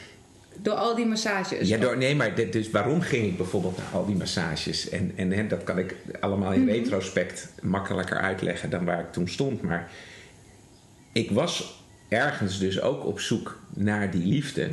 Door 0.61 0.73
al 0.73 0.95
die 0.95 1.05
massages. 1.05 1.67
Ja, 1.67 1.77
door, 1.77 1.97
nee, 1.97 2.15
maar 2.15 2.35
dit- 2.35 2.53
dus 2.53 2.69
waarom 2.71 3.01
ging 3.01 3.25
ik 3.25 3.37
bijvoorbeeld 3.37 3.77
naar 3.77 3.87
al 3.93 4.05
die 4.05 4.15
massages? 4.15 4.89
En, 4.89 5.11
en 5.15 5.31
hè, 5.31 5.47
dat 5.47 5.63
kan 5.63 5.77
ik 5.77 5.95
allemaal 6.19 6.53
in 6.53 6.69
retrospect 6.69 7.49
makkelijker 7.61 8.17
uitleggen 8.17 8.69
dan 8.69 8.85
waar 8.85 8.99
ik 8.99 9.11
toen 9.11 9.27
stond. 9.27 9.61
Maar 9.61 9.91
ik 11.11 11.31
was 11.31 11.83
ergens 12.09 12.59
dus 12.59 12.81
ook 12.81 13.05
op 13.05 13.19
zoek 13.19 13.59
naar 13.73 14.11
die 14.11 14.25
liefde. 14.25 14.69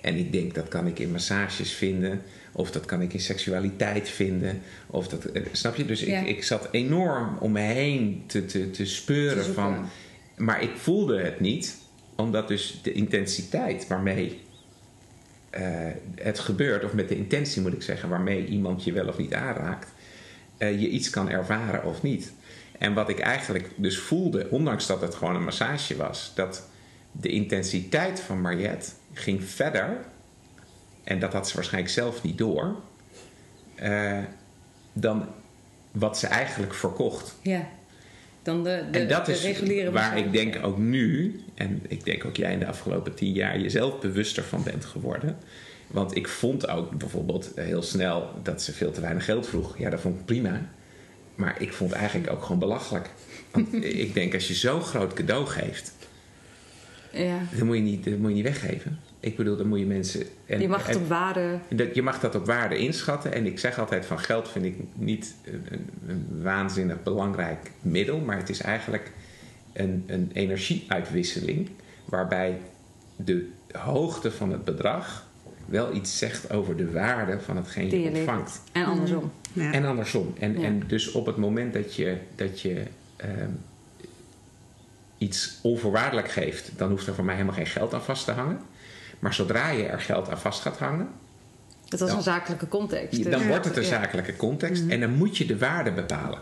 En 0.00 0.14
ik 0.16 0.32
denk 0.32 0.54
dat 0.54 0.68
kan 0.68 0.86
ik 0.86 0.98
in 0.98 1.10
massages 1.10 1.72
vinden, 1.72 2.22
of 2.52 2.70
dat 2.70 2.84
kan 2.84 3.00
ik 3.02 3.12
in 3.12 3.20
seksualiteit 3.20 4.08
vinden. 4.08 4.62
Of 4.86 5.08
dat, 5.08 5.24
eh, 5.24 5.42
snap 5.52 5.76
je? 5.76 5.84
Dus 5.84 6.00
Ja. 6.00 6.20
ik, 6.20 6.26
ik 6.26 6.44
zat 6.44 6.68
enorm 6.70 7.36
om 7.40 7.52
me 7.52 7.60
heen 7.60 8.22
te, 8.26 8.44
te, 8.46 8.70
te 8.70 8.86
speuren 8.86 9.44
Te 9.44 9.52
van. 9.52 9.88
Maar 10.36 10.62
ik 10.62 10.70
voelde 10.76 11.20
het 11.20 11.40
niet, 11.40 11.76
omdat 12.16 12.48
dus 12.48 12.80
de 12.82 12.92
intensiteit 12.92 13.86
waarmee 13.86 14.40
het 16.14 16.38
gebeurt, 16.38 16.84
of 16.84 16.92
met 16.92 17.08
de 17.08 17.16
intentie 17.16 17.62
moet 17.62 17.72
ik 17.72 17.82
zeggen, 17.82 18.08
waarmee 18.08 18.46
iemand 18.46 18.84
je 18.84 18.92
wel 18.92 19.08
of 19.08 19.18
niet 19.18 19.34
aanraakt, 19.34 19.88
eh, 20.56 20.80
je 20.80 20.88
iets 20.88 21.10
kan 21.10 21.30
ervaren 21.30 21.84
of 21.84 22.02
niet. 22.02 22.32
En 22.78 22.94
wat 22.94 23.08
ik 23.08 23.18
eigenlijk 23.18 23.70
dus 23.76 23.98
voelde, 23.98 24.50
ondanks 24.50 24.86
dat 24.86 25.00
het 25.00 25.14
gewoon 25.14 25.34
een 25.34 25.44
massage 25.44 25.96
was, 25.96 26.32
dat 26.34 26.68
de 27.12 27.28
intensiteit 27.28 28.20
van 28.20 28.40
Mariette 28.40 28.90
ging 29.12 29.44
verder, 29.44 30.04
en 31.04 31.18
dat 31.18 31.32
had 31.32 31.48
ze 31.48 31.54
waarschijnlijk 31.54 31.92
zelf 31.92 32.22
niet 32.22 32.38
door, 32.38 32.76
eh, 33.74 34.18
dan 34.92 35.28
wat 35.90 36.18
ze 36.18 36.26
eigenlijk 36.26 36.74
verkocht. 36.74 37.34
Ja. 37.42 37.68
Dan 38.46 38.62
de, 38.64 38.84
de, 38.90 38.98
En 38.98 39.08
dat 39.08 39.26
de 39.26 39.32
is 39.32 39.42
reguliere 39.42 39.90
waar 39.90 40.18
ik 40.18 40.32
denk 40.32 40.58
ook 40.64 40.78
nu, 40.78 41.40
en 41.54 41.82
ik 41.88 42.04
denk 42.04 42.24
ook 42.24 42.36
jij 42.36 42.52
in 42.52 42.58
de 42.58 42.66
afgelopen 42.66 43.14
tien 43.14 43.32
jaar 43.32 43.60
jezelf 43.60 44.00
bewuster 44.00 44.42
van 44.42 44.62
bent 44.62 44.84
geworden. 44.84 45.36
Want 45.86 46.16
ik 46.16 46.28
vond 46.28 46.68
ook 46.68 46.98
bijvoorbeeld 46.98 47.50
heel 47.54 47.82
snel 47.82 48.30
dat 48.42 48.62
ze 48.62 48.72
veel 48.72 48.90
te 48.90 49.00
weinig 49.00 49.24
geld 49.24 49.46
vroeg. 49.48 49.78
Ja, 49.78 49.90
dat 49.90 50.00
vond 50.00 50.18
ik 50.18 50.24
prima. 50.24 50.68
Maar 51.34 51.56
ik 51.62 51.72
vond 51.72 51.92
eigenlijk 51.92 52.30
ook 52.30 52.42
gewoon 52.42 52.58
belachelijk. 52.58 53.10
Want 53.50 53.74
ik 54.04 54.14
denk, 54.14 54.34
als 54.34 54.48
je 54.48 54.54
zo'n 54.54 54.82
groot 54.82 55.12
cadeau 55.12 55.46
geeft, 55.46 55.92
Ja. 57.12 57.38
dan 57.56 57.66
moet 57.66 57.76
je 57.76 57.82
niet, 57.82 58.04
dat 58.04 58.18
moet 58.18 58.28
je 58.28 58.34
niet 58.34 58.44
weggeven. 58.44 58.98
Ik 59.20 59.36
bedoel, 59.36 59.56
dan 59.56 59.66
moet 59.66 59.78
je 59.78 59.86
mensen. 59.86 60.22
En, 60.46 60.60
Je 60.60 60.68
mag 60.68 60.86
het 60.86 60.96
en- 60.96 61.02
op 61.02 61.08
waarde... 61.08 61.58
dat, 61.68 61.94
je 61.94 62.02
mag 62.02 62.20
dat 62.20 62.34
op 62.34 62.46
waarde 62.46 62.78
inschatten. 62.78 63.32
En 63.32 63.46
ik 63.46 63.58
zeg 63.58 63.78
altijd 63.78 64.06
van 64.06 64.18
geld 64.18 64.48
vind 64.48 64.64
ik 64.64 64.76
niet 64.94 65.34
een, 66.06 66.26
waanzinnig 66.42 67.02
belangrijk 67.02 67.70
middel. 67.80 68.18
Maar 68.18 68.36
het 68.36 68.48
is 68.48 68.60
eigenlijk 68.60 69.12
een, 69.72 70.04
een 70.06 70.30
energieuitwisseling. 70.32 71.68
Waarbij 72.04 72.58
de 73.16 73.48
hoogte 73.72 74.30
van 74.30 74.52
het 74.52 74.64
bedrag 74.64 75.26
wel 75.66 75.94
iets 75.94 76.18
zegt 76.18 76.52
over 76.52 76.76
de 76.76 76.90
waarde 76.90 77.40
van 77.40 77.56
hetgeen 77.56 77.88
Die 77.88 78.00
je 78.00 78.08
ontvangt. 78.10 78.60
En 78.72 78.84
andersom. 78.84 79.32
Ja. 79.52 79.72
En 79.72 79.84
andersom. 79.84 80.34
En, 80.38 80.58
Ja. 80.60 80.66
en 80.66 80.82
dus 80.86 81.12
op 81.12 81.26
het 81.26 81.36
moment 81.36 81.72
dat 81.72 81.94
je, 81.94 82.16
dat 82.34 82.60
je 82.60 82.82
ehm, 83.16 83.50
iets 85.18 85.58
onvoorwaardelijk 85.62 86.30
geeft, 86.30 86.70
dan 86.76 86.90
hoeft 86.90 87.06
er 87.06 87.14
voor 87.14 87.24
mij 87.24 87.34
helemaal 87.34 87.56
geen 87.56 87.66
geld 87.66 87.94
aan 87.94 88.02
vast 88.02 88.24
te 88.24 88.32
hangen. 88.32 88.58
Maar 89.18 89.34
zodra 89.34 89.70
je 89.70 89.84
er 89.84 90.00
geld 90.00 90.30
aan 90.30 90.38
vast 90.38 90.60
gaat 90.60 90.78
hangen, 90.78 91.08
Het 91.88 92.00
was 92.00 92.08
Dan- 92.08 92.18
een 92.18 92.24
zakelijke 92.24 92.68
context. 92.68 93.30
dan 93.30 93.46
wordt 93.46 93.64
het 93.64 93.76
een 93.76 93.82
ja. 93.82 93.88
zakelijke 93.88 94.36
context 94.36 94.88
en 94.88 95.00
dan 95.00 95.10
moet 95.14 95.36
je 95.38 95.46
de 95.46 95.58
waarde 95.58 95.92
bepalen. 95.92 96.38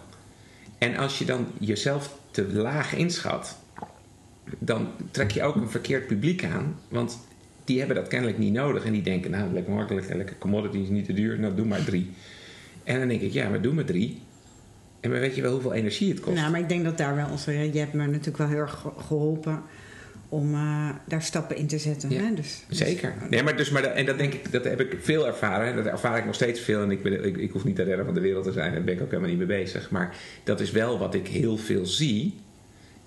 En 0.78 0.96
als 0.96 1.18
je 1.18 1.24
dan 1.24 1.46
jezelf 1.58 2.16
te 2.30 2.52
laag 2.52 2.94
inschat, 2.94 3.58
dan 4.58 4.88
trek 5.10 5.30
je 5.30 5.42
ook 5.42 5.54
een 5.56 5.70
verkeerd 5.70 6.06
publiek 6.06 6.44
aan. 6.44 6.76
Want 6.88 7.18
die 7.64 7.78
hebben 7.78 7.96
dat 7.96 8.08
kennelijk 8.08 8.38
niet 8.38 8.52
nodig. 8.52 8.84
En 8.84 8.92
die 8.92 9.02
denken, 9.02 9.30
nou, 9.30 9.52
lekker 9.52 9.72
makkelijk, 9.72 10.14
lekker 10.14 10.38
commodity 10.38 10.76
is 10.78 10.88
niet 10.88 11.04
te 11.04 11.12
duur, 11.12 11.38
nou 11.40 11.54
doe 11.54 11.66
maar 11.66 11.84
drie. 11.84 12.12
En 12.84 12.98
dan 12.98 13.08
denk 13.08 13.20
ik, 13.20 13.32
ja, 13.32 13.48
maar 13.48 13.60
doe 13.60 13.72
maar 13.74 13.84
drie. 13.84 14.20
En 15.00 15.10
maar 15.10 15.20
weet 15.20 15.34
je 15.34 15.42
wel 15.42 15.52
hoeveel 15.52 15.72
energie 15.72 16.10
het 16.10 16.20
kost? 16.20 16.36
Nou, 16.36 16.50
maar 16.50 16.60
ik 16.60 16.68
denk 16.68 16.84
dat 16.84 16.98
daar 16.98 17.16
wel 17.16 17.28
onze. 17.30 17.52
Je 17.72 17.78
hebt 17.78 17.92
me 17.92 18.06
natuurlijk 18.06 18.36
wel 18.36 18.48
heel 18.48 18.58
erg 18.58 18.72
ge- 18.80 19.00
geholpen 19.06 19.62
om 20.28 20.54
eh, 20.54 20.88
daar 21.06 21.22
stappen 21.22 21.56
in 21.56 21.66
te 21.66 21.78
zetten. 21.78 22.10
Ja, 22.10 22.22
hè? 22.22 22.34
Dus, 22.34 22.64
dus- 22.68 22.78
Zeker. 22.78 23.14
Nee, 23.30 23.42
maar 23.42 23.56
dus, 23.56 23.70
maar 23.70 23.82
dat, 23.82 23.92
en 23.92 24.06
dat 24.06 24.18
denk 24.18 24.34
ik, 24.34 24.52
dat 24.52 24.64
heb 24.64 24.80
ik 24.80 24.96
veel 25.00 25.26
ervaren. 25.26 25.66
En 25.66 25.76
dat 25.76 25.86
ervaar 25.86 26.18
ik 26.18 26.24
nog 26.24 26.34
steeds 26.34 26.60
veel. 26.60 26.82
En 26.82 26.90
ik, 26.90 27.02
ben, 27.02 27.24
ik, 27.24 27.36
ik 27.36 27.50
hoef 27.50 27.64
niet 27.64 27.76
de 27.76 27.82
redder 27.82 28.04
van 28.04 28.14
de 28.14 28.20
wereld 28.20 28.44
te 28.44 28.52
zijn. 28.52 28.72
Daar 28.72 28.84
ben 28.84 28.94
ik 28.94 29.00
ook 29.00 29.10
helemaal 29.10 29.30
niet 29.30 29.38
mee 29.38 29.62
bezig. 29.62 29.90
Maar 29.90 30.16
dat 30.44 30.60
is 30.60 30.70
wel 30.70 30.98
wat 30.98 31.14
ik 31.14 31.26
heel 31.26 31.56
veel 31.56 31.86
zie. 31.86 32.38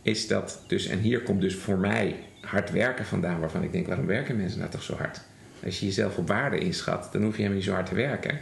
Is 0.02 0.28
dat 0.28 0.64
dus, 0.68 0.88
en 0.88 1.00
hier 1.00 1.22
komt 1.22 1.42
dus 1.42 1.56
voor 1.56 1.78
mij 1.78 2.16
hard 2.42 2.72
werken 2.72 3.06
vandaan. 3.06 3.40
Waarvan 3.40 3.64
ik 3.64 3.72
denk, 3.72 3.88
waarom 3.88 4.06
werken 4.06 4.36
mensen 4.36 4.60
nou 4.60 4.72
toch 4.72 4.84
zo 4.84 4.96
hard? 4.96 5.22
Als 5.66 5.80
je 5.80 5.86
jezelf 5.86 6.18
op 6.18 6.28
waarde 6.28 6.58
inschat, 6.58 7.10
dan 7.12 7.22
hoef 7.22 7.32
je 7.32 7.38
helemaal 7.38 7.58
niet 7.58 7.68
zo 7.68 7.74
hard 7.74 7.86
te 7.86 7.96
werken. 7.96 8.40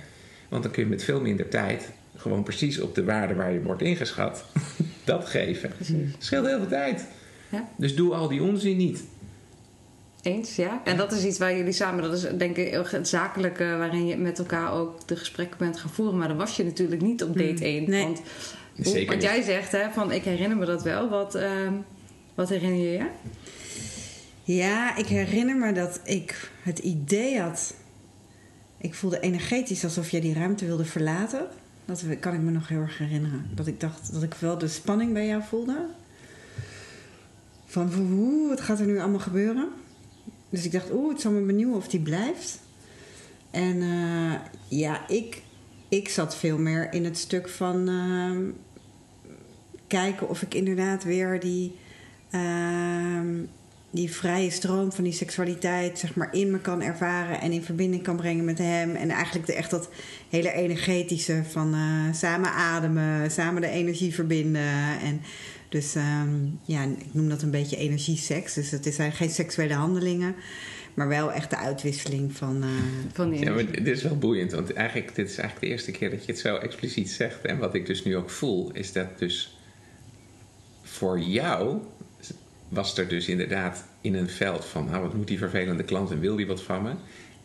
Want 0.49 0.63
dan 0.63 0.71
kun 0.71 0.83
je 0.83 0.89
met 0.89 1.03
veel 1.03 1.21
minder 1.21 1.49
tijd 1.49 1.91
gewoon 2.15 2.43
precies 2.43 2.79
op 2.79 2.95
de 2.95 3.03
waarde 3.03 3.33
waar 3.33 3.51
je 3.51 3.61
wordt 3.61 3.81
ingeschat, 3.81 4.45
dat 5.03 5.25
geven. 5.25 5.71
Scheelt 6.17 6.45
heel 6.45 6.57
veel 6.57 6.67
tijd. 6.67 7.07
Ja. 7.55 7.67
Dus 7.77 7.95
doe 7.95 8.13
al 8.13 8.27
die 8.27 8.43
onzin 8.43 8.77
niet. 8.77 9.03
eens, 10.21 10.55
ja. 10.55 10.81
En 10.83 10.97
dat 10.97 11.11
is 11.11 11.23
iets 11.25 11.37
waar 11.37 11.57
jullie 11.57 11.71
samen, 11.73 12.03
dat 12.03 12.13
is 12.13 12.21
denk 12.37 12.57
ik 12.57 12.69
heel 12.69 12.85
het 12.87 13.07
zakelijke, 13.07 13.63
waarin 13.77 14.05
je 14.07 14.17
met 14.17 14.39
elkaar 14.39 14.71
ook 14.73 15.07
de 15.07 15.15
gesprekken 15.15 15.57
bent 15.57 15.77
gaan 15.79 15.89
voeren. 15.89 16.17
Maar 16.17 16.27
dat 16.27 16.37
was 16.37 16.55
je 16.55 16.63
natuurlijk 16.63 17.01
niet 17.01 17.23
op 17.23 17.37
date 17.37 17.63
1. 17.65 17.89
nee. 17.89 18.03
Want, 18.03 18.21
hoe- 18.75 18.85
Zeker 18.85 19.05
want 19.07 19.21
niet. 19.21 19.29
jij 19.29 19.41
zegt, 19.41 19.71
hè, 19.71 19.91
van 19.91 20.11
ik 20.11 20.23
herinner 20.23 20.57
me 20.57 20.65
dat 20.65 20.83
wel. 20.83 21.09
Wat, 21.09 21.35
ehm, 21.35 21.73
wat 22.35 22.49
herinner 22.49 22.79
je 22.79 22.91
je? 22.91 23.05
Ja, 24.43 24.95
ik 24.97 25.05
herinner 25.07 25.55
me 25.55 25.71
dat 25.71 25.99
ik 26.03 26.51
het 26.63 26.79
idee 26.79 27.39
had. 27.39 27.73
Ik 28.77 28.93
voelde 28.93 29.19
energetisch 29.19 29.83
alsof 29.83 30.09
jij 30.09 30.21
die 30.21 30.33
ruimte 30.33 30.65
wilde 30.65 30.85
verlaten. 30.85 31.47
Dat 31.85 32.03
kan 32.19 32.33
ik 32.33 32.39
me 32.39 32.51
nog 32.51 32.67
heel 32.67 32.79
erg 32.79 32.97
herinneren. 32.97 33.49
Dat 33.55 33.67
ik 33.67 33.79
dacht 33.79 34.13
dat 34.13 34.23
ik 34.23 34.33
wel 34.33 34.57
de 34.57 34.67
spanning 34.67 35.13
bij 35.13 35.27
jou 35.27 35.41
voelde. 35.49 35.85
Van 37.75 37.91
oeh, 38.11 38.49
wat 38.49 38.61
gaat 38.61 38.79
er 38.79 38.85
nu 38.85 38.99
allemaal 38.99 39.19
gebeuren? 39.19 39.69
Dus 40.49 40.65
ik 40.65 40.71
dacht, 40.71 40.91
oeh, 40.91 41.11
het 41.11 41.21
zal 41.21 41.31
me 41.31 41.41
benieuwen 41.41 41.77
of 41.77 41.87
die 41.87 41.99
blijft. 41.99 42.59
En 43.51 43.81
eh, 43.81 44.33
ja, 44.67 45.07
ik, 45.07 45.41
ik 45.89 46.09
zat 46.09 46.35
veel 46.35 46.57
meer 46.57 46.93
in 46.93 47.05
het 47.05 47.17
stuk 47.17 47.49
van 47.49 47.87
ehm, 47.87 48.43
kijken 49.87 50.29
of 50.29 50.41
ik 50.41 50.53
inderdaad 50.53 51.03
weer 51.03 51.39
die, 51.39 51.75
ehm, 52.29 53.33
die 53.89 54.11
vrije 54.11 54.49
stroom 54.49 54.91
van 54.91 55.03
die 55.03 55.13
seksualiteit 55.13 55.99
zeg 55.99 56.15
maar, 56.15 56.33
in 56.33 56.51
me 56.51 56.59
kan 56.59 56.81
ervaren 56.81 57.41
en 57.41 57.51
in 57.51 57.63
verbinding 57.63 58.03
kan 58.03 58.15
brengen 58.15 58.45
met 58.45 58.57
hem. 58.57 58.95
En 58.95 59.09
eigenlijk 59.09 59.45
de, 59.45 59.53
echt 59.53 59.69
dat 59.69 59.89
hele 60.29 60.51
energetische 60.51 61.43
van 61.49 61.73
eh, 61.73 62.13
samen 62.13 62.51
ademen, 62.51 63.31
samen 63.31 63.61
de 63.61 63.67
energie 63.67 64.13
verbinden. 64.13 64.99
En 65.01 65.21
dus 65.75 65.95
ehm, 65.95 66.29
ja, 66.63 66.83
ik 66.83 67.13
noem 67.13 67.29
dat 67.29 67.41
een 67.41 67.51
beetje 67.51 67.77
energieseks. 67.77 68.53
Dus 68.53 68.71
het 68.71 68.93
zijn 68.93 69.11
geen 69.11 69.29
seksuele 69.29 69.73
handelingen, 69.73 70.35
maar 70.93 71.07
wel 71.07 71.31
echt 71.31 71.49
de 71.49 71.57
uitwisseling 71.57 72.35
van. 72.35 72.63
eh, 72.63 72.69
Van 73.13 73.29
die 73.29 73.39
Ja, 73.39 73.49
maar 73.49 73.59
energie? 73.59 73.83
dit 73.83 73.97
is 73.97 74.03
wel 74.03 74.17
boeiend, 74.17 74.51
want 74.51 74.73
eigenlijk, 74.73 75.15
dit 75.15 75.29
is 75.29 75.37
eigenlijk 75.37 75.59
de 75.67 75.71
eerste 75.71 75.91
keer 75.91 76.09
dat 76.09 76.25
je 76.25 76.31
het 76.31 76.41
zo 76.41 76.55
expliciet 76.55 77.09
zegt. 77.09 77.45
En 77.45 77.57
wat 77.57 77.73
ik 77.75 77.85
dus 77.85 78.03
nu 78.03 78.15
ook 78.15 78.29
voel, 78.29 78.69
is 78.73 78.91
dat 78.91 79.19
dus 79.19 79.57
voor 80.83 81.19
jou 81.19 81.77
was 82.69 82.97
er 82.97 83.07
dus 83.07 83.27
inderdaad 83.27 83.83
in 84.01 84.13
een 84.15 84.29
veld 84.29 84.65
van, 84.65 84.85
nou, 84.85 85.01
wat 85.01 85.13
moet 85.13 85.27
die 85.27 85.37
vervelende 85.37 85.83
klant 85.83 86.11
en 86.11 86.19
wil 86.19 86.35
die 86.35 86.47
wat 86.47 86.61
van 86.63 86.81
me? 86.83 86.91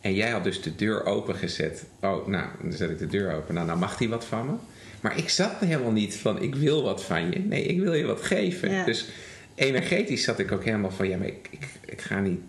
En 0.01 0.13
jij 0.13 0.29
had 0.29 0.43
dus 0.43 0.61
de 0.61 0.75
deur 0.75 1.05
opengezet. 1.05 1.85
Oh, 2.01 2.27
nou, 2.27 2.47
dan 2.61 2.73
zet 2.73 2.89
ik 2.89 2.99
de 2.99 3.07
deur 3.07 3.35
open. 3.35 3.53
Nou, 3.53 3.67
nou 3.67 3.79
mag 3.79 3.97
die 3.97 4.09
wat 4.09 4.25
van 4.25 4.45
me. 4.45 4.53
Maar 5.01 5.17
ik 5.17 5.29
zat 5.29 5.59
helemaal 5.59 5.91
niet 5.91 6.15
van, 6.15 6.41
ik 6.41 6.55
wil 6.55 6.83
wat 6.83 7.03
van 7.03 7.31
je. 7.31 7.39
Nee, 7.39 7.63
ik 7.63 7.79
wil 7.79 7.93
je 7.93 8.05
wat 8.05 8.21
geven. 8.21 8.71
Ja. 8.71 8.85
Dus 8.85 9.07
energetisch 9.55 10.23
zat 10.23 10.39
ik 10.39 10.51
ook 10.51 10.63
helemaal 10.63 10.91
van, 10.91 11.09
ja, 11.09 11.17
maar 11.17 11.27
ik, 11.27 11.47
ik, 11.51 11.67
ik 11.85 12.01
ga 12.01 12.19
niet 12.19 12.39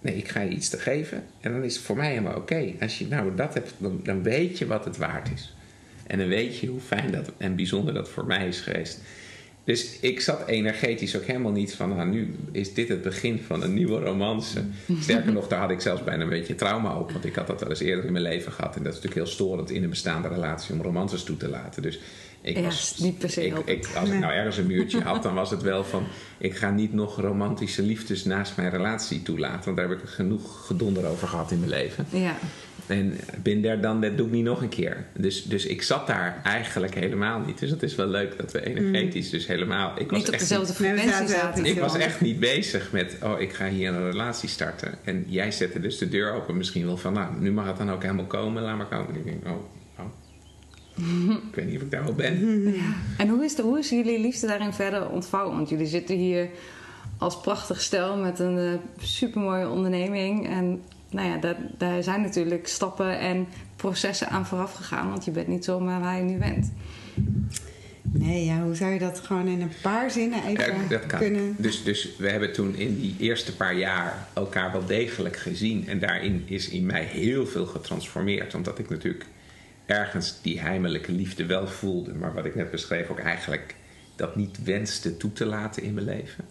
Nee, 0.00 0.16
ik 0.16 0.28
ga 0.28 0.40
je 0.40 0.50
iets 0.50 0.68
te 0.68 0.78
geven. 0.78 1.24
En 1.40 1.52
dan 1.52 1.64
is 1.64 1.74
het 1.74 1.84
voor 1.84 1.96
mij 1.96 2.08
helemaal 2.08 2.36
oké. 2.36 2.72
Als 2.80 2.98
je 2.98 3.06
nou 3.06 3.34
dat 3.34 3.54
hebt, 3.54 3.74
dan, 3.78 4.00
dan 4.02 4.22
weet 4.22 4.58
je 4.58 4.66
wat 4.66 4.84
het 4.84 4.96
waard 4.96 5.28
is. 5.34 5.54
En 6.06 6.18
dan 6.18 6.28
weet 6.28 6.58
je 6.58 6.66
hoe 6.66 6.80
fijn 6.80 7.12
dat 7.12 7.32
en 7.36 7.56
bijzonder 7.56 7.94
dat 7.94 8.08
voor 8.08 8.26
mij 8.26 8.48
is 8.48 8.60
geweest. 8.60 9.00
Dus 9.68 9.98
ik 10.00 10.20
zat 10.20 10.46
energetisch 10.46 11.16
ook 11.16 11.24
helemaal 11.24 11.52
niet 11.52 11.74
van, 11.74 11.88
nou, 11.88 12.08
nu 12.08 12.34
is 12.52 12.74
dit 12.74 12.88
het 12.88 13.02
begin 13.02 13.38
van 13.38 13.62
een 13.62 13.74
nieuwe 13.74 14.00
romance. 14.00 14.62
Sterker 15.00 15.32
nog, 15.32 15.48
daar 15.48 15.60
had 15.60 15.70
ik 15.70 15.80
zelfs 15.80 16.04
bijna 16.04 16.22
een 16.22 16.28
beetje 16.28 16.54
trauma 16.54 16.98
op. 16.98 17.12
Want 17.12 17.24
ik 17.24 17.34
had 17.34 17.46
dat 17.46 17.60
wel 17.60 17.70
eens 17.70 17.80
eerder 17.80 18.04
in 18.04 18.12
mijn 18.12 18.24
leven 18.24 18.52
gehad. 18.52 18.76
En 18.76 18.82
dat 18.82 18.92
is 18.92 18.98
natuurlijk 19.00 19.26
heel 19.26 19.34
storend 19.34 19.70
in 19.70 19.82
een 19.82 19.90
bestaande 19.90 20.28
relatie 20.28 20.74
om 20.74 20.82
romances 20.82 21.22
toe 21.22 21.36
te 21.36 21.48
laten. 21.48 21.82
Dus 21.82 22.00
ik 22.40 22.56
Ja, 22.56 22.62
was 22.62 22.98
niet 22.98 23.18
per 23.18 23.30
se 23.30 23.46
ik, 23.46 23.56
ik, 23.64 23.88
Als 23.96 24.08
ik 24.08 24.18
nou 24.18 24.32
ergens 24.32 24.56
een 24.56 24.66
muurtje 24.66 25.00
had, 25.10 25.22
dan 25.22 25.34
was 25.34 25.50
het 25.50 25.62
wel 25.62 25.84
van... 25.84 26.06
ik 26.38 26.56
ga 26.56 26.70
niet 26.70 26.92
nog 26.92 27.20
romantische 27.20 27.82
liefdes 27.82 28.24
naast 28.24 28.56
mijn 28.56 28.70
relatie 28.70 29.22
toelaten. 29.22 29.64
Want 29.64 29.76
daar 29.76 29.88
heb 29.88 29.98
ik 29.98 30.08
genoeg 30.08 30.66
gedonder 30.66 31.06
over 31.06 31.28
gehad 31.28 31.50
in 31.50 31.58
mijn 31.58 31.70
leven. 31.70 32.06
Ja. 32.10 32.36
En 32.86 33.18
bin 33.42 33.62
there 33.62 33.80
dan, 33.80 34.00
dat 34.00 34.16
doe 34.16 34.26
ik 34.26 34.32
niet 34.32 34.44
nog 34.44 34.62
een 34.62 34.68
keer. 34.68 35.06
Dus, 35.16 35.42
dus 35.42 35.66
ik 35.66 35.82
zat 35.82 36.06
daar 36.06 36.40
eigenlijk 36.44 36.94
helemaal 36.94 37.40
niet. 37.40 37.58
Dus 37.58 37.70
het 37.70 37.82
is 37.82 37.94
wel 37.94 38.06
leuk 38.06 38.38
dat 38.38 38.52
we 38.52 38.66
energetisch 38.66 39.30
dus 39.30 39.46
helemaal... 39.46 39.92
Ik 39.98 40.10
was 40.10 40.18
Niet 40.18 40.28
op 40.28 40.34
echt 40.34 40.42
dezelfde 40.42 40.72
frequentie 40.72 41.28
zaten 41.28 41.64
ik 41.64 41.78
was 41.78 41.96
echt 41.96 42.20
niet 42.20 42.40
bezig 42.40 42.92
met, 42.92 43.16
oh, 43.22 43.40
ik 43.40 43.52
ga 43.52 43.68
hier 43.68 43.88
een 43.88 44.10
relatie 44.10 44.48
starten. 44.48 44.94
En 45.04 45.24
jij 45.26 45.50
zette 45.50 45.80
dus 45.80 45.98
de 45.98 46.08
deur 46.08 46.32
open 46.32 46.56
misschien 46.56 46.86
wel 46.86 46.96
van, 46.96 47.12
nou, 47.12 47.40
nu 47.40 47.52
mag 47.52 47.66
het 47.66 47.76
dan 47.76 47.90
ook 47.90 48.02
helemaal 48.02 48.24
komen, 48.24 48.62
laat 48.62 48.76
maar 48.76 48.86
komen. 48.86 49.08
En 49.08 49.14
ik 49.14 49.24
denk, 49.24 49.46
oh. 49.46 49.77
Ik 51.48 51.54
weet 51.54 51.66
niet 51.66 51.76
of 51.76 51.82
ik 51.82 51.90
daar 51.90 52.04
wel 52.04 52.14
ben. 52.14 52.74
En 53.18 53.28
hoe 53.28 53.44
is, 53.44 53.54
de, 53.54 53.62
hoe 53.62 53.78
is 53.78 53.88
jullie 53.88 54.20
liefde 54.20 54.46
daarin 54.46 54.72
verder 54.72 55.08
ontvouwen? 55.08 55.56
Want 55.56 55.68
jullie 55.68 55.86
zitten 55.86 56.16
hier 56.16 56.48
als 57.18 57.40
prachtig 57.40 57.80
stel 57.80 58.16
met 58.16 58.38
een 58.38 58.58
eh, 58.58 59.04
supermooie 59.04 59.68
onderneming. 59.68 60.48
En 60.48 60.82
nou 61.10 61.28
ja, 61.28 61.36
daar, 61.36 61.56
daar 61.78 62.02
zijn 62.02 62.20
natuurlijk 62.20 62.66
stappen 62.68 63.18
en 63.18 63.46
processen 63.76 64.28
aan 64.28 64.46
vooraf 64.46 64.72
gegaan. 64.72 65.10
Want 65.10 65.24
je 65.24 65.30
bent 65.30 65.46
niet 65.48 65.64
zomaar 65.64 66.00
waar 66.00 66.16
je 66.16 66.22
nu 66.22 66.38
bent. 66.38 66.72
Nee, 68.12 68.44
ja, 68.44 68.62
hoe 68.62 68.74
zou 68.74 68.92
je 68.92 68.98
dat 68.98 69.18
gewoon 69.18 69.46
in 69.46 69.60
een 69.60 69.72
paar 69.82 70.10
zinnen 70.10 70.44
even 70.46 70.74
Ja, 70.74 70.88
dat 70.88 71.06
kan. 71.06 71.18
kunnen? 71.18 71.54
Dus, 71.58 71.82
dus 71.84 72.16
we 72.18 72.30
hebben 72.30 72.52
toen 72.52 72.74
in 72.74 73.00
die 73.00 73.14
eerste 73.18 73.56
paar 73.56 73.76
jaar 73.76 74.26
elkaar 74.32 74.72
wel 74.72 74.86
degelijk 74.86 75.36
gezien. 75.36 75.88
En 75.88 75.98
daarin 75.98 76.42
is 76.46 76.68
in 76.68 76.86
mij 76.86 77.04
heel 77.04 77.46
veel 77.46 77.66
getransformeerd. 77.66 78.54
Omdat 78.54 78.78
ik 78.78 78.88
natuurlijk 78.88 79.26
ergens 79.88 80.42
die 80.42 80.60
heimelijke 80.60 81.12
liefde 81.12 81.46
wel 81.46 81.66
voelde. 81.66 82.14
Maar 82.14 82.34
wat 82.34 82.44
ik 82.44 82.54
net 82.54 82.70
beschreef 82.70 83.08
ook 83.08 83.18
eigenlijk 83.18 83.74
dat 84.16 84.36
niet 84.36 84.64
wenste 84.64 85.16
toe 85.16 85.32
te 85.32 85.46
laten 85.46 85.82
in 85.82 85.94
mijn 85.94 86.06
leven. 86.06 86.44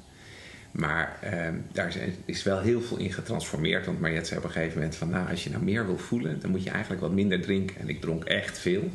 Maar 0.71 1.17
ehm, 1.21 1.55
daar 1.71 1.95
is 2.25 2.43
wel 2.43 2.59
heel 2.59 2.81
veel 2.81 2.97
in 2.97 3.13
getransformeerd. 3.13 3.85
Want 3.85 3.99
Mariette 3.99 4.27
zei 4.27 4.39
op 4.39 4.45
een 4.45 4.51
gegeven 4.51 4.77
moment 4.77 4.95
van... 4.95 5.09
nou, 5.09 5.29
als 5.29 5.43
je 5.43 5.49
nou 5.49 5.63
meer 5.63 5.85
wil 5.85 5.97
voelen, 5.97 6.39
dan 6.39 6.51
moet 6.51 6.63
je 6.63 6.69
eigenlijk 6.69 7.01
wat 7.01 7.11
minder 7.11 7.41
drinken. 7.41 7.77
En 7.77 7.89
ik 7.89 8.01
dronk 8.01 8.23
echt 8.23 8.57
veel. 8.57 8.91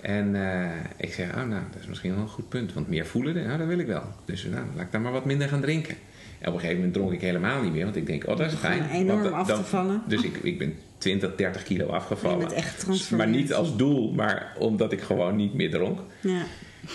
En 0.00 0.34
eh, 0.34 0.70
ik 0.96 1.12
zeg, 1.12 1.28
oh 1.28 1.34
nou, 1.34 1.62
dat 1.72 1.80
is 1.80 1.86
misschien 1.86 2.14
wel 2.14 2.22
een 2.22 2.28
goed 2.28 2.48
punt. 2.48 2.72
Want 2.72 2.88
meer 2.88 3.06
voelen, 3.06 3.34
nou, 3.34 3.58
dat 3.58 3.66
wil 3.66 3.78
ik 3.78 3.86
wel. 3.86 4.04
Dus 4.24 4.44
nou, 4.44 4.66
laat 4.74 4.84
ik 4.84 4.92
dan 4.92 5.02
maar 5.02 5.12
wat 5.12 5.24
minder 5.24 5.48
gaan 5.48 5.60
drinken. 5.60 5.96
En 6.42 6.48
op 6.48 6.54
een 6.54 6.60
gegeven 6.60 6.76
moment 6.76 6.94
dronk 6.94 7.12
ik 7.12 7.20
helemaal 7.20 7.62
niet 7.62 7.72
meer. 7.72 7.84
Want 7.84 7.96
ik 7.96 8.06
denk, 8.06 8.28
oh, 8.28 8.36
dat 8.36 8.52
is 8.52 8.58
fijn. 8.58 8.90
enorm 8.90 9.22
Want 9.22 9.34
af 9.34 9.46
te 9.46 9.64
vallen. 9.64 10.02
Dus 10.06 10.22
ik, 10.22 10.36
ik 10.36 10.58
ben 10.58 10.74
20, 10.98 11.34
30 11.34 11.62
kilo 11.62 11.86
afgevallen. 11.86 12.38
Je 12.38 12.44
bent 12.46 12.52
echt 12.56 13.10
maar 13.10 13.28
niet 13.28 13.54
als 13.54 13.76
doel, 13.76 14.12
maar 14.12 14.52
omdat 14.58 14.92
ik 14.92 15.00
gewoon 15.00 15.36
niet 15.36 15.54
meer 15.54 15.70
dronk. 15.70 16.00
Ja. 16.20 16.42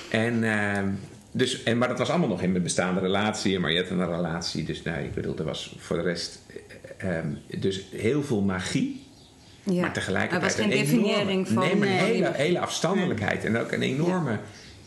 En, 0.10 0.43
ehm, 0.43 0.89
dus, 1.32 1.64
en, 1.64 1.78
maar 1.78 1.88
dat 1.88 1.98
was 1.98 2.10
allemaal 2.10 2.28
nog 2.28 2.41
in 2.41 2.52
mijn 2.52 2.64
bestaande 2.64 3.00
relatie. 3.00 3.56
En 3.56 3.62
Mariette 3.62 3.93
een 3.93 4.06
relatie. 4.06 4.64
Dus 4.64 4.84
nee, 4.84 5.04
ik 5.06 5.14
bedoel, 5.14 5.38
er 5.38 5.43
was 5.43 5.76
voor 5.80 5.98
de 5.98 6.04
rest... 6.04 6.39
eh, 6.98 7.18
ehm, 7.18 7.28
dus 7.60 7.86
heel 7.91 8.24
veel 8.24 8.41
magie. 8.41 9.06
Ja. 9.64 9.82
Maar 9.82 9.93
tegelijkertijd 9.93 10.41
Er 10.41 10.48
was 10.48 10.66
geen 10.68 10.80
een 10.80 10.86
enorme- 10.88 11.08
definiëring 11.08 11.48
van... 11.48 11.64
Nee, 11.64 11.76
maar 11.76 11.88
een 11.88 11.93
hele, 11.93 12.32
hele 12.34 12.60
afstandelijkheid. 12.60 13.45
En 13.45 13.58
ook 13.58 13.72
een 13.72 13.82
enorme 13.82 14.39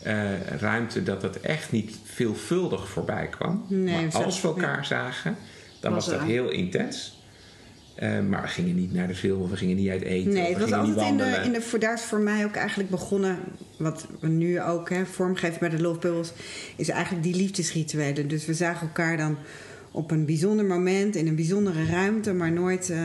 eh, 0.03 0.47
ruimte 0.59 1.03
dat 1.03 1.21
het 1.21 1.39
echt 1.41 1.71
niet 1.71 1.97
veelvuldig 2.03 2.89
voorbij 2.89 3.27
kwam. 3.27 3.65
Nee, 3.67 4.07
maar 4.13 4.23
als 4.23 4.41
we 4.41 4.47
elkaar 4.47 4.85
zagen, 4.85 5.35
dan 5.79 5.93
was, 5.93 6.05
Was 6.07 6.15
dat 6.17 6.27
heel 6.27 6.49
intens. 6.49 7.19
Eh, 7.95 8.19
maar 8.19 8.41
we 8.41 8.47
gingen 8.47 8.75
niet 8.75 8.93
naar 8.93 9.07
de 9.07 9.15
film, 9.15 9.49
we 9.49 9.57
gingen 9.57 9.75
niet 9.75 9.89
uit 9.89 10.01
eten. 10.01 10.33
Nee, 10.33 10.53
het 10.53 10.59
was 10.59 10.71
altijd 10.71 11.07
in 11.11 11.17
de, 11.17 11.41
in 11.43 11.51
de... 11.51 11.61
voor- 11.61 11.79
Daar 11.79 11.93
is 11.93 12.01
voor 12.01 12.19
mij 12.19 12.45
ook 12.45 12.55
eigenlijk 12.55 12.89
begonnen... 12.89 13.37
wat 13.77 14.07
we 14.19 14.27
nu 14.27 14.61
ook 14.61 14.89
hè, 14.89 15.05
vormgeven 15.05 15.59
bij 15.59 15.69
de 15.69 15.81
Love 15.81 15.99
Bubbles... 15.99 16.31
is 16.75 16.89
eigenlijk 16.89 17.23
die 17.23 17.35
liefdesrituelen. 17.35 18.27
Dus 18.27 18.45
we 18.45 18.53
zagen 18.53 18.87
elkaar 18.87 19.17
dan 19.17 19.37
op 19.91 20.11
een 20.11 20.25
bijzonder 20.25 20.65
moment... 20.65 21.15
in 21.15 21.27
een 21.27 21.35
bijzondere 21.35 21.85
ruimte, 21.85 22.33
maar 22.33 22.51
nooit... 22.51 22.89
eh, 22.89 22.97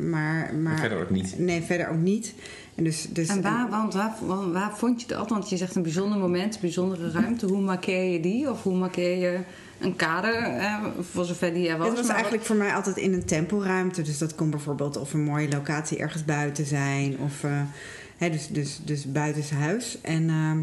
maar, 0.00 0.54
maar, 0.54 0.78
verder 0.78 1.00
ook 1.00 1.10
niet. 1.10 1.38
Nee, 1.38 1.62
verder 1.62 1.88
ook 1.88 2.00
niet. 2.00 2.34
En, 2.74 2.84
dus, 2.84 3.06
dus, 3.10 3.28
En 3.28 3.42
waar, 3.42 3.70
want 3.70 3.94
waar, 3.94 4.12
waar, 4.52 4.76
vond 4.76 5.00
je 5.00 5.06
dat? 5.06 5.28
Want 5.28 5.48
je 5.48 5.56
zegt 5.56 5.74
een 5.74 5.82
bijzonder 5.82 6.18
moment, 6.18 6.54
een 6.54 6.60
bijzondere 6.60 7.10
ruimte. 7.10 7.46
Hoe 7.46 7.60
markeer 7.60 8.12
je 8.12 8.20
die? 8.20 8.50
Of 8.50 8.62
hoe 8.62 8.74
markeer 8.74 9.16
je 9.16 9.40
een 9.78 9.96
kader, 9.96 10.34
eh, 10.34 10.84
voor 11.00 11.24
zover 11.24 11.54
die 11.54 11.68
er 11.68 11.78
was? 11.78 11.88
Het 11.88 11.96
was 11.96 12.08
eigenlijk 12.08 12.44
voor 12.44 12.56
mij 12.56 12.74
altijd 12.74 12.96
in 12.96 13.12
een 13.12 13.24
tempelruimte. 13.24 14.02
Dus 14.02 14.18
dat 14.18 14.34
kon 14.34 14.50
bijvoorbeeld 14.50 14.96
of 14.96 15.12
een 15.12 15.24
mooie 15.24 15.48
locatie 15.48 15.98
ergens 15.98 16.24
buiten 16.24 16.66
zijn. 16.66 17.18
Of 17.18 17.44
eh, 17.44 17.60
hè, 18.16 18.30
dus, 18.30 18.48
dus, 18.48 18.80
dus 18.84 19.12
buitenshuis. 19.12 19.98
En 20.00 20.28
ehm, 20.28 20.58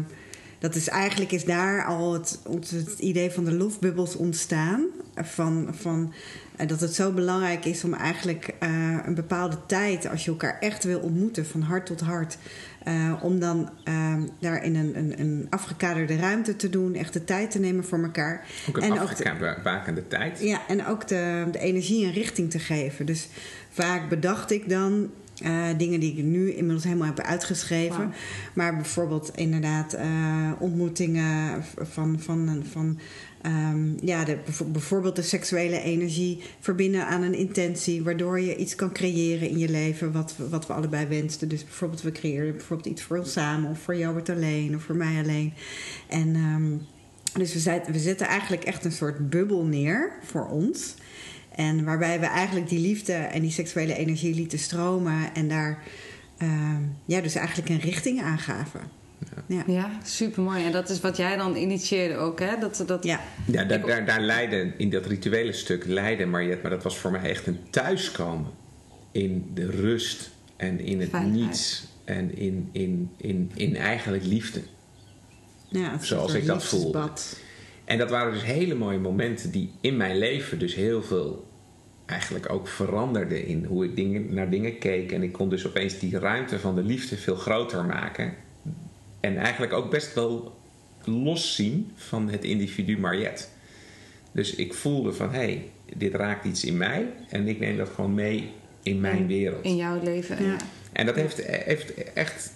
dat 0.58 0.74
is 0.74 0.88
eigenlijk 0.88 1.32
is 1.32 1.44
daar 1.44 1.84
al 1.84 2.12
het, 2.12 2.40
het, 2.50 2.70
het 2.70 2.98
idee 2.98 3.30
van 3.30 3.44
de 3.44 3.52
lofbubbels 3.52 4.16
ontstaan. 4.16 4.84
Van, 5.14 5.68
van, 5.70 6.12
eh, 6.60 6.68
dat 6.68 6.80
het 6.80 6.94
zo 6.94 7.12
belangrijk 7.12 7.64
is 7.64 7.84
om 7.84 7.94
eigenlijk 7.94 8.54
eh, 8.58 8.96
een 9.04 9.14
bepaalde 9.14 9.56
tijd... 9.66 10.08
als 10.08 10.24
je 10.24 10.30
elkaar 10.30 10.58
echt 10.60 10.84
wil 10.84 11.00
ontmoeten, 11.00 11.46
van 11.46 11.60
hart 11.60 11.86
tot 11.86 12.00
hart... 12.00 12.38
eh, 12.84 13.12
om 13.22 13.40
dan 13.40 13.70
ehm, 13.84 14.22
daar 14.40 14.64
in 14.64 14.76
een, 14.76 14.98
een, 14.98 15.20
een 15.20 15.46
afgekaderde 15.50 16.16
ruimte 16.16 16.56
te 16.56 16.70
doen... 16.70 16.94
echt 16.94 17.12
de 17.12 17.24
tijd 17.24 17.50
te 17.50 17.58
nemen 17.58 17.84
voor 17.84 18.02
elkaar. 18.02 18.46
Ook 18.68 18.76
een 18.76 18.82
en 18.82 18.98
afgebakende 18.98 20.06
tijd. 20.06 20.40
ja, 20.40 20.60
en 20.68 20.86
ook 20.86 21.08
de, 21.08 21.48
de 21.52 21.58
energie 21.58 22.06
en 22.06 22.12
richting 22.12 22.50
te 22.50 22.58
geven. 22.58 23.06
Dus 23.06 23.28
vaak 23.70 24.08
bedacht 24.08 24.50
ik 24.50 24.68
dan 24.68 25.10
eh, 25.42 25.66
dingen 25.76 26.00
die 26.00 26.16
ik 26.16 26.24
nu 26.24 26.52
inmiddels 26.52 26.84
helemaal 26.84 27.06
heb 27.06 27.20
uitgeschreven. 27.20 28.12
Maar 28.54 28.76
bijvoorbeeld 28.76 29.30
inderdaad 29.34 29.92
eh, 29.92 30.06
ontmoetingen 30.58 31.64
van, 31.76 32.20
van, 32.20 32.62
van 32.70 32.98
ehm, 33.42 34.06
ja, 34.06 34.24
bijvoorbeeld 34.72 35.16
de 35.16 35.22
seksuele 35.22 35.80
energie 35.80 36.42
verbinden 36.60 37.06
aan 37.06 37.22
een 37.22 37.34
intentie, 37.34 38.02
waardoor 38.02 38.40
je 38.40 38.56
iets 38.56 38.74
kan 38.74 38.92
creëren 38.92 39.48
in 39.48 39.58
je 39.58 39.68
leven 39.68 40.12
wat, 40.12 40.34
wat 40.50 40.66
we 40.66 40.72
allebei 40.72 41.06
wensten. 41.06 41.48
Dus 41.48 41.64
bijvoorbeeld, 41.64 42.02
we 42.02 42.12
creëren 42.12 42.52
bijvoorbeeld 42.56 42.88
iets 42.88 43.02
voor 43.02 43.18
ons 43.18 43.32
samen, 43.32 43.70
of 43.70 43.78
voor 43.78 43.96
jou 43.96 44.22
alleen, 44.30 44.74
of 44.74 44.82
voor 44.82 44.96
mij 44.96 45.22
alleen. 45.22 45.52
En 46.08 46.34
ehm, 46.34 46.76
dus 47.38 47.52
we, 47.52 47.58
zet- 47.58 47.90
we 47.90 47.98
zetten 47.98 48.26
eigenlijk 48.26 48.64
echt 48.64 48.84
een 48.84 48.92
soort 48.92 49.30
bubbel 49.30 49.64
neer 49.64 50.12
voor 50.24 50.48
ons. 50.48 50.94
En 51.54 51.84
waarbij 51.84 52.20
we 52.20 52.26
eigenlijk 52.26 52.68
die 52.68 52.78
liefde 52.78 53.12
en 53.12 53.40
die 53.40 53.50
seksuele 53.50 53.94
energie 53.94 54.34
lieten 54.34 54.58
stromen 54.58 55.34
en 55.34 55.48
daar 55.48 55.82
ehm, 56.38 56.82
ja, 57.04 57.20
dus 57.20 57.34
eigenlijk 57.34 57.68
een 57.68 57.80
richting 57.80 58.22
aangaven. 58.22 58.80
Ja. 59.46 59.62
Ja, 59.66 59.90
super 60.04 60.42
mooi. 60.42 60.64
En 60.64 60.72
dat 60.72 60.88
is 60.88 61.00
wat 61.00 61.16
jij 61.16 61.36
dan 61.36 61.56
initieerde 61.56 62.16
ook, 62.16 62.38
hè? 62.40 62.58
Dat, 62.60 62.84
dat, 62.86 63.04
Ja. 63.04 63.20
Ja, 63.46 63.64
daar, 63.64 63.86
daar, 63.86 64.06
daar 64.06 64.20
leidde, 64.20 64.72
in 64.76 64.90
dat 64.90 65.06
rituele 65.06 65.52
stuk 65.52 65.84
leidde 65.86 66.26
Mariette, 66.26 66.62
maar 66.62 66.70
dat 66.70 66.82
was 66.82 66.98
voor 66.98 67.10
mij 67.10 67.30
echt 67.30 67.46
een 67.46 67.58
thuiskomen 67.70 68.50
in 69.12 69.50
de 69.54 69.66
rust 69.66 70.30
en 70.56 70.80
in 70.80 71.00
het 71.00 71.10
Veiligheid. 71.10 71.46
niets 71.46 71.84
en 72.04 72.36
in, 72.36 72.68
in, 72.72 73.10
in, 73.16 73.50
in 73.54 73.76
eigenlijk 73.76 74.24
liefde. 74.24 74.60
Ja, 75.68 75.98
Zoals 75.98 76.34
ik 76.34 76.46
dat 76.46 76.64
voelde. 76.64 77.10
En 77.84 77.98
dat 77.98 78.10
waren 78.10 78.32
dus 78.32 78.44
hele 78.44 78.74
mooie 78.74 78.98
momenten 78.98 79.50
die 79.50 79.72
in 79.80 79.96
mijn 79.96 80.18
leven 80.18 80.58
dus 80.58 80.74
heel 80.74 81.02
veel 81.02 81.48
eigenlijk 82.06 82.52
ook 82.52 82.68
veranderden 82.68 83.46
in 83.46 83.64
hoe 83.64 83.84
ik 83.84 83.96
dingen, 83.96 84.34
naar 84.34 84.50
dingen 84.50 84.78
keek. 84.78 85.12
En 85.12 85.22
ik 85.22 85.32
kon 85.32 85.48
dus 85.48 85.66
opeens 85.66 85.98
die 85.98 86.18
ruimte 86.18 86.58
van 86.58 86.74
de 86.74 86.82
liefde 86.82 87.16
veel 87.16 87.36
groter 87.36 87.84
maken. 87.84 88.34
En 89.20 89.36
eigenlijk 89.36 89.72
ook 89.72 89.90
best 89.90 90.14
wel 90.14 90.58
loszien 91.04 91.90
van 91.94 92.28
het 92.28 92.44
individu 92.44 92.98
Mariette. 92.98 93.44
Dus 94.32 94.54
ik 94.54 94.74
voelde 94.74 95.12
van, 95.12 95.30
hé, 95.30 95.38
hey, 95.38 95.70
dit 95.96 96.14
raakt 96.14 96.44
iets 96.44 96.64
in 96.64 96.76
mij. 96.76 97.06
En 97.28 97.48
ik 97.48 97.58
neem 97.58 97.76
dat 97.76 97.88
gewoon 97.88 98.14
mee 98.14 98.50
in 98.82 99.00
mijn 99.00 99.26
wereld. 99.26 99.64
In 99.64 99.76
jouw 99.76 100.02
leven. 100.02 100.44
Ja. 100.44 100.50
Ja. 100.50 100.56
En 100.92 101.06
dat 101.06 101.14
heeft, 101.14 101.44
heeft 101.46 102.12
echt, 102.12 102.52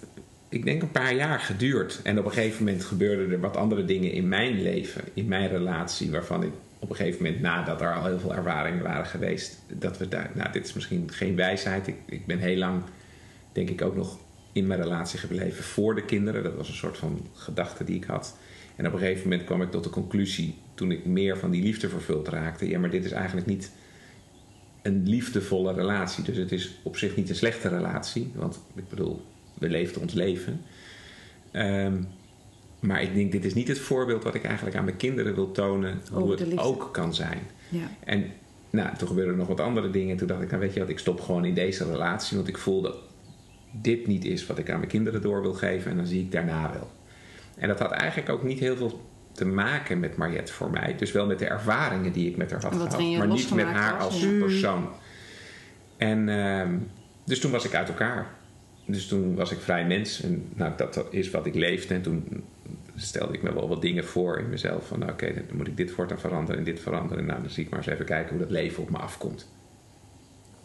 ik 0.49 0.65
denk, 0.65 0.83
een 0.83 0.91
paar 0.91 1.15
jaar 1.15 1.41
geduurd. 1.41 2.01
En 2.03 2.19
op 2.19 2.25
een 2.25 2.33
gegeven 2.33 2.65
moment 2.65 2.85
gebeurden 2.85 3.31
er 3.31 3.41
wat 3.41 3.57
andere 3.57 3.85
dingen 3.85 4.13
in 4.13 4.29
mijn 4.29 4.63
leven, 4.63 5.05
in 5.15 5.29
mijn 5.29 5.49
relatie, 5.49 6.11
waarvan 6.11 6.43
ik 6.43 6.51
op 6.79 6.91
een 6.91 6.97
gegeven 6.97 7.23
moment, 7.23 7.43
nadat 7.43 7.81
er 7.81 7.95
al 7.95 8.07
heel 8.07 8.19
veel 8.19 8.35
ervaringen 8.35 8.83
waren 8.83 9.07
geweest, 9.07 9.59
dat 9.69 9.99
we 9.99 10.09
daar, 10.09 10.31
nou, 10.35 10.53
dit 10.53 10.67
is 10.67 10.73
misschien 10.73 11.11
geen 11.13 11.37
wijsheid. 11.37 11.87
Ik, 11.87 11.97
ik 12.07 12.27
ben 12.27 12.39
heel 12.39 12.57
lang, 12.57 12.83
denk 13.53 13.71
ik, 13.71 13.83
ook 13.83 13.97
nog 13.97 14.19
in 14.55 14.67
mijn 14.67 14.83
relatie 14.83 15.19
gebleven 15.19 15.65
voor 15.65 15.95
de 15.95 16.05
kinderen. 16.05 16.43
Dat 16.43 16.55
was 16.55 16.69
een 16.69 16.75
soort 16.75 16.99
van 16.99 17.27
gedachte 17.33 17.85
die 17.85 17.97
ik 17.97 18.05
had. 18.05 18.37
En 18.77 18.87
op 18.87 18.93
een 18.93 18.99
gegeven 18.99 19.23
moment 19.23 19.45
kwam 19.45 19.63
ik 19.63 19.71
tot 19.71 19.85
de 19.85 19.91
conclusie, 19.91 20.55
toen 20.75 20.91
ik 20.91 21.05
meer 21.05 21.39
van 21.39 21.51
die 21.51 21.63
liefde 21.63 21.89
vervuld 21.89 22.29
raakte, 22.29 22.69
ja, 22.69 22.79
maar 22.79 22.91
dit 22.91 23.05
is 23.05 23.13
eigenlijk 23.13 23.47
niet 23.47 23.71
een 24.83 25.09
liefdevolle 25.09 25.73
relatie. 25.73 26.25
Dus 26.25 26.37
het 26.37 26.53
is 26.53 26.79
op 26.83 26.97
zich 26.97 27.17
niet 27.17 27.29
een 27.29 27.35
slechte 27.35 27.69
relatie. 27.69 28.31
Want 28.35 28.61
ik 28.75 28.89
bedoel, 28.89 29.23
we 29.59 29.69
leefden 29.69 30.03
ons 30.03 30.13
leven. 30.13 30.61
Ehm, 31.51 32.03
maar 32.81 33.03
ik 33.03 33.15
denk, 33.15 33.33
dit 33.33 33.45
is 33.45 33.55
niet 33.55 33.69
het 33.69 33.79
voorbeeld 33.79 34.23
wat 34.23 34.35
ik 34.35 34.45
eigenlijk 34.45 34.77
aan 34.77 34.85
mijn 34.85 34.97
kinderen 34.97 35.35
wil 35.35 35.53
tonen. 35.53 36.01
Hoe 36.13 36.31
het 36.31 36.59
ook 36.59 36.89
kan 36.93 37.15
zijn. 37.15 37.39
Ja. 37.69 37.91
En 38.05 38.25
nou, 38.71 38.97
toen 38.97 39.09
gebeurden 39.09 39.33
er 39.33 39.39
nog 39.39 39.49
wat 39.49 39.61
andere 39.61 39.91
dingen. 39.91 40.11
En 40.11 40.17
toen 40.17 40.29
dacht 40.29 40.43
ik, 40.43 40.49
nou 40.49 40.61
weet 40.61 40.75
je 40.75 40.81
wat, 40.81 40.89
ik 40.89 40.99
stop 40.99 41.21
gewoon 41.21 41.45
in 41.45 41.55
deze 41.55 41.91
relatie. 41.91 42.37
Want 42.37 42.49
ik 42.49 42.59
voel 42.59 42.81
dat 42.81 42.97
dit 43.81 44.07
niet 44.07 44.25
is 44.25 44.47
wat 44.47 44.59
ik 44.59 44.71
aan 44.71 44.79
mijn 44.79 44.91
kinderen 44.91 45.23
door 45.23 45.43
wil 45.43 45.55
geven. 45.55 45.91
En 45.91 45.97
dan 45.97 46.07
zie 46.07 46.21
ik 46.21 46.33
daarna 46.33 46.73
wel. 46.73 46.91
En 47.57 47.69
dat 47.69 47.79
had 47.79 47.91
eigenlijk 47.91 48.31
ook 48.31 48.43
niet 48.43 48.59
heel 48.59 48.77
veel 48.77 49.01
te 49.33 49.47
maken 49.47 50.01
met 50.01 50.17
Mariette 50.17 50.53
voor 50.53 50.71
mij. 50.71 50.95
Dus 50.99 51.13
wel 51.13 51.27
met 51.27 51.39
de 51.39 51.47
ervaringen 51.47 52.13
die 52.13 52.31
ik 52.31 52.37
met 52.37 52.51
haar 52.51 52.63
had 52.63 52.73
En 52.73 52.79
gehad. 52.79 53.19
Maar 53.19 53.27
niet 53.27 53.55
met 53.55 53.67
haar 53.67 53.97
was, 53.97 54.05
als 54.05 54.21
ja. 54.21 54.39
persoon. 54.39 54.89
En 55.97 56.29
ehm, 56.29 56.75
dus 57.25 57.41
toen 57.41 57.51
was 57.51 57.65
ik 57.65 57.75
uit 57.75 57.89
elkaar. 57.89 58.27
Dus 58.87 59.07
toen 59.07 59.35
was 59.35 59.51
ik 59.51 59.59
vrij 59.59 59.87
mens. 59.87 60.23
En 60.23 60.49
nou, 60.55 60.73
dat 60.77 61.07
is 61.11 61.31
wat 61.31 61.47
ik 61.47 61.55
leefde. 61.55 61.95
En 61.95 62.03
toen 62.03 62.45
stelde 62.97 63.33
ik 63.33 63.43
me 63.43 63.55
wel 63.55 63.69
wat 63.69 63.83
dingen 63.83 64.05
voor 64.05 64.39
in 64.39 64.49
mezelf. 64.49 64.87
Van 64.87 64.99
nou, 64.99 65.13
oké, 65.13 65.35
dan 65.49 65.57
moet 65.57 65.67
ik 65.67 65.77
dit 65.77 65.91
voortaan 65.91 66.21
veranderen 66.21 66.59
en 66.59 66.65
dit 66.65 66.81
veranderen. 66.81 67.27
Nou, 67.27 67.41
dan 67.41 67.51
zie 67.51 67.65
ik 67.65 67.71
maar 67.71 67.79
eens 67.79 67.89
even 67.89 68.05
kijken 68.05 68.31
hoe 68.31 68.39
dat 68.39 68.51
leven 68.51 68.83
op 68.83 68.91
me 68.91 68.99
afkomt. 68.99 69.49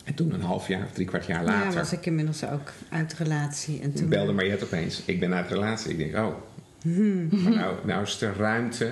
En 0.09 0.15
toen 0.15 0.33
een 0.33 0.41
half 0.41 0.67
jaar 0.67 0.85
of 0.85 0.91
drie 0.91 1.05
kwart 1.05 1.25
jaar 1.25 1.43
later... 1.43 1.69
Ja, 1.71 1.77
was 1.77 1.93
ik 1.93 2.05
inmiddels 2.05 2.45
ook 2.45 2.71
uit 2.89 3.13
relatie. 3.13 3.81
En 3.81 3.93
toen 3.93 4.09
belde 4.09 4.31
Mariette 4.31 4.65
opeens. 4.65 5.01
Ik 5.05 5.19
ben 5.19 5.33
uit 5.33 5.49
relatie. 5.49 5.91
Ik 5.91 5.97
denk, 5.97 6.15
oh, 6.15 6.35
maar 7.43 7.51
nou, 7.53 7.75
nou 7.85 8.03
is 8.03 8.21
er 8.21 8.35
ruimte 8.37 8.91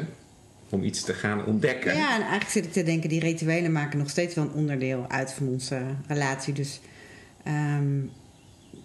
om 0.69 0.83
iets 0.83 1.03
te 1.03 1.13
gaan 1.13 1.45
ontdekken. 1.45 1.95
Ja, 1.95 2.15
en 2.15 2.21
eigenlijk 2.21 2.49
zit 2.49 2.65
ik 2.65 2.71
te 2.71 2.83
denken, 2.83 3.09
die 3.09 3.19
rituelen 3.19 3.71
maken 3.71 3.97
nog 3.97 4.09
steeds 4.09 4.35
wel 4.35 4.43
een 4.43 4.51
onderdeel 4.51 5.05
uit 5.07 5.33
van 5.33 5.47
onze 5.47 5.81
relatie. 6.07 6.53
Dus 6.53 6.79
ehm, 7.43 7.99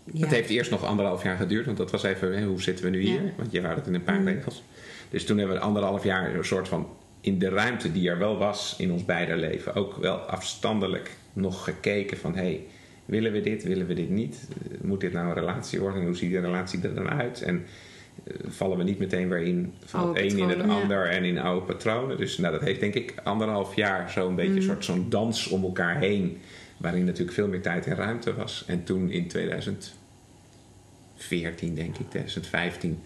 ja. 0.05 0.21
Het 0.21 0.31
heeft 0.31 0.49
eerst 0.49 0.71
nog 0.71 0.85
anderhalf 0.85 1.23
jaar 1.23 1.37
geduurd, 1.37 1.67
want 1.67 1.79
dat 1.79 1.91
was 1.91 2.03
even, 2.03 2.39
hè, 2.39 2.45
hoe 2.45 2.63
zitten 2.63 2.85
we 2.85 2.91
nu 2.91 3.01
hier? 3.01 3.23
Ja. 3.23 3.31
Want 3.37 3.53
je 3.53 3.61
wou 3.61 3.75
het 3.75 3.87
in 3.87 3.95
een 3.95 4.05
paar 4.05 4.21
Mm. 4.21 4.27
regels. 4.29 4.63
Dus 5.11 5.25
toen 5.25 5.39
hebben 5.39 5.57
we 5.57 5.63
anderhalf 5.63 6.05
jaar 6.05 6.35
een 6.35 6.45
soort 6.45 6.69
van 6.69 6.89
in 7.21 7.39
de 7.39 7.49
ruimte 7.49 7.93
die 7.93 8.09
er 8.09 8.19
wel 8.19 8.39
was 8.39 8.75
in 8.79 8.93
ons 8.93 9.05
beider 9.05 9.37
leven, 9.37 9.75
ook 9.75 9.97
wel 9.97 10.17
afstandelijk 10.17 11.21
nog 11.33 11.65
gekeken 11.65 12.17
van 12.17 12.35
hé, 12.35 12.41
hey, 12.43 12.61
willen 13.05 13.33
we 13.33 13.41
dit, 13.41 13.63
willen 13.63 13.87
we 13.87 13.95
dit 13.95 14.11
niet? 14.11 14.49
Eh, 14.71 14.79
Moet 14.81 15.01
dit 15.01 15.13
nou 15.13 15.27
een 15.27 15.35
relatie 15.35 15.81
worden? 15.81 16.01
En 16.01 16.07
hoe 16.07 16.17
ziet 16.17 16.33
de 16.33 16.41
relatie 16.41 16.83
er 16.83 16.95
dan 16.95 17.11
uit? 17.11 17.43
En 17.43 17.65
eh, 18.25 18.35
vallen 18.49 18.79
we 18.79 18.85
niet 18.85 18.99
meteen 18.99 19.29
weer 19.29 19.43
in 19.43 19.73
van 19.85 20.01
Oude 20.01 20.21
het 20.23 20.33
een 20.33 20.39
in 20.39 20.49
het 20.49 20.59
ja. 20.59 20.65
ander 20.65 21.07
en 21.07 21.25
in 21.25 21.39
oude 21.39 21.67
patronen? 21.67 22.17
Dus 22.17 22.39
nou, 22.39 22.53
dat 22.53 22.63
heeft 22.63 22.81
denk 22.81 22.95
ik 22.95 23.15
anderhalf 23.23 23.77
jaar 23.77 24.11
zo'n 24.11 24.35
beetje 24.35 24.51
Mm. 24.51 24.57
een 24.57 24.63
soort 24.63 24.85
zo'n 24.85 25.07
dans 25.09 25.49
om 25.49 25.63
elkaar 25.63 25.99
heen, 25.99 26.39
waarin 26.77 27.05
natuurlijk 27.05 27.33
veel 27.37 27.49
meer 27.49 27.63
tijd 27.63 27.87
en 27.87 27.97
ruimte 27.97 28.35
was. 28.35 28.65
En 28.67 28.85
toen 28.85 29.11
in 29.11 29.27
2000 29.29 29.95
14, 31.15 31.75
denk 31.75 31.99
ik, 31.99 32.09
2015, 32.11 32.99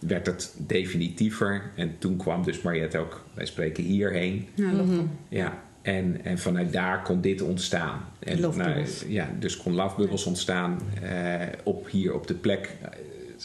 werd 0.00 0.26
het 0.26 0.54
definitiever. 0.56 1.70
En 1.74 1.96
toen 1.98 2.16
kwam 2.16 2.44
dus 2.44 2.62
Mariette 2.62 2.98
ook, 2.98 3.24
wij 3.34 3.46
spreken 3.46 3.84
hierheen. 3.84 4.46
Nou. 4.54 5.06
Ja, 5.28 5.62
en, 5.82 6.24
en 6.24 6.38
vanuit 6.38 6.72
daar 6.72 7.02
kon 7.02 7.20
dit 7.20 7.42
ontstaan. 7.42 8.00
En, 8.18 8.40
nou, 8.40 8.84
ja, 9.08 9.30
dus 9.38 9.56
kon 9.56 9.74
Love 9.74 9.96
Bubbles 9.96 10.24
ontstaan 10.24 10.78
eh, 11.02 11.40
op 11.64 11.90
hier 11.90 12.14
op 12.14 12.26
de 12.26 12.34
plek. 12.34 12.70
eh, 12.82 12.88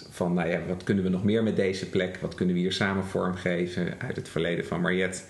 Van, 0.09 0.33
nou 0.33 0.49
ja, 0.49 0.59
wat 0.67 0.83
kunnen 0.83 1.03
we 1.03 1.09
nog 1.09 1.23
meer 1.23 1.43
met 1.43 1.55
deze 1.55 1.89
plek? 1.89 2.17
Wat 2.21 2.35
kunnen 2.35 2.55
we 2.55 2.61
hier 2.61 2.71
samen 2.71 3.03
vormgeven 3.05 3.93
uit 3.97 4.15
het 4.15 4.29
verleden 4.29 4.65
van 4.65 4.81
Mariette? 4.81 5.21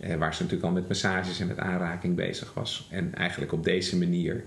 Eh, 0.00 0.14
waar 0.16 0.34
ze 0.34 0.42
natuurlijk 0.42 0.68
al 0.68 0.74
met 0.74 0.88
massages 0.88 1.40
en 1.40 1.46
met 1.46 1.58
aanraking 1.58 2.16
bezig 2.16 2.54
was. 2.54 2.88
En 2.90 3.14
eigenlijk 3.14 3.52
op 3.52 3.64
deze 3.64 3.98
manier 3.98 4.44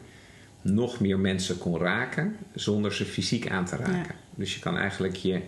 nog 0.61 0.99
meer 0.99 1.19
mensen 1.19 1.57
kon 1.57 1.77
raken 1.77 2.35
zonder 2.53 2.93
ze 2.93 3.05
fysiek 3.05 3.49
aan 3.49 3.65
te 3.65 3.75
raken. 3.75 3.93
Ja. 3.93 4.15
Dus 4.35 4.53
je 4.53 4.59
kan 4.59 4.77
eigenlijk 4.77 5.15
je 5.15 5.41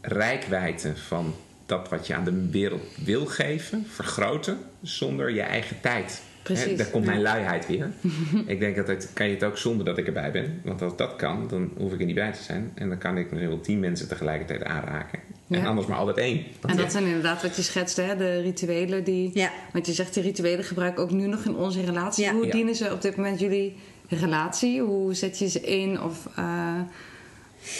rijkwijde 0.00 0.96
van 0.96 1.34
dat 1.68 1.88
wat 1.88 2.06
je 2.06 2.14
aan 2.14 2.24
de 2.24 2.48
wereld 2.50 2.82
wil 3.04 3.26
geven 3.26 3.86
vergroten 3.88 4.58
zonder 4.82 5.30
je 5.30 5.40
eigen 5.40 5.80
tijd. 5.80 6.22
Precies, 6.42 6.76
daar 6.78 6.86
komt 6.86 7.04
mijn 7.04 7.22
luiheid 7.22 7.66
weer. 7.66 7.90
ik 8.46 8.60
denk 8.60 8.76
dat 8.76 8.86
het, 8.88 9.10
kan 9.14 9.26
je 9.26 9.34
het 9.34 9.44
ook 9.44 9.56
zonder 9.56 9.84
dat 9.86 9.98
ik 9.98 10.06
erbij 10.06 10.30
ben. 10.30 10.60
Want 10.64 10.82
als 10.82 10.96
dat 10.96 11.16
kan, 11.16 11.48
dan 11.48 11.70
hoef 11.76 11.92
ik 11.92 12.00
er 12.00 12.06
niet 12.06 12.14
bij 12.14 12.32
te 12.32 12.42
zijn. 12.42 12.72
En 12.74 12.88
dan 12.88 12.98
kan 12.98 13.16
ik 13.16 13.30
misschien 13.30 13.50
wel 13.50 13.60
tien 13.60 13.80
mensen 13.80 14.08
tegelijkertijd 14.08 14.64
aanraken. 14.64 15.18
En 15.48 15.66
anders 15.66 15.86
maar 15.86 15.98
altijd 15.98 16.16
één. 16.16 16.36
Want 16.60 16.72
En 16.72 16.76
dat 16.76 16.84
ja, 16.84 16.90
zijn 16.90 17.04
inderdaad 17.04 17.42
wat 17.42 17.56
je 17.56 17.62
schetste, 17.62 18.02
hè? 18.02 18.16
de 18.16 18.40
rituelen 18.40 19.04
die... 19.04 19.30
Ja. 19.34 19.50
Want 19.72 19.86
je 19.86 19.92
zegt, 19.92 20.14
die 20.14 20.22
rituelen 20.22 20.64
gebruiken 20.64 21.02
ook 21.02 21.10
nu 21.10 21.26
nog 21.26 21.44
in 21.44 21.56
onze 21.56 21.84
relatie. 21.84 22.24
Ja. 22.24 22.32
Hoe 22.32 22.46
Ja. 22.46 22.52
dienen 22.52 22.74
ze 22.74 22.92
op 22.92 23.02
dit 23.02 23.16
moment 23.16 23.40
jullie 23.40 23.76
relatie? 24.08 24.80
Hoe 24.82 25.14
zet 25.14 25.38
je 25.38 25.48
ze 25.48 25.60
in? 25.60 26.02
Of, 26.02 26.28
eh, 26.36 26.80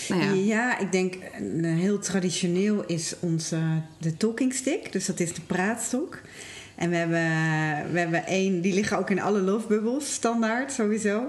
nou 0.08 0.36
ja. 0.36 0.78
Ik 0.78 0.92
denk 0.92 1.14
eh, 1.14 1.40
heel 1.62 1.98
traditioneel 1.98 2.84
is 2.86 3.14
onze 3.20 3.58
de 3.98 4.16
talking 4.16 4.54
stick. 4.54 4.92
Dus 4.92 5.06
dat 5.06 5.20
is 5.20 5.34
de 5.34 5.40
praatstok. 5.40 6.20
En 6.74 6.90
we 6.90 6.96
hebben, 6.96 7.92
we 7.92 7.98
hebben 7.98 8.26
één, 8.26 8.60
die 8.60 8.74
liggen 8.74 8.98
ook 8.98 9.10
in 9.10 9.20
alle 9.20 9.40
lovebubbels, 9.40 10.12
standaard 10.12 10.72
sowieso. 10.72 11.28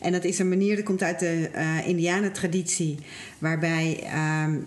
En 0.00 0.12
dat 0.12 0.24
is 0.24 0.38
een 0.38 0.48
manier, 0.48 0.76
dat 0.76 0.84
komt 0.84 1.02
uit 1.02 1.18
de 1.18 1.48
eh 1.52 1.86
Indianentraditie, 1.86 2.98
waarbij 3.38 4.00
ehm, 4.02 4.58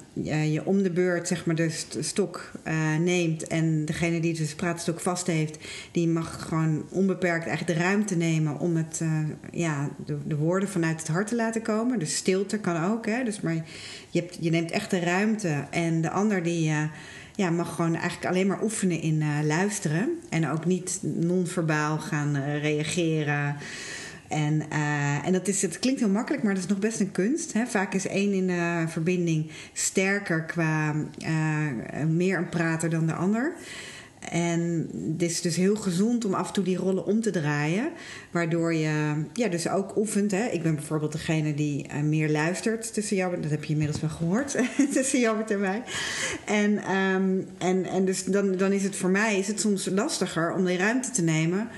je, 0.51 0.65
om 0.65 0.83
de 0.83 0.91
beurt 0.91 1.27
zeg 1.27 1.45
maar, 1.45 1.55
de 1.55 1.69
st- 1.69 1.97
stok 1.99 2.51
eh, 2.63 2.95
neemt. 2.99 3.47
En 3.47 3.85
degene 3.85 4.19
die 4.19 4.33
de 4.33 4.53
praatstok 4.55 4.99
vast 4.99 5.27
heeft, 5.27 5.57
die 5.91 6.07
mag 6.07 6.47
gewoon 6.47 6.85
onbeperkt 6.89 7.47
eigenlijk 7.47 7.79
de 7.79 7.85
ruimte 7.85 8.15
nemen 8.15 8.59
om 8.59 8.75
het, 8.75 8.99
eh, 9.01 9.19
ja, 9.51 9.89
de, 10.05 10.17
de 10.25 10.35
woorden 10.35 10.69
vanuit 10.69 10.99
het 10.99 11.07
hart 11.07 11.27
te 11.27 11.35
laten 11.35 11.61
komen. 11.61 11.99
Dus 11.99 12.15
stilte 12.15 12.59
kan 12.59 12.83
ook, 12.91 13.05
hè. 13.05 13.23
Dus 13.23 13.41
maar 13.41 13.65
je, 14.09 14.19
hebt, 14.19 14.37
je 14.39 14.49
neemt 14.49 14.71
echt 14.71 14.91
de 14.91 14.99
ruimte 14.99 15.65
en 15.69 16.01
de 16.01 16.09
ander 16.09 16.43
die... 16.43 16.71
ja, 17.35 17.49
mag 17.49 17.75
gewoon 17.75 17.95
eigenlijk 17.95 18.25
alleen 18.25 18.47
maar 18.47 18.63
oefenen 18.63 19.01
in 19.01 19.23
luisteren. 19.45 20.09
En 20.29 20.49
ook 20.49 20.65
niet 20.65 20.99
non-verbaal 21.01 21.97
gaan 21.99 22.37
reageren. 22.61 23.55
En, 24.31 24.63
eh, 24.69 25.25
en 25.25 25.33
dat 25.33 25.47
is, 25.47 25.61
het 25.61 25.79
klinkt 25.79 25.99
heel 25.99 26.09
makkelijk, 26.09 26.43
maar 26.43 26.53
dat 26.53 26.63
is 26.63 26.69
nog 26.69 26.79
best 26.79 26.99
een 26.99 27.11
kunst. 27.11 27.53
Hè? 27.53 27.65
Vaak 27.65 27.93
is 27.93 28.07
één 28.07 28.33
in 28.33 28.47
de 28.47 28.83
verbinding 28.87 29.51
sterker 29.73 30.43
qua 30.43 30.95
eh, 31.19 32.05
meer 32.07 32.37
een 32.37 32.49
prater 32.49 32.89
dan 32.89 33.07
de 33.07 33.13
ander. 33.13 33.53
En 34.29 34.89
het 35.11 35.21
is 35.21 35.41
dus 35.41 35.55
heel 35.55 35.75
gezond 35.75 36.25
om 36.25 36.33
af 36.33 36.47
en 36.47 36.53
toe 36.53 36.63
die 36.63 36.77
rollen 36.77 37.05
om 37.05 37.21
te 37.21 37.29
draaien. 37.29 37.89
Waardoor 38.31 38.73
je 38.73 39.23
ja, 39.33 39.47
dus 39.47 39.69
ook 39.69 39.97
oefent. 39.97 40.31
Hè. 40.31 40.45
Ik 40.45 40.63
ben 40.63 40.75
bijvoorbeeld 40.75 41.11
degene 41.11 41.53
die 41.53 41.87
uh, 41.87 42.01
meer 42.01 42.29
luistert 42.29 42.93
tussen 42.93 43.15
jou. 43.15 43.41
Dat 43.41 43.51
heb 43.51 43.63
je 43.63 43.71
inmiddels 43.71 44.01
wel 44.01 44.09
gehoord. 44.09 44.57
tussen 44.93 45.19
jou 45.19 45.43
en 45.47 45.59
mij. 45.59 45.83
En, 46.45 46.95
um, 46.95 47.45
en, 47.57 47.85
en 47.85 48.05
dus 48.05 48.23
dan, 48.23 48.57
dan 48.57 48.71
is 48.71 48.83
het 48.83 48.95
voor 48.95 49.09
mij 49.09 49.39
is 49.39 49.47
het 49.47 49.59
soms 49.59 49.89
lastiger 49.89 50.53
om 50.53 50.65
die 50.65 50.77
ruimte 50.77 51.11
te 51.11 51.21
nemen 51.21 51.69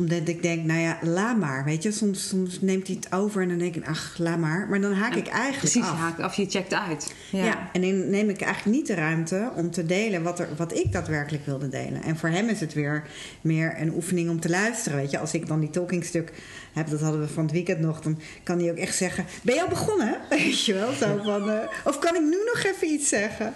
omdat 0.00 0.28
ik 0.28 0.42
denk, 0.42 0.64
nou 0.64 0.80
ja, 0.80 0.98
laat 1.02 1.38
maar. 1.38 1.64
Weet 1.64 1.82
je, 1.82 1.92
soms, 1.92 2.28
soms 2.28 2.60
neemt 2.60 2.86
hij 2.86 2.96
het 3.00 3.12
over 3.12 3.42
en 3.42 3.48
dan 3.48 3.58
denk 3.58 3.76
ik, 3.76 3.86
ach, 3.86 4.14
laat 4.18 4.38
maar. 4.38 4.66
Maar 4.68 4.80
dan 4.80 4.92
haak 4.92 5.14
ik 5.14 5.26
eigenlijk 5.26 5.58
Precies, 5.58 5.82
af. 5.82 5.90
je 5.90 5.96
haakt 5.96 6.20
af, 6.20 6.34
je 6.34 6.46
checkt 6.48 6.74
uit. 6.74 7.14
Ja. 7.30 7.70
en 7.72 7.80
dan 7.80 8.10
neem 8.10 8.28
ik 8.28 8.40
eigenlijk 8.40 8.76
niet 8.76 8.86
de 8.86 8.94
ruimte 8.94 9.50
om 9.54 9.70
te 9.70 9.86
delen 9.86 10.22
wat, 10.22 10.38
er, 10.38 10.48
wat 10.56 10.76
ik 10.76 10.92
daadwerkelijk 10.92 11.46
wilde 11.46 11.68
delen. 11.68 12.02
En 12.02 12.16
voor 12.16 12.28
hem 12.28 12.48
is 12.48 12.60
het 12.60 12.74
weer 12.74 13.02
meer 13.40 13.74
een 13.80 13.94
oefening 13.94 14.30
om 14.30 14.40
te 14.40 14.48
luisteren. 14.48 14.98
Weet 14.98 15.10
je, 15.10 15.18
als 15.18 15.34
ik 15.34 15.46
dan 15.46 15.60
die 15.60 15.70
talkingstuk 15.70 16.32
heb, 16.72 16.90
dat 16.90 17.00
hadden 17.00 17.20
we 17.20 17.28
van 17.28 17.42
het 17.42 17.52
weekend 17.52 17.80
nog, 17.80 18.00
dan 18.00 18.18
kan 18.42 18.58
hij 18.58 18.70
ook 18.70 18.76
echt 18.76 18.96
zeggen: 18.96 19.24
Ben 19.42 19.54
je 19.54 19.62
al 19.62 19.68
begonnen? 19.68 20.16
Weet 20.30 20.64
je 20.64 20.74
wel? 20.74 20.92
Zo 20.92 21.20
van, 21.24 21.50
eh, 21.50 21.68
of 21.84 21.98
kan 21.98 22.14
ik 22.14 22.22
nu 22.22 22.36
nog 22.52 22.64
even 22.64 22.88
iets 22.88 23.08
zeggen? 23.08 23.54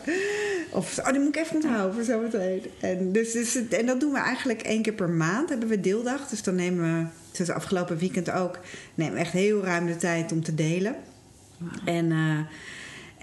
Of, 0.75 0.99
oh, 0.99 1.11
die 1.11 1.21
moet 1.21 1.37
ik 1.37 1.43
even 1.43 1.55
onthouden 1.57 1.95
voor 1.95 2.05
zometeen. 2.05 2.63
En, 2.81 3.13
dus, 3.13 3.33
dus, 3.33 3.55
het- 3.55 3.73
en 3.73 3.87
dat 3.87 4.01
doen 4.01 4.13
we 4.13 4.19
eigenlijk 4.19 4.63
één 4.63 4.83
keer 4.83 4.93
per 4.93 5.09
maand, 5.11 5.49
hebben 5.49 5.69
we 5.69 5.81
deeldag. 5.81 6.29
Dus 6.29 6.43
dan 6.43 6.55
nemen 6.55 6.99
we, 7.01 7.07
zoals 7.33 7.51
afgelopen 7.51 7.97
weekend 7.99 8.31
ook, 8.31 8.59
nemen 8.95 9.15
we 9.15 9.21
echt 9.21 9.33
heel 9.33 9.65
ruim 9.65 9.87
de 9.87 9.97
tijd 9.97 10.33
om 10.33 10.43
te 10.43 10.55
delen. 10.55 10.95
En, 11.85 12.13
eh, 12.13 12.39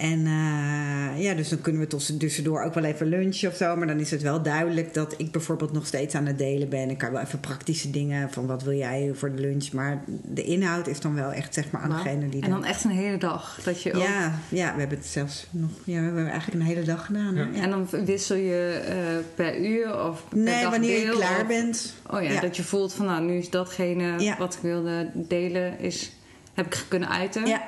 en 0.02 0.26
eh, 0.26 1.22
ja, 1.24 1.34
dus 1.34 1.50
dan 1.50 1.62
kunnen 1.62 1.82
we 1.82 1.88
tussen- 1.88 2.18
tussendoor 2.18 2.64
ook 2.64 2.74
wel 2.74 2.84
even 2.84 3.08
lunchen 3.08 3.50
of 3.50 3.56
zo. 3.56 3.76
Maar 3.76 3.88
dan 3.88 4.00
is 4.00 4.12
het 4.12 4.22
wel 4.22 4.42
duidelijk 4.42 4.94
dat 4.94 5.14
ik 5.18 5.32
bijvoorbeeld 5.32 5.72
nog 5.72 5.86
steeds 5.86 6.16
aan 6.16 6.26
het 6.26 6.38
delen 6.38 6.70
ben. 6.70 6.90
Ik 6.90 6.98
kan 6.98 7.12
wel 7.12 7.22
even 7.22 7.40
praktische 7.40 7.90
dingen 7.92 8.30
van 8.32 8.46
wat 8.48 8.64
wil 8.64 8.74
jij 8.78 9.12
voor 9.14 9.36
de 9.36 9.42
lunch. 9.42 9.72
Maar 9.72 10.04
de 10.24 10.44
inhoud 10.44 10.88
is 10.88 11.00
dan 11.00 11.16
wel 11.16 11.32
echt 11.32 11.54
zeg 11.54 11.72
maar 11.72 11.82
aan 11.82 11.90
Wauw. 11.90 12.04
degene 12.04 12.30
die 12.30 12.42
En 12.44 12.50
dan 12.50 12.66
echt 12.66 12.84
een 12.84 12.90
hele 12.92 13.18
dag. 13.18 13.60
Dat 13.64 13.82
je 13.84 13.94
ook, 13.94 14.02
Ja, 14.02 14.40
ja, 14.50 14.74
we 14.74 14.80
hebben 14.80 14.98
het 14.98 15.08
zelfs 15.08 15.48
nog... 15.52 15.70
Ja, 15.84 15.98
we 16.00 16.06
hebben 16.06 16.30
eigenlijk 16.30 16.62
een 16.62 16.68
hele 16.68 16.84
dag 16.86 17.06
gedaan. 17.06 17.36
Ja. 17.36 17.48
Ja. 17.54 17.62
En 17.62 17.70
dan 17.70 17.88
wissel 18.06 18.36
je 18.36 18.82
eh, 18.88 18.96
per 19.36 19.60
uur 19.66 20.06
of 20.08 20.24
per 20.30 20.38
Nee, 20.38 20.62
dag 20.62 20.72
wanneer 20.72 21.00
je 21.06 21.12
klaar 21.12 21.42
of- 21.42 21.48
bent. 21.48 21.94
Oh 22.10 22.22
ja, 22.24 22.32
Ja. 22.32 22.42
dat 22.42 22.56
je 22.56 22.64
voelt 22.64 22.94
van 22.94 23.06
nou, 23.06 23.24
nu 23.26 23.38
is 23.38 23.50
datgene 23.50 24.20
Ja. 24.20 24.38
wat 24.38 24.54
ik 24.54 24.60
wilde 24.62 25.10
delen, 25.14 25.80
is, 25.80 26.12
heb 26.54 26.66
ik 26.66 26.86
kunnen 26.88 27.10
uiten. 27.10 27.46
Ja. 27.46 27.62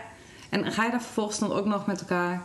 En 0.53 0.71
ga 0.71 0.83
je 0.85 0.91
daar 0.91 1.01
vervolgens 1.01 1.39
dan 1.39 1.51
ook 1.51 1.65
nog 1.65 1.85
met 1.85 1.99
elkaar, 1.99 2.41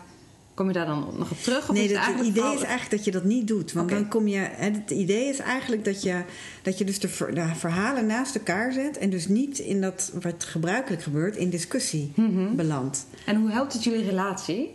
kom 0.54 0.66
je 0.66 0.72
daar 0.72 0.86
dan 0.86 1.14
nog 1.18 1.30
op 1.30 1.38
terug? 1.42 1.68
Of 1.68 1.74
Nee, 1.74 1.84
is 1.84 1.90
het 1.98 2.06
het 2.16 2.26
idee 2.26 2.54
is 2.54 2.62
eigenlijk 2.62 2.90
dat 2.90 3.04
je 3.04 3.10
dat 3.10 3.24
niet 3.24 3.48
doet. 3.48 3.72
Want 3.72 3.88
dan 3.90 4.08
kom 4.08 4.28
je. 4.28 4.38
Het 4.38 4.90
idee 4.90 5.28
is 5.28 5.38
eigenlijk 5.38 5.84
dat 5.84 6.02
je, 6.02 6.22
dat 6.62 6.78
je 6.78 6.84
dus 6.84 7.00
de, 7.00 7.08
ver- 7.08 7.34
de 7.34 7.46
verhalen 7.56 8.06
naast 8.06 8.34
elkaar 8.34 8.72
zet. 8.72 8.98
En 8.98 9.10
dus 9.10 9.28
niet 9.28 9.58
in 9.58 9.80
dat 9.80 10.12
wat 10.22 10.44
gebruikelijk 10.44 11.02
gebeurt, 11.02 11.36
in 11.36 11.50
discussie 11.50 12.12
Mhm. 12.14 12.54
belandt. 12.54 13.06
En 13.26 13.36
hoe 13.36 13.50
helpt 13.50 13.72
het 13.72 13.84
jullie 13.84 14.04
relatie? 14.04 14.70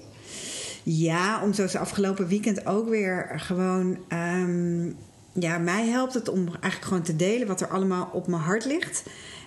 Ja, 0.84 1.42
om 1.44 1.54
zoals 1.54 1.76
afgelopen 1.76 2.28
weekend 2.28 2.66
ook 2.66 2.90
weer 2.90 3.32
gewoon. 3.36 3.98
ehm, 4.08 4.86
ja, 5.34 5.58
mij 5.58 5.88
helpt 5.88 6.14
het 6.14 6.30
om 6.30 6.46
eigenlijk 6.48 6.84
gewoon 6.84 7.02
te 7.04 7.16
delen 7.16 7.48
wat 7.48 7.62
er 7.62 7.68
allemaal 7.68 8.10
op 8.14 8.28
mijn 8.28 8.42
hart 8.42 8.66
ligt. 8.66 9.04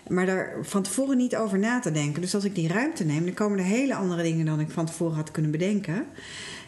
Maar 0.09 0.27
daar 0.27 0.57
van 0.63 0.83
tevoren 0.83 1.17
niet 1.17 1.37
over 1.37 1.59
na 1.59 1.81
te 1.81 1.93
denken. 1.93 2.21
Dus 2.21 2.35
als 2.35 2.45
ik 2.45 2.55
die 2.55 2.69
ruimte 2.69 3.05
neem, 3.05 3.25
dan 3.25 3.35
komen 3.35 3.59
er 3.59 3.65
hele 3.65 3.95
andere 3.95 4.23
dingen 4.23 4.47
dan 4.47 4.61
ik 4.61 4.71
van 4.71 4.87
tevoren 4.87 5.17
had 5.17 5.31
kunnen 5.31 5.51
bedenken. 5.51 6.07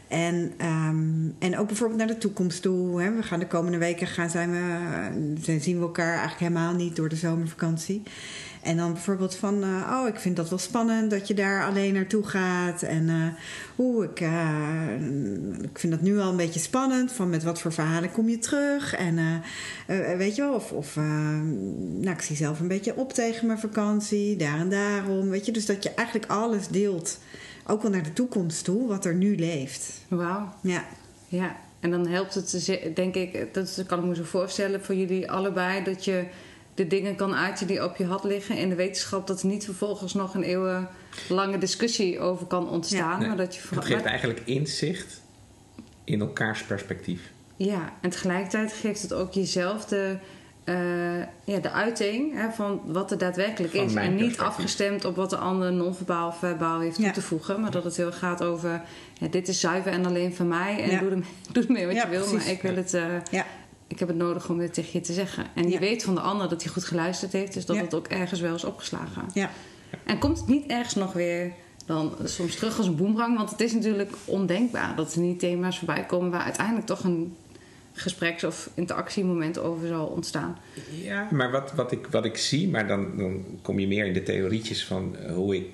En, 0.09 0.53
ehm, 0.57 1.28
en 1.39 1.59
ook 1.59 1.66
bijvoorbeeld 1.66 1.99
naar 1.99 2.09
de 2.09 2.18
toekomst 2.18 2.62
toe. 2.62 3.03
Hè. 3.03 3.14
We 3.14 3.22
gaan 3.22 3.39
de 3.39 3.47
komende 3.47 3.78
weken 3.78 4.07
gaan, 4.07 4.30
zijn 4.30 4.51
we, 4.51 4.59
eh, 5.53 5.61
zien 5.61 5.76
we 5.76 5.82
elkaar 5.82 6.18
eigenlijk 6.18 6.39
helemaal 6.39 6.74
niet 6.74 6.97
door 6.97 7.09
de 7.09 7.16
zomervakantie. 7.16 8.03
En 8.68 8.76
dan 8.76 8.92
bijvoorbeeld 8.92 9.34
van, 9.34 9.62
eh, 9.62 9.98
oh, 10.00 10.08
ik 10.08 10.18
vind 10.18 10.36
dat 10.36 10.48
wel 10.48 10.58
spannend 10.58 11.10
dat 11.10 11.28
je 11.28 11.34
daar 11.34 11.64
alleen 11.64 11.94
naartoe 11.94 12.26
gaat. 12.26 12.82
En 12.82 13.08
eh 13.08 13.84
oeh, 13.84 14.04
ik, 14.04 14.20
eh, 14.20 14.92
ik 15.62 15.78
vind 15.78 15.92
dat 15.92 16.02
nu 16.02 16.18
al 16.18 16.30
een 16.30 16.36
beetje 16.36 16.60
spannend. 16.60 17.12
Van 17.12 17.30
met 17.30 17.42
wat 17.42 17.60
voor 17.60 17.72
verhalen 17.72 18.12
kom 18.12 18.28
je 18.28 18.38
terug? 18.38 18.94
En 18.94 19.42
weet 20.18 20.36
je 20.36 20.42
wel, 20.42 20.54
of, 20.54 20.72
of 20.72 20.96
nou, 20.96 22.10
ik 22.10 22.20
zie 22.20 22.36
zelf 22.36 22.60
een 22.60 22.68
beetje 22.68 22.96
op 22.96 23.12
tegen 23.12 23.46
mijn 23.46 23.58
vakantie. 23.58 24.36
Daar 24.36 24.58
en 24.58 24.70
daarom, 24.70 25.28
weet 25.28 25.46
je. 25.46 25.52
Dus 25.52 25.66
dat 25.66 25.82
je 25.82 25.90
eigenlijk 25.94 26.30
alles 26.30 26.68
deelt. 26.68 27.18
Ook 27.66 27.82
wel 27.82 27.90
naar 27.90 28.02
de 28.02 28.12
toekomst 28.12 28.64
toe, 28.64 28.88
wat 28.88 29.04
er 29.04 29.14
nu 29.14 29.36
leeft. 29.36 29.92
Wauw. 30.08 30.52
Ja, 30.60 30.84
Ja, 31.28 31.56
en 31.80 31.90
dan 31.90 32.06
helpt 32.06 32.34
het, 32.34 32.80
denk 32.94 33.14
ik, 33.14 33.54
dat 33.54 33.82
kan 33.86 33.98
ik 33.98 34.04
me 34.04 34.14
zo 34.14 34.22
voorstellen 34.22 34.84
voor 34.84 34.94
jullie 34.94 35.30
allebei, 35.30 35.84
dat 35.84 36.04
je 36.04 36.24
de 36.79 36.87
dingen 36.87 37.14
kan 37.16 37.35
uiten 37.35 37.66
die 37.66 37.85
op 37.85 37.97
je 37.97 38.05
had 38.05 38.24
liggen 38.24 38.57
in 38.57 38.68
de 38.68 38.74
wetenschap, 38.74 39.26
dat 39.26 39.41
er 39.41 39.47
niet 39.47 39.64
vervolgens 39.64 40.14
nog 40.14 40.35
een 40.35 40.43
eeuwenlange 40.43 41.59
discussie 41.59 42.20
over 42.20 42.47
kan 42.47 42.68
ontstaan. 42.68 43.18
Nee, 43.18 43.29
maar 43.29 43.37
dat 43.37 43.55
je 43.55 43.61
het 43.74 43.85
geeft 43.85 44.03
maar- 44.03 44.11
eigenlijk 44.11 44.41
inzicht 44.45 45.20
in 46.05 46.20
elkaars 46.20 46.62
perspectief. 46.62 47.20
Ja, 47.57 47.93
en 48.01 48.11
tegelijkertijd 48.11 48.72
geeft 48.72 49.03
het 49.03 49.12
ook 49.12 49.33
jezelf 49.33 49.85
de, 49.85 50.16
eh, 50.64 50.74
ja, 51.45 51.59
de 51.62 51.70
uiting 51.70 52.35
hè, 52.35 52.51
van 52.51 52.81
wat 52.87 53.11
er 53.11 53.18
daadwerkelijk 53.18 53.74
Van 53.74 53.85
is. 53.85 53.95
En 53.95 54.14
niet 54.14 54.39
afgestemd 54.39 55.05
op 55.05 55.16
wat 55.16 55.31
de 55.31 55.37
ander 55.37 55.72
non-verbaal 55.72 56.29
of 56.29 56.39
verbaal 56.39 56.81
heeft 56.81 56.97
toe 56.97 57.11
te 57.11 57.22
voegen. 57.22 57.61
Maar 57.61 57.70
dat 57.70 57.85
het 57.85 57.97
heel 57.97 58.12
gaat 58.12 58.43
over, 58.45 58.83
ja, 59.14 59.26
dit 59.29 59.49
is 59.49 59.61
zuiver 59.61 59.93
en 59.93 60.07
alleen 60.07 60.35
van 60.35 60.49
mij. 60.49 60.83
En 60.83 60.91
Ja. 60.91 60.99
doe, 61.01 61.11
ermee, 61.11 61.29
doe 61.53 61.64
ermee 61.66 61.87
wat 61.87 61.95
Ja, 61.95 62.03
je 62.03 62.09
wil, 62.09 62.20
precies. 62.20 62.45
maar 62.45 62.53
ik 62.55 62.62
wil 62.62 62.76
het... 62.76 62.95
eh, 62.95 63.05
ja, 63.31 63.47
ik 63.89 63.99
heb 63.99 64.09
het 64.09 64.16
nodig 64.16 64.49
om 64.51 64.59
dit 64.59 64.74
tegen 64.74 64.91
je 64.93 65.01
te 65.01 65.12
zeggen. 65.12 65.47
En 65.55 65.62
je 65.64 65.70
Ja. 65.70 65.78
weet 65.78 66.03
van 66.03 66.14
de 66.14 66.20
ander 66.20 66.49
dat 66.49 66.62
hij 66.62 66.72
goed 66.72 66.84
geluisterd 66.84 67.32
heeft, 67.32 67.55
dus 67.55 67.66
dat 67.66 67.76
Ja. 67.76 67.82
het 67.82 67.95
ook 67.95 68.07
ergens 68.07 68.41
wel 68.41 68.55
is 68.55 68.64
opgeslagen. 68.64 69.22
ja. 69.34 69.51
En 70.05 70.18
komt 70.18 70.39
het 70.39 70.49
niet 70.49 70.66
ergens 70.66 70.95
nog 70.95 71.12
weer 71.12 71.53
dan 71.86 72.12
soms 72.24 72.55
terug 72.57 72.78
als 72.78 72.86
een 72.86 72.97
boemerang? 72.97 73.36
Want 73.36 73.51
het 73.51 73.61
is 73.61 73.72
natuurlijk 73.72 74.11
ondenkbaar 74.24 74.97
dat 74.97 75.14
er 75.14 75.20
niet 75.20 75.39
thema's 75.39 75.78
voorbij 75.78 76.05
komen 76.07 76.30
waar 76.30 76.41
uiteindelijk 76.43 76.86
toch 76.86 77.05
een 77.05 77.36
gespreks- 77.93 78.45
of 78.45 78.70
interactiemoment 78.74 79.59
over 79.59 79.89
zal 79.89 80.07
ontstaan. 80.07 80.59
Ja, 81.03 81.28
maar 81.30 81.51
wat, 81.51 81.72
wat, 81.72 81.93
ik, 81.93 82.07
wat 82.07 82.24
ik 82.24 82.36
zie, 82.36 82.68
maar 82.68 82.86
dan, 82.86 83.16
dan 83.16 83.45
kom 83.62 83.78
je 83.78 83.86
meer 83.86 84.07
in 84.07 84.12
de 84.12 84.22
theorietjes 84.22 84.84
van 84.84 85.16
eh, 85.16 85.34
hoe 85.34 85.57
ik 85.57 85.66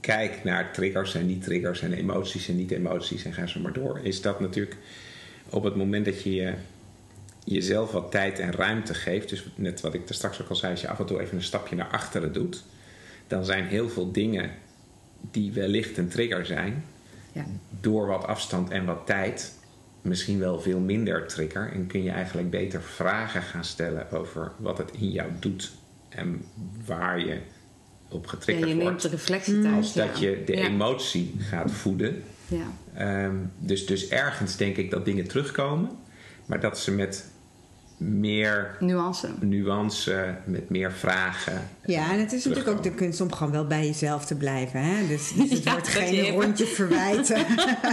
kijk 0.00 0.44
naar 0.44 0.72
triggers 0.72 1.14
en 1.14 1.26
niet-triggers 1.26 1.80
en 1.82 1.92
emoties 1.92 2.48
en 2.48 2.56
niet-emoties 2.56 3.24
en 3.24 3.32
ga 3.32 3.46
zo 3.46 3.60
maar 3.60 3.72
door. 3.72 4.00
Is 4.02 4.20
dat 4.20 4.40
natuurlijk 4.40 4.76
op 5.50 5.62
het 5.64 5.76
moment 5.76 6.04
dat 6.04 6.22
je 6.22 6.34
je 6.34 6.52
jezelf 7.46 7.92
wat 7.92 8.10
tijd 8.10 8.38
en 8.38 8.52
ruimte 8.52 8.94
geeft, 8.94 9.28
dus 9.28 9.46
net 9.54 9.80
wat 9.80 9.94
ik 9.94 10.08
er 10.08 10.14
straks 10.14 10.42
ook 10.42 10.48
al 10.48 10.56
zei, 10.56 10.72
als 10.72 10.80
je 10.80 10.88
af 10.88 10.98
en 10.98 11.06
toe 11.06 11.20
even 11.20 11.36
een 11.36 11.42
stapje 11.42 11.76
naar 11.76 11.88
achteren 11.90 12.32
doet, 12.32 12.64
dan 13.26 13.44
zijn 13.44 13.64
heel 13.64 13.88
veel 13.88 14.12
dingen 14.12 14.50
die 15.30 15.52
wellicht 15.52 15.96
een 15.98 16.08
trigger 16.08 16.46
zijn, 16.46 16.84
Ja. 17.32 17.44
door 17.80 18.06
wat 18.06 18.26
afstand 18.26 18.70
en 18.70 18.84
wat 18.84 19.06
tijd 19.06 19.54
misschien 20.02 20.38
wel 20.38 20.60
veel 20.60 20.78
minder 20.78 21.26
trigger. 21.26 21.72
En 21.72 21.86
kun 21.86 22.02
je 22.02 22.10
eigenlijk 22.10 22.50
beter 22.50 22.82
vragen 22.82 23.42
gaan 23.42 23.64
stellen 23.64 24.10
over 24.10 24.52
wat 24.58 24.78
het 24.78 24.90
in 24.92 25.10
jou 25.10 25.30
doet 25.40 25.72
en 26.08 26.44
waar 26.86 27.18
je 27.18 27.38
op 28.08 28.24
Ja, 28.24 28.30
getriggerd 28.30 28.68
je 28.68 28.74
neemt 28.74 28.88
wordt. 28.88 29.02
de 29.02 29.08
reflectietijd. 29.08 29.74
Als 29.74 29.92
dat 29.92 30.18
je 30.18 30.42
de 30.46 30.54
emotie 30.56 31.34
gaat 31.38 31.70
voeden. 31.72 32.22
Ja. 32.48 32.66
Ehm, 32.94 33.34
dus, 33.58 33.86
dus 33.86 34.08
ergens 34.08 34.56
denk 34.56 34.76
ik 34.76 34.90
dat 34.90 35.04
dingen 35.04 35.28
terugkomen, 35.28 35.90
maar 36.46 36.60
dat 36.60 36.78
ze 36.78 36.92
met 36.92 37.30
meer 37.96 38.76
Nuance. 38.80 39.28
nuance, 39.40 40.34
met 40.44 40.70
meer 40.70 40.92
vragen. 40.92 41.68
Ja, 41.84 42.12
en 42.12 42.20
het 42.20 42.32
is 42.32 42.44
natuurlijk 42.44 42.76
ook 42.76 42.82
de 42.82 42.90
kunst 42.90 43.20
om 43.20 43.32
gewoon 43.32 43.52
wel 43.52 43.66
bij 43.66 43.86
jezelf 43.86 44.24
te 44.26 44.34
blijven. 44.36 44.80
Hè? 44.82 45.06
Dus, 45.06 45.32
dus 45.32 45.50
het 45.56 45.62
Ja, 45.64 45.70
wordt 45.72 45.88
geen 45.88 46.14
even- 46.14 46.40
rondje 46.42 46.66
verwijten. 46.80 47.36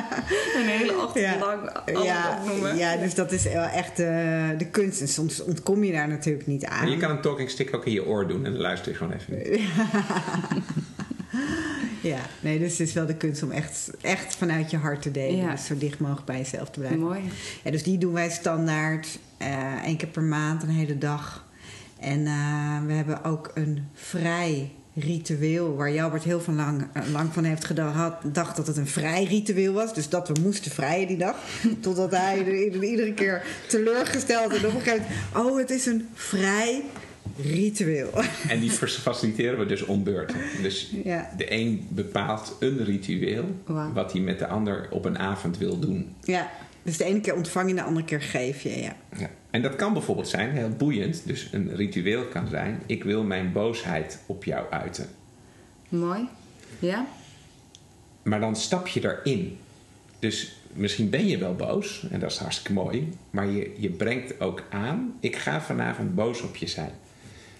Een 0.57 0.65
hele 0.67 0.97
ochtend 0.97 1.25
Ja. 1.25 1.37
lang 1.39 1.69
ja, 2.03 2.37
opnoemen. 2.41 2.77
ja, 2.77 2.95
dus 2.95 3.15
dat 3.15 3.31
is 3.31 3.43
wel 3.43 3.63
echt 3.63 3.99
eh, 3.99 4.05
de 4.57 4.67
kunst. 4.71 5.01
En 5.01 5.07
soms 5.07 5.43
ontkom 5.43 5.83
je 5.83 5.91
daar 5.91 6.07
natuurlijk 6.07 6.47
niet 6.47 6.65
aan. 6.65 6.89
Je 6.89 6.97
kan 6.97 7.09
een 7.09 7.21
talking 7.21 7.49
stick 7.49 7.75
ook 7.75 7.85
in 7.85 7.91
je 7.93 8.05
oor 8.05 8.27
doen 8.27 8.45
en 8.45 8.51
dan 8.51 8.61
luister 8.61 8.91
je 8.91 8.97
gewoon 8.97 9.13
even. 9.13 9.61
Ja, 12.01 12.19
nee, 12.39 12.59
dus 12.59 12.77
het 12.77 12.87
is 12.87 12.93
wel 12.93 13.05
de 13.05 13.15
kunst 13.15 13.43
om 13.43 13.51
echt, 13.51 13.89
echt 14.01 14.35
vanuit 14.35 14.71
je 14.71 14.77
hart 14.77 15.01
te 15.01 15.11
delen. 15.11 15.35
Ja. 15.35 15.51
Dus 15.51 15.65
zo 15.65 15.77
dicht 15.77 15.99
mogelijk 15.99 16.25
bij 16.25 16.37
jezelf 16.37 16.69
te 16.69 16.79
blijven. 16.79 16.99
Mooi. 16.99 17.21
Ja, 17.63 17.71
dus 17.71 17.83
die 17.83 17.97
doen 17.97 18.13
wij 18.13 18.29
standaard 18.29 19.19
eh 19.37 19.83
één 19.83 19.97
keer 19.97 20.07
per 20.07 20.23
maand, 20.23 20.63
een 20.63 20.69
hele 20.69 20.97
dag. 20.97 21.45
En 21.99 22.25
eh, 22.25 22.85
we 22.85 22.93
hebben 22.93 23.23
ook 23.23 23.51
een 23.53 23.87
vrij 23.93 24.71
ritueel 24.95 25.75
waar 25.75 25.91
Jalbert 25.91 26.23
heel 26.23 26.41
van 26.41 26.55
lang, 26.55 26.87
eh, 26.93 27.03
lang 27.11 27.33
van 27.33 27.43
heeft 27.43 27.65
gedacht 27.65 28.33
dacht 28.33 28.55
dat 28.55 28.67
het 28.67 28.77
een 28.77 28.87
vrij 28.87 29.23
ritueel 29.23 29.73
was. 29.73 29.93
Dus 29.93 30.09
dat 30.09 30.27
we 30.27 30.33
moesten 30.41 30.71
vrijen 30.71 31.07
die 31.07 31.17
dag. 31.17 31.35
Totdat 31.81 32.11
hij 32.11 32.45
er 32.45 32.63
iedere, 32.63 32.85
iedere 32.85 33.13
keer 33.13 33.43
teleurgesteld 33.67 34.51
en 34.51 34.65
op 34.67 34.73
een 34.73 34.81
gegeven 34.81 35.05
moment... 35.33 35.51
Oh, 35.51 35.57
het 35.57 35.69
is 35.69 35.85
een 35.85 36.07
vrij 36.13 36.83
ritueel. 37.37 38.09
En 38.49 38.59
die 38.59 38.71
faciliteren 38.71 39.59
we 39.59 39.65
dus 39.65 39.85
om 39.85 40.03
beurten. 40.03 40.35
Dus 40.61 40.93
Ja. 41.03 41.33
de 41.37 41.51
een 41.51 41.87
bepaalt 41.89 42.55
een 42.59 42.83
ritueel 42.83 43.45
wat 43.93 44.11
hij 44.11 44.21
met 44.21 44.39
de 44.39 44.47
ander 44.47 44.87
op 44.91 45.05
een 45.05 45.19
avond 45.19 45.57
wil 45.57 45.79
doen. 45.79 46.15
Ja, 46.21 46.51
dus 46.83 46.97
de 46.97 47.03
ene 47.03 47.21
keer 47.21 47.35
ontvang 47.35 47.69
je, 47.69 47.75
de 47.75 47.83
andere 47.83 48.05
keer 48.05 48.21
geef 48.21 48.61
je. 48.61 48.81
Ja. 48.81 48.95
Ja. 49.17 49.29
En 49.49 49.61
dat 49.61 49.75
kan 49.75 49.93
bijvoorbeeld 49.93 50.27
zijn, 50.27 50.51
heel 50.51 50.69
boeiend, 50.69 51.21
dus 51.25 51.49
een 51.51 51.75
ritueel 51.75 52.23
kan 52.25 52.47
zijn: 52.47 52.81
ik 52.85 53.03
wil 53.03 53.23
mijn 53.23 53.51
boosheid 53.51 54.19
op 54.25 54.43
jou 54.43 54.65
uiten. 54.69 55.07
Mooi. 55.89 56.27
Ja? 56.79 57.05
Maar 58.23 58.39
dan 58.39 58.55
stap 58.55 58.87
je 58.87 59.01
erin. 59.03 59.57
Dus 60.19 60.55
misschien 60.73 61.09
ben 61.09 61.27
je 61.27 61.37
wel 61.37 61.55
boos, 61.55 62.05
en 62.11 62.19
dat 62.19 62.31
is 62.31 62.37
hartstikke 62.37 62.73
mooi, 62.73 63.09
maar 63.29 63.47
je, 63.49 63.73
je 63.77 63.89
brengt 63.89 64.39
ook 64.41 64.63
aan: 64.69 65.13
ik 65.19 65.35
ga 65.35 65.61
vanavond 65.61 66.15
boos 66.15 66.41
op 66.41 66.55
je 66.55 66.67
zijn. 66.67 66.91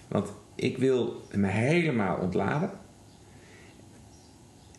Want 0.08 0.32
ik 0.54 0.78
wil 0.78 1.22
me 1.32 1.46
helemaal 1.46 2.16
ontladen. 2.16 2.70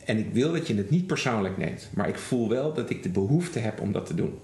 En 0.05 0.17
ik 0.17 0.33
wil 0.33 0.51
dat 0.51 0.67
je 0.67 0.75
het 0.75 0.89
niet 0.89 1.07
persoonlijk 1.07 1.57
neemt, 1.57 1.89
maar 1.93 2.07
ik 2.07 2.17
voel 2.17 2.49
wel 2.49 2.73
dat 2.73 2.89
ik 2.89 3.03
de 3.03 3.09
behoefte 3.09 3.59
heb 3.59 3.81
om 3.81 3.91
dat 3.91 4.05
te 4.05 4.15
doen. 4.15 4.39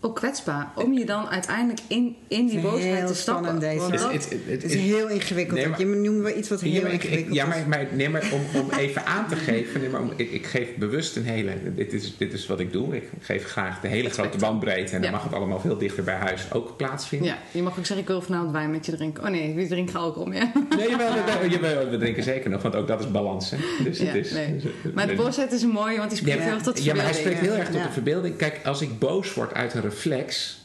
Ook 0.00 0.16
kwetsbaar. 0.16 0.70
Om 0.74 0.92
je 0.92 1.04
dan 1.04 1.28
uiteindelijk 1.28 1.80
in, 1.86 2.16
in 2.28 2.46
die 2.46 2.60
boosheid 2.60 2.96
heel 2.96 3.06
te 3.06 3.14
stappen. 3.14 3.44
spannend, 3.44 3.60
deze. 3.60 3.78
Want 3.78 3.90
Het- 3.92 4.00
dat- 4.00 4.12
het- 4.12 4.30
het- 4.30 4.62
Het 4.62 4.72
is 4.72 4.74
heel 4.74 5.08
ingewikkeld. 5.08 5.54
Nee, 5.58 5.68
want 5.68 5.78
maar- 5.78 5.88
je 5.88 5.94
noemt 6.10 6.22
wel 6.22 6.36
iets 6.36 6.48
wat 6.48 6.60
heel 6.60 6.72
Ja, 6.72 6.86
ingewikkeld 6.88 7.34
ja, 7.34 7.44
is. 7.44 7.48
maar, 7.48 7.68
maar, 7.68 7.86
nee, 7.92 8.08
maar 8.08 8.24
om, 8.32 8.60
om 8.60 8.70
even 8.78 9.06
aan 9.06 9.28
te 9.28 9.36
geven, 9.36 9.80
nee, 9.80 9.88
maar 9.90 10.00
om- 10.00 10.12
ik, 10.16 10.30
ik 10.30 10.46
geef 10.46 10.74
bewust 10.74 11.16
een 11.16 11.24
hele. 11.24 11.52
Dit 11.74 11.92
is, 11.92 12.16
dit 12.16 12.32
is 12.32 12.46
wat 12.46 12.60
ik 12.60 12.72
doe. 12.72 12.96
Ik 12.96 13.08
geef 13.20 13.44
graag 13.46 13.80
de 13.80 13.88
hele 13.88 14.10
grote 14.10 14.38
bandbreedte 14.38 14.92
en 14.94 15.00
dan 15.00 15.10
Ja. 15.10 15.16
mag 15.16 15.24
het 15.24 15.32
allemaal 15.34 15.60
veel 15.60 15.78
dichter 15.78 16.04
bij 16.04 16.14
huis 16.14 16.52
ook 16.52 16.76
plaatsvinden. 16.76 17.28
ja, 17.28 17.38
je 17.50 17.62
mag 17.62 17.72
ook 17.78 17.86
zeggen, 17.86 17.98
ik 17.98 18.06
wil 18.06 18.22
vanavond 18.22 18.52
wijn 18.52 18.70
met 18.70 18.86
je 18.86 18.92
drinken. 18.96 19.24
Oh 19.24 19.30
nee, 19.30 19.54
wie 19.54 19.68
drinkt 19.68 19.94
alcohol 19.94 20.28
meer? 20.28 20.50
Nee, 20.76 20.88
jawel, 20.90 21.12
we, 21.42 21.48
jawel, 21.50 21.88
we 21.90 21.96
drinken 21.98 22.22
zeker 22.22 22.50
nog, 22.50 22.62
want 22.62 22.74
ook 22.74 22.86
dat 22.88 23.00
is 23.00 23.10
balans. 23.10 23.50
Hè? 23.50 23.56
Dus 23.84 23.98
Ja, 23.98 24.04
het 24.04 24.14
is, 24.26 24.30
nee. 24.32 24.56
dus- 24.56 24.92
Maar 24.94 25.06
de 25.06 25.14
dus- 25.14 25.24
boosheid 25.24 25.52
is 25.52 25.62
een 25.62 25.68
mooie, 25.68 25.96
want 25.98 26.10
die 26.10 26.18
spreekt 26.18 26.38
Ja, 26.38 26.44
heel 26.44 26.52
erg 26.54 26.62
tot 26.62 26.76
de 26.76 26.82
ja, 26.84 26.94
maar 26.94 27.04
hij 27.04 27.14
verbeelding. 27.14 27.38
spreekt 27.38 27.52
heel 27.54 27.64
erg 27.64 27.70
tot 27.72 27.80
Ja. 27.80 27.86
de 27.86 27.92
verbeelding. 27.92 28.36
Kijk, 28.36 28.60
als 28.64 28.80
ik 28.80 28.98
boos 28.98 29.34
word 29.34 29.54
uit 29.54 29.74
een 29.74 29.80
reflex, 29.88 30.58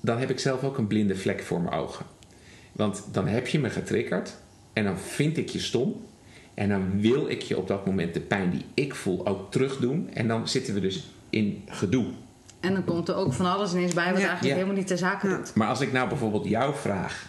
dan 0.00 0.18
heb 0.18 0.30
ik 0.30 0.38
zelf 0.38 0.64
ook 0.64 0.78
een 0.78 0.86
blinde 0.86 1.16
vlek 1.16 1.42
voor 1.42 1.60
mijn 1.60 1.74
ogen. 1.74 2.06
Want 2.72 3.04
dan 3.12 3.26
heb 3.26 3.46
je 3.46 3.58
me 3.58 3.70
getriggerd 3.70 4.36
en 4.72 4.84
dan 4.84 4.98
vind 4.98 5.36
ik 5.36 5.48
je 5.48 5.58
stom. 5.60 6.04
En 6.54 6.68
dan 6.68 7.00
wil 7.00 7.28
ik 7.28 7.42
je 7.42 7.56
op 7.58 7.68
dat 7.68 7.86
moment 7.86 8.14
de 8.14 8.20
pijn 8.20 8.50
die 8.50 8.64
ik 8.74 8.94
voel 8.94 9.26
ook 9.26 9.50
terugdoen. 9.52 10.10
En 10.14 10.28
dan 10.28 10.48
zitten 10.48 10.74
we 10.74 10.80
dus 10.80 11.10
in 11.30 11.62
gedoe. 11.66 12.06
En 12.60 12.72
dan 12.74 12.84
komt 12.84 13.08
er 13.08 13.14
ook 13.14 13.32
van 13.32 13.46
alles 13.46 13.72
ineens 13.72 13.94
bij 13.94 14.12
wat 14.12 14.20
Ja. 14.20 14.26
eigenlijk 14.28 14.46
Ja. 14.48 14.54
helemaal 14.54 14.76
niet 14.76 14.86
ter 14.86 14.98
zake 14.98 15.28
doet. 15.28 15.54
Maar 15.54 15.68
als 15.68 15.80
ik 15.80 15.92
nou 15.92 16.08
bijvoorbeeld 16.08 16.48
jou 16.48 16.74
vraag, 16.74 17.26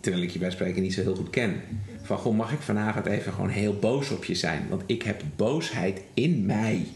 terwijl 0.00 0.24
ik 0.24 0.30
je 0.30 0.38
bij 0.38 0.50
spreken 0.50 0.82
niet 0.82 0.94
zo 0.94 1.00
heel 1.02 1.14
goed 1.14 1.30
ken, 1.30 1.60
van 2.02 2.18
goh, 2.18 2.36
mag 2.36 2.52
ik 2.52 2.60
vanavond 2.60 3.06
even 3.06 3.32
gewoon 3.32 3.48
heel 3.48 3.78
boos 3.78 4.10
op 4.10 4.24
je 4.24 4.34
zijn? 4.34 4.66
Want 4.68 4.82
ik 4.86 5.02
heb 5.02 5.22
boosheid 5.36 6.00
in 6.14 6.46
mij. 6.46 6.86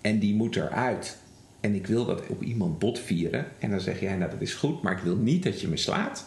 En 0.00 0.18
die 0.18 0.34
moet 0.34 0.56
eruit. 0.56 1.18
En 1.64 1.74
ik 1.74 1.86
wil 1.86 2.04
dat 2.04 2.26
op 2.26 2.42
iemand 2.42 2.78
botvieren. 2.78 3.46
En 3.58 3.70
dan 3.70 3.80
zeg 3.80 4.00
jij, 4.00 4.16
nou 4.16 4.30
dat 4.30 4.40
is 4.40 4.54
goed, 4.54 4.82
maar 4.82 4.92
ik 4.92 5.02
wil 5.02 5.16
niet 5.16 5.42
dat 5.42 5.60
je 5.60 5.68
me 5.68 5.76
slaat. 5.76 6.26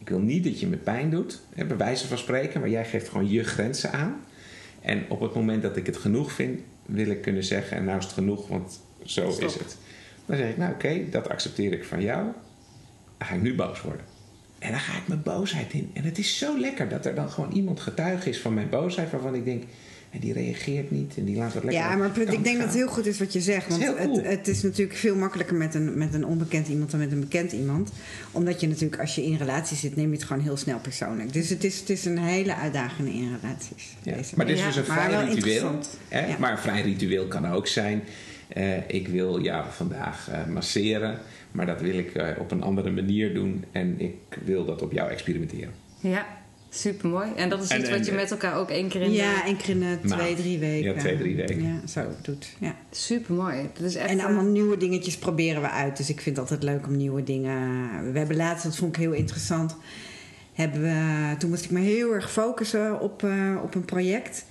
Ik 0.00 0.08
wil 0.08 0.18
niet 0.18 0.44
dat 0.44 0.60
je 0.60 0.66
me 0.66 0.76
pijn 0.76 1.10
doet, 1.10 1.40
hè, 1.54 1.64
bij 1.64 1.76
wijze 1.76 2.06
van 2.06 2.18
spreken, 2.18 2.60
maar 2.60 2.68
jij 2.68 2.84
geeft 2.84 3.08
gewoon 3.08 3.30
je 3.30 3.44
grenzen 3.44 3.92
aan. 3.92 4.20
En 4.80 5.04
op 5.08 5.20
het 5.20 5.34
moment 5.34 5.62
dat 5.62 5.76
ik 5.76 5.86
het 5.86 5.96
genoeg 5.96 6.32
vind, 6.32 6.60
wil 6.86 7.06
ik 7.06 7.22
kunnen 7.22 7.44
zeggen, 7.44 7.76
en 7.76 7.84
nou 7.84 7.98
is 7.98 8.04
het 8.04 8.12
genoeg, 8.12 8.48
want 8.48 8.80
zo 9.04 9.30
Stop. 9.30 9.48
is 9.48 9.54
het. 9.54 9.76
Dan 10.26 10.36
zeg 10.36 10.50
ik, 10.50 10.56
nou 10.56 10.72
oké, 10.72 11.08
dat 11.10 11.28
accepteer 11.28 11.72
ik 11.72 11.84
van 11.84 12.02
jou. 12.02 12.22
Dan 13.18 13.28
ga 13.28 13.34
ik 13.34 13.42
nu 13.42 13.54
boos 13.54 13.82
worden. 13.82 14.06
En 14.58 14.70
dan 14.70 14.80
ga 14.80 14.96
ik 14.96 15.08
mijn 15.08 15.22
boosheid 15.22 15.72
in. 15.72 15.90
En 15.92 16.04
het 16.04 16.18
is 16.18 16.38
zo 16.38 16.58
lekker 16.58 16.88
dat 16.88 17.06
er 17.06 17.14
dan 17.14 17.30
gewoon 17.30 17.52
iemand 17.52 17.80
getuige 17.80 18.28
is 18.28 18.40
van 18.40 18.54
mijn 18.54 18.68
boosheid, 18.68 19.10
waarvan 19.10 19.34
ik 19.34 19.44
denk, 19.44 19.62
en 20.12 20.20
die 20.20 20.32
reageert 20.32 20.90
niet 20.90 21.14
en 21.16 21.24
die 21.24 21.36
laat 21.36 21.54
het 21.54 21.64
lekker. 21.64 21.82
Ja, 21.82 21.96
maar 21.96 22.18
ik 22.18 22.44
denk 22.44 22.56
dat 22.56 22.66
het 22.66 22.74
heel 22.74 22.88
goed 22.88 23.06
is 23.06 23.18
wat 23.18 23.32
je 23.32 23.40
zegt. 23.40 23.68
Het 23.68 23.78
is 23.80 23.86
Want 23.86 23.98
heel 23.98 24.06
cool. 24.06 24.16
het, 24.16 24.26
het 24.26 24.48
is 24.48 24.62
natuurlijk 24.62 24.98
veel 24.98 25.16
makkelijker 25.16 25.56
met 25.56 25.74
een, 25.74 25.98
met 25.98 26.14
een 26.14 26.24
onbekend 26.26 26.68
iemand 26.68 26.90
dan 26.90 27.00
met 27.00 27.12
een 27.12 27.20
bekend 27.20 27.52
iemand. 27.52 27.90
Omdat 28.30 28.60
je 28.60 28.68
natuurlijk, 28.68 29.00
als 29.00 29.14
je 29.14 29.24
in 29.24 29.36
relatie 29.36 29.76
zit, 29.76 29.96
neem 29.96 30.10
je 30.10 30.16
het 30.16 30.24
gewoon 30.24 30.42
heel 30.42 30.56
snel 30.56 30.78
persoonlijk. 30.78 31.32
Dus 31.32 31.48
het 31.48 31.64
is, 31.64 31.80
het 31.80 31.90
is 31.90 32.04
een 32.04 32.18
hele 32.18 32.54
uitdagende 32.56 33.10
in 33.10 33.36
relaties. 33.40 33.96
Ja, 34.02 34.16
maar 34.36 34.46
dit 34.46 34.54
is 34.56 34.60
Ja, 34.62 34.66
dus 34.68 34.76
een 34.76 34.84
vrij 34.84 35.24
ritueel. 35.24 35.78
Hè? 36.08 36.26
Ja. 36.26 36.36
Maar 36.38 36.50
een 36.52 36.58
vrij 36.58 36.82
ritueel 36.82 37.26
kan 37.26 37.46
ook 37.48 37.66
zijn. 37.66 38.02
eh, 38.48 38.88
ik 38.88 39.08
wil 39.08 39.40
jou 39.42 39.64
vandaag 39.70 40.28
eh, 40.30 40.46
masseren, 40.46 41.18
maar 41.50 41.66
dat 41.66 41.80
wil 41.80 41.98
ik 41.98 42.14
eh, 42.14 42.26
op 42.38 42.50
een 42.50 42.62
andere 42.62 42.90
manier 42.90 43.34
doen 43.34 43.64
en 43.72 44.00
ik 44.00 44.14
wil 44.44 44.64
dat 44.64 44.82
op 44.82 44.92
jou 44.92 45.10
experimenteren. 45.10 45.72
Ja, 46.00 46.26
super 46.74 47.08
mooi. 47.08 47.28
En 47.36 47.48
dat 47.48 47.62
is 47.62 47.70
iets 47.70 47.88
en- 47.88 47.96
wat 47.96 48.06
je 48.06 48.12
met 48.12 48.30
elkaar 48.30 48.56
ook 48.56 48.70
één 48.70 48.88
keer 48.88 49.00
in 49.00 49.12
Ja, 49.12 49.34
de... 49.34 49.42
één 49.44 49.56
keer 49.56 49.68
in 49.68 49.80
de 49.80 49.98
twee, 50.06 50.18
Maand. 50.18 50.36
drie 50.36 50.58
weken. 50.58 50.94
Ja, 50.94 51.00
twee, 51.00 51.16
drie 51.18 51.36
weken. 51.36 51.62
Ja, 51.62 51.86
zo 51.86 52.02
doet. 52.22 52.46
Ja. 52.60 52.76
Super 52.90 53.34
mooi. 53.34 53.68
Dat 53.74 53.82
is 53.86 53.94
echt... 53.94 54.10
En 54.10 54.20
allemaal 54.20 54.44
nieuwe 54.44 54.76
dingetjes 54.76 55.16
proberen 55.18 55.62
we 55.62 55.70
uit. 55.70 55.96
Dus 55.96 56.08
ik 56.08 56.20
vind 56.20 56.36
het 56.36 56.50
altijd 56.50 56.70
leuk 56.70 56.86
om 56.86 56.96
nieuwe 56.96 57.22
dingen. 57.22 57.58
We 58.12 58.18
hebben 58.18 58.36
laatst, 58.36 58.64
dat 58.64 58.76
vond 58.76 58.96
ik 58.96 59.02
heel 59.02 59.12
interessant. 59.12 59.76
Hebben 60.52 60.82
we, 60.82 61.34
toen 61.38 61.50
moest 61.50 61.64
ik 61.64 61.70
me 61.70 61.80
heel 61.80 62.12
erg 62.14 62.32
focussen 62.32 63.00
op, 63.00 63.22
eh, 63.22 63.56
op 63.62 63.74
een 63.74 63.84
project. 63.84 64.44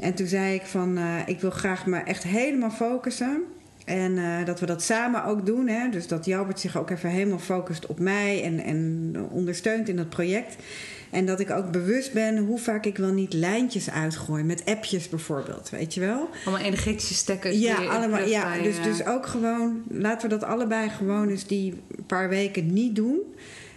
En 0.00 0.14
toen 0.14 0.26
zei 0.26 0.54
ik 0.54 0.62
van, 0.62 0.96
eh, 0.98 1.04
ik 1.26 1.40
wil 1.40 1.50
graag 1.50 1.86
me 1.86 1.96
echt 1.98 2.22
helemaal 2.22 2.70
focussen. 2.70 3.42
En 3.84 4.18
eh, 4.18 4.44
dat 4.44 4.60
we 4.60 4.66
dat 4.66 4.82
samen 4.82 5.24
ook 5.24 5.46
doen. 5.46 5.68
Hè? 5.68 5.88
Dus 5.90 6.06
dat 6.06 6.24
Jalbert 6.24 6.60
zich 6.60 6.76
ook 6.78 6.90
even 6.90 7.10
helemaal 7.10 7.38
focust 7.38 7.86
op 7.86 7.98
mij 7.98 8.42
en, 8.44 8.58
en 8.60 9.14
ondersteunt 9.30 9.88
in 9.88 9.96
dat 9.96 10.08
project. 10.08 10.56
En 11.10 11.26
dat 11.26 11.40
ik 11.40 11.50
ook 11.50 11.70
bewust 11.70 12.12
ben 12.12 12.36
hoe 12.36 12.58
vaak 12.58 12.84
ik 12.84 12.96
wel 12.96 13.12
niet 13.12 13.32
lijntjes 13.32 13.90
uitgooi. 13.90 14.42
Met 14.42 14.64
appjes 14.64 15.08
bijvoorbeeld, 15.08 15.70
weet 15.70 15.94
je 15.94 16.00
wel. 16.00 16.28
Allemaal 16.44 16.66
energetische 16.66 17.14
stekkers. 17.14 17.58
Ja, 17.58 17.84
allemaal, 17.84 18.26
ja 18.26 18.50
bij, 18.50 18.62
dus, 18.62 18.78
eh, 18.78 18.84
dus 18.84 19.06
ook 19.06 19.26
gewoon, 19.26 19.82
laten 19.88 20.28
we 20.28 20.38
dat 20.38 20.48
allebei 20.48 20.88
gewoon 20.88 21.28
eens 21.28 21.46
die 21.46 21.74
paar 22.06 22.28
weken 22.28 22.72
niet 22.72 22.96
doen. 22.96 23.20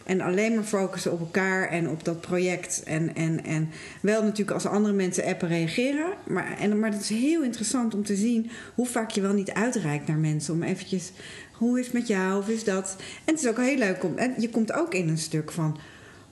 En 0.03 0.21
alleen 0.21 0.55
maar 0.55 0.63
focussen 0.63 1.11
op 1.11 1.19
elkaar 1.19 1.69
en 1.69 1.89
op 1.89 2.05
dat 2.05 2.21
project. 2.21 2.83
En, 2.83 3.15
en, 3.15 3.43
en 3.43 3.69
wel 4.01 4.21
natuurlijk 4.21 4.51
als 4.51 4.65
andere 4.65 4.93
mensen 4.93 5.25
appen 5.25 5.47
reageren. 5.47 6.05
Maar, 6.23 6.57
en, 6.59 6.79
maar 6.79 6.91
dat 6.91 7.01
is 7.01 7.09
heel 7.09 7.43
interessant 7.43 7.93
om 7.93 8.03
te 8.03 8.15
zien 8.15 8.49
hoe 8.75 8.85
vaak 8.85 9.09
je 9.09 9.21
wel 9.21 9.33
niet 9.33 9.51
uitreikt 9.51 10.07
naar 10.07 10.17
mensen. 10.17 10.53
Om 10.53 10.63
eventjes, 10.63 11.11
hoe 11.51 11.79
is 11.79 11.85
het 11.85 11.93
met 11.93 12.07
jou? 12.07 12.39
Of 12.39 12.49
is 12.49 12.63
dat? 12.63 12.95
En 13.25 13.33
het 13.33 13.43
is 13.43 13.49
ook 13.49 13.57
heel 13.57 13.77
leuk 13.77 14.03
om, 14.03 14.17
en 14.17 14.33
je 14.37 14.49
komt 14.49 14.73
ook 14.73 14.93
in 14.93 15.09
een 15.09 15.17
stuk 15.17 15.51
van... 15.51 15.77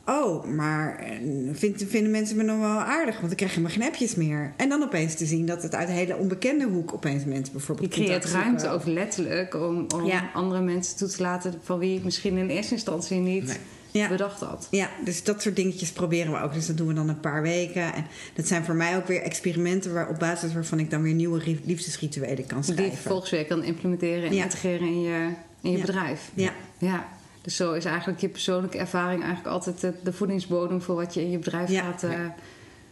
Oh, 0.06 0.46
maar 0.46 1.00
eh, 1.00 1.10
vind, 1.52 1.84
vinden 1.88 2.12
mensen 2.12 2.38
me 2.38 2.44
nog 2.44 2.60
wel 2.60 2.68
aardig? 2.80 3.16
Want 3.16 3.28
dan 3.28 3.36
krijg 3.36 3.54
je 3.56 3.62
maar 3.62 3.72
geen 3.72 3.84
appjes 3.84 4.16
meer. 4.16 4.54
En 4.58 4.70
dan 4.70 4.84
opeens 4.84 5.16
te 5.16 5.26
zien 5.26 5.46
dat 5.46 5.64
het 5.64 5.76
uit 5.76 5.88
een 5.90 5.94
hele 5.96 6.18
onbekende 6.18 6.66
hoek 6.68 6.94
opeens 6.94 7.24
mensen 7.26 7.46
Je 7.46 7.52
bijvoorbeeld... 7.52 7.90
creëert 7.90 8.10
contact 8.12 8.30
zoeken. 8.30 8.50
ruimte, 8.50 8.70
ook 8.70 8.86
letterlijk, 8.94 9.54
om, 9.56 9.86
om 9.96 10.06
Ja. 10.06 10.30
andere 10.34 10.62
mensen 10.62 10.98
toe 10.98 11.08
te 11.08 11.22
laten 11.22 11.54
van 11.64 11.80
wie 11.80 11.98
ik 11.98 12.04
misschien 12.04 12.38
in 12.38 12.50
eerste 12.50 12.74
instantie 12.74 13.18
niet 13.20 13.46
Nee. 13.46 13.58
Ja. 13.92 14.08
bedacht 14.08 14.40
had. 14.40 14.68
Ja, 14.72 14.90
dus 15.06 15.24
dat 15.24 15.42
soort 15.42 15.56
dingetjes 15.56 15.92
proberen 15.92 16.32
we 16.32 16.42
ook. 16.42 16.54
Dus 16.54 16.68
dat 16.68 16.78
doen 16.78 16.88
we 16.88 16.94
dan 16.94 17.10
een 17.10 17.20
paar 17.20 17.42
weken. 17.42 17.94
En 17.94 18.06
dat 18.34 18.48
zijn 18.48 18.66
voor 18.66 18.76
mij 18.76 18.96
ook 18.98 19.08
weer 19.08 19.22
experimenten 19.22 19.94
waar, 19.94 20.10
op 20.10 20.20
basis 20.20 20.54
waarvan 20.54 20.80
ik 20.80 20.90
dan 20.90 21.02
weer 21.02 21.14
nieuwe 21.14 21.40
ri- 21.40 21.62
liefdesrituelen 21.66 22.46
kan 22.46 22.62
Die 22.62 22.70
je 22.70 22.74
schrijven. 22.76 22.98
vervolgens 22.98 23.32
weer 23.32 23.46
kan 23.46 23.64
implementeren 23.64 24.24
en 24.30 24.34
Ja. 24.36 24.44
integreren 24.44 24.88
in 24.88 25.02
je, 25.02 25.28
in 25.62 25.72
je 25.72 25.78
Ja. 25.78 25.86
bedrijf. 25.86 26.32
Ja, 26.34 26.52
Ja, 26.78 27.08
dus 27.42 27.56
zo 27.56 27.74
is 27.74 27.86
eigenlijk 27.86 28.20
je 28.20 28.30
persoonlijke 28.30 28.78
ervaring 28.78 29.24
eigenlijk 29.24 29.54
altijd 29.54 29.82
de, 29.82 29.94
de 30.04 30.14
voedingsbodem 30.14 30.82
voor 30.82 30.96
wat 30.96 31.14
je 31.14 31.22
in 31.22 31.32
je 31.32 31.38
bedrijf 31.38 31.70
Ja. 31.70 31.82
gaat, 31.82 32.04
eh, 32.04 32.26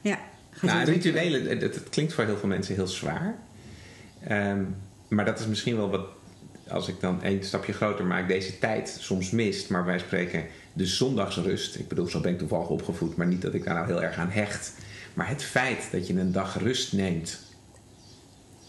ja. 0.02 0.20
gaat 0.52 0.70
Nou, 0.70 0.91
rituelen, 0.91 1.45
het, 1.45 1.62
het 1.62 1.89
klinkt 1.89 2.14
voor 2.14 2.24
heel 2.24 2.38
veel 2.38 2.50
mensen 2.50 2.76
heel 2.76 2.88
zwaar. 2.88 3.36
Ehm, 4.24 4.64
maar 5.08 5.26
dat 5.26 5.39
is 5.39 5.48
misschien 5.48 5.76
wel 5.76 5.89
wat, 5.89 6.08
als 6.68 6.88
ik 6.88 7.00
dan 7.00 7.24
één 7.24 7.43
stapje 7.43 7.74
groter 7.74 8.06
maak, 8.06 8.28
deze 8.28 8.60
tijd 8.60 8.98
soms 9.00 9.32
mist. 9.32 9.70
Maar 9.70 9.86
wij 9.86 10.00
spreken 10.00 10.45
de 10.74 10.86
zondagsrust. 10.86 11.76
Ik 11.76 11.88
bedoel, 11.88 12.08
zo 12.08 12.20
ben 12.20 12.32
ik 12.32 12.38
toevallig 12.38 12.70
opgevoed, 12.70 13.16
maar 13.16 13.28
niet 13.28 13.41
dat 13.41 13.54
ik 13.54 13.64
daar 13.64 13.74
nou 13.74 13.88
heel 13.88 14.04
erg 14.04 14.18
aan 14.18 14.30
hecht. 14.30 14.74
Maar 15.14 15.30
het 15.30 15.43
feit 15.43 15.88
dat 15.91 16.08
je 16.08 16.20
een 16.20 16.32
dag 16.32 16.60
rust 16.60 16.93
neemt 16.93 17.39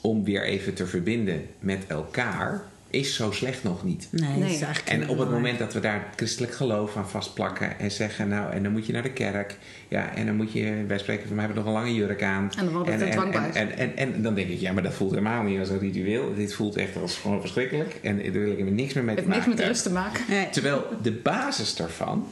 om 0.00 0.24
weer 0.24 0.42
even 0.42 0.74
te 0.74 0.86
verbinden 0.86 1.46
met 1.58 1.86
elkaar, 1.86 2.62
is 2.90 3.14
zo 3.14 3.30
slecht 3.30 3.62
nog 3.62 3.84
niet. 3.84 4.08
Nee, 4.10 4.36
Nee. 4.36 4.54
is 4.54 4.60
eigenlijk 4.60 5.02
En 5.02 5.08
op 5.08 5.18
het 5.18 5.30
moment 5.30 5.58
dat 5.58 5.72
we 5.72 5.80
daar 5.80 6.12
christelijk 6.16 6.54
geloof 6.54 6.96
aan 6.96 7.08
vastplakken 7.08 7.78
en 7.78 7.90
zeggen, 7.90 8.28
nou, 8.28 8.52
en 8.52 8.62
dan 8.62 8.72
moet 8.72 8.86
je 8.86 8.92
naar 8.92 9.02
de 9.02 9.12
kerk, 9.12 9.56
ja, 9.88 10.14
en 10.14 10.26
dan 10.26 10.36
moet 10.36 10.52
je, 10.52 10.84
wij 10.86 10.98
spreken 10.98 11.26
van 11.26 11.36
mij 11.36 11.44
hebben 11.44 11.64
nog 11.64 11.72
een 11.74 11.80
lange 11.80 11.94
jurk 11.94 12.22
aan. 12.22 12.50
En 12.58 12.64
dan 12.64 12.74
wordt 12.74 12.90
het 12.90 13.00
een 13.00 13.08
en, 13.08 13.32
en, 13.32 13.54
en, 13.54 13.76
en, 13.76 13.96
en 14.14 14.22
dan 14.22 14.34
denk 14.34 14.48
ik, 14.48 14.60
ja, 14.60 14.72
maar 14.72 14.82
dat 14.82 14.94
voelt 14.94 15.10
helemaal 15.10 15.42
niet 15.42 15.58
als 15.58 15.68
een 15.68 15.78
ritueel. 15.78 16.34
Dit 16.34 16.54
voelt 16.54 16.76
echt 16.76 16.96
als 16.96 17.16
gewoon 17.16 17.40
verschrikkelijk 17.40 17.98
en 18.02 18.16
daar 18.16 18.32
wil 18.32 18.52
ik 18.52 18.58
er 18.58 18.64
niks 18.64 18.92
meer 18.92 19.04
mee 19.04 19.16
te 19.16 19.22
Het 19.22 19.32
heeft 19.32 19.46
niks 19.46 19.46
maken 19.46 19.58
met 19.58 19.66
rust 19.66 19.82
te 19.82 19.92
maken. 19.92 20.24
Nee. 20.28 20.48
Terwijl 20.50 20.86
de 21.02 21.12
basis 21.12 21.76
daarvan 21.76 22.26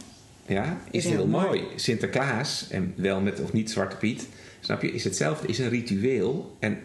ja, 0.46 0.78
is 0.90 1.04
Is 1.04 1.04
heel 1.04 1.16
heel 1.16 1.26
mooi. 1.26 1.46
mooi. 1.46 1.62
Sinterklaas, 1.76 2.66
en 2.70 2.92
wel 2.96 3.20
met 3.20 3.40
of 3.40 3.52
niet 3.52 3.70
Zwarte 3.70 3.96
Piet, 3.96 4.28
snap 4.60 4.82
je, 4.82 4.92
is 4.92 5.04
hetzelfde, 5.04 5.46
is 5.46 5.58
een 5.58 5.68
ritueel. 5.68 6.56
En 6.58 6.78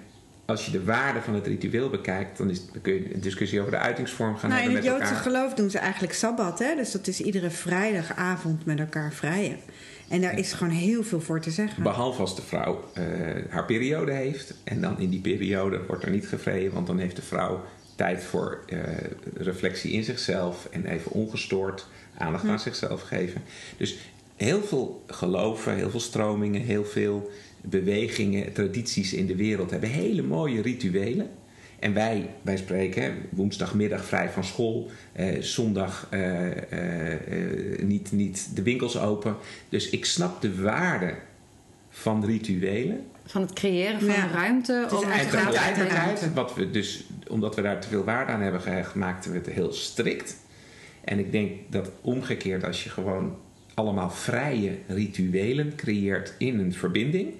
als 0.51 0.65
je 0.65 0.71
de 0.71 0.83
waarde 0.83 1.21
van 1.21 1.33
het 1.33 1.47
ritueel 1.47 1.89
bekijkt, 1.89 2.37
dan, 2.37 2.49
is, 2.49 2.65
dan 2.71 2.81
kun 2.81 2.93
je 2.93 3.13
een 3.13 3.21
discussie 3.21 3.59
over 3.59 3.71
de 3.71 3.77
uitingsvorm 3.77 4.37
gaan 4.37 4.49
Nou, 4.49 4.61
in 4.61 4.69
hebben 4.69 4.89
het 4.89 4.91
met 4.91 4.99
Joodse 4.99 5.15
elkaar. 5.15 5.31
geloof 5.31 5.53
doen 5.53 5.69
ze 5.69 5.77
eigenlijk 5.77 6.13
sabbat. 6.13 6.59
Hè? 6.59 6.75
Dus 6.75 6.91
dat 6.91 7.07
is 7.07 7.21
iedere 7.21 7.49
vrijdagavond 7.49 8.65
met 8.65 8.79
elkaar 8.79 9.13
vrijen. 9.13 9.57
En 10.07 10.21
daar 10.21 10.37
is 10.37 10.53
gewoon 10.53 10.73
heel 10.73 11.03
veel 11.03 11.21
voor 11.21 11.39
te 11.39 11.51
zeggen. 11.51 11.83
Behalve 11.83 12.21
als 12.21 12.35
de 12.35 12.41
vrouw 12.41 12.83
eh, 12.93 13.03
haar 13.49 13.65
periode 13.65 14.11
heeft. 14.11 14.53
En 14.63 14.81
dan 14.81 14.99
in 14.99 15.09
die 15.09 15.21
periode 15.21 15.81
wordt 15.87 16.03
er 16.03 16.11
niet 16.11 16.27
gevreden, 16.27 16.73
want 16.73 16.87
dan 16.87 16.99
heeft 16.99 17.15
de 17.15 17.21
vrouw 17.21 17.63
tijd 17.95 18.23
voor 18.23 18.59
eh, 18.67 18.79
reflectie 19.33 19.91
in 19.91 20.03
zichzelf 20.03 20.67
en 20.71 20.85
even 20.85 21.11
ongestoord 21.11 21.87
aandacht 22.17 22.47
aan 22.47 22.59
zichzelf 22.59 23.01
geven. 23.01 23.41
Dus 23.77 23.97
heel 24.43 24.63
veel 24.63 25.03
geloven, 25.07 25.75
heel 25.75 25.89
veel 25.89 25.99
stromingen, 25.99 26.61
heel 26.61 26.85
veel 26.85 27.31
bewegingen, 27.61 28.53
tradities 28.53 29.13
in 29.13 29.25
de 29.25 29.35
wereld 29.35 29.71
hebben 29.71 29.89
hele 29.89 30.21
mooie 30.21 30.61
rituelen. 30.61 31.29
En 31.79 31.93
wij, 31.93 32.29
wij 32.41 32.57
spreken 32.57 33.03
hè, 33.03 33.11
woensdagmiddag 33.29 34.05
vrij 34.05 34.29
van 34.29 34.43
school, 34.43 34.89
eh, 35.13 35.41
zondag 35.41 36.07
eh, 36.09 36.51
eh, 36.51 37.79
niet, 37.81 38.11
niet 38.11 38.55
de 38.55 38.61
winkels 38.61 38.99
open. 38.99 39.35
Dus 39.69 39.89
ik 39.89 40.05
snap 40.05 40.41
de 40.41 40.61
waarde 40.61 41.15
van 41.89 42.25
rituelen. 42.25 43.05
Van 43.25 43.41
het 43.41 43.53
creëren 43.53 43.99
van 43.99 44.09
Ja. 44.09 44.23
een 44.23 44.31
ruimte. 44.31 44.87
Om 44.91 45.11
En 45.11 45.29
tegelijkertijd, 45.29 46.33
wat 46.33 46.55
we 46.55 46.71
dus, 46.71 47.03
omdat 47.27 47.55
we 47.55 47.61
daar 47.61 47.81
te 47.81 47.87
veel 47.87 48.03
waarde 48.03 48.31
aan 48.31 48.41
hebben 48.41 48.61
gehecht, 48.61 48.95
maakten 48.95 49.31
we 49.31 49.37
het 49.37 49.49
heel 49.49 49.73
strikt. 49.73 50.37
En 51.03 51.19
ik 51.19 51.31
denk 51.31 51.51
dat 51.69 51.91
omgekeerd, 52.01 52.63
als 52.63 52.83
je 52.83 52.89
gewoon 52.89 53.35
allemaal 53.73 54.09
vrije 54.09 54.77
rituelen 54.87 55.75
creëert 55.75 56.33
in 56.37 56.59
een 56.59 56.73
verbinding, 56.73 57.33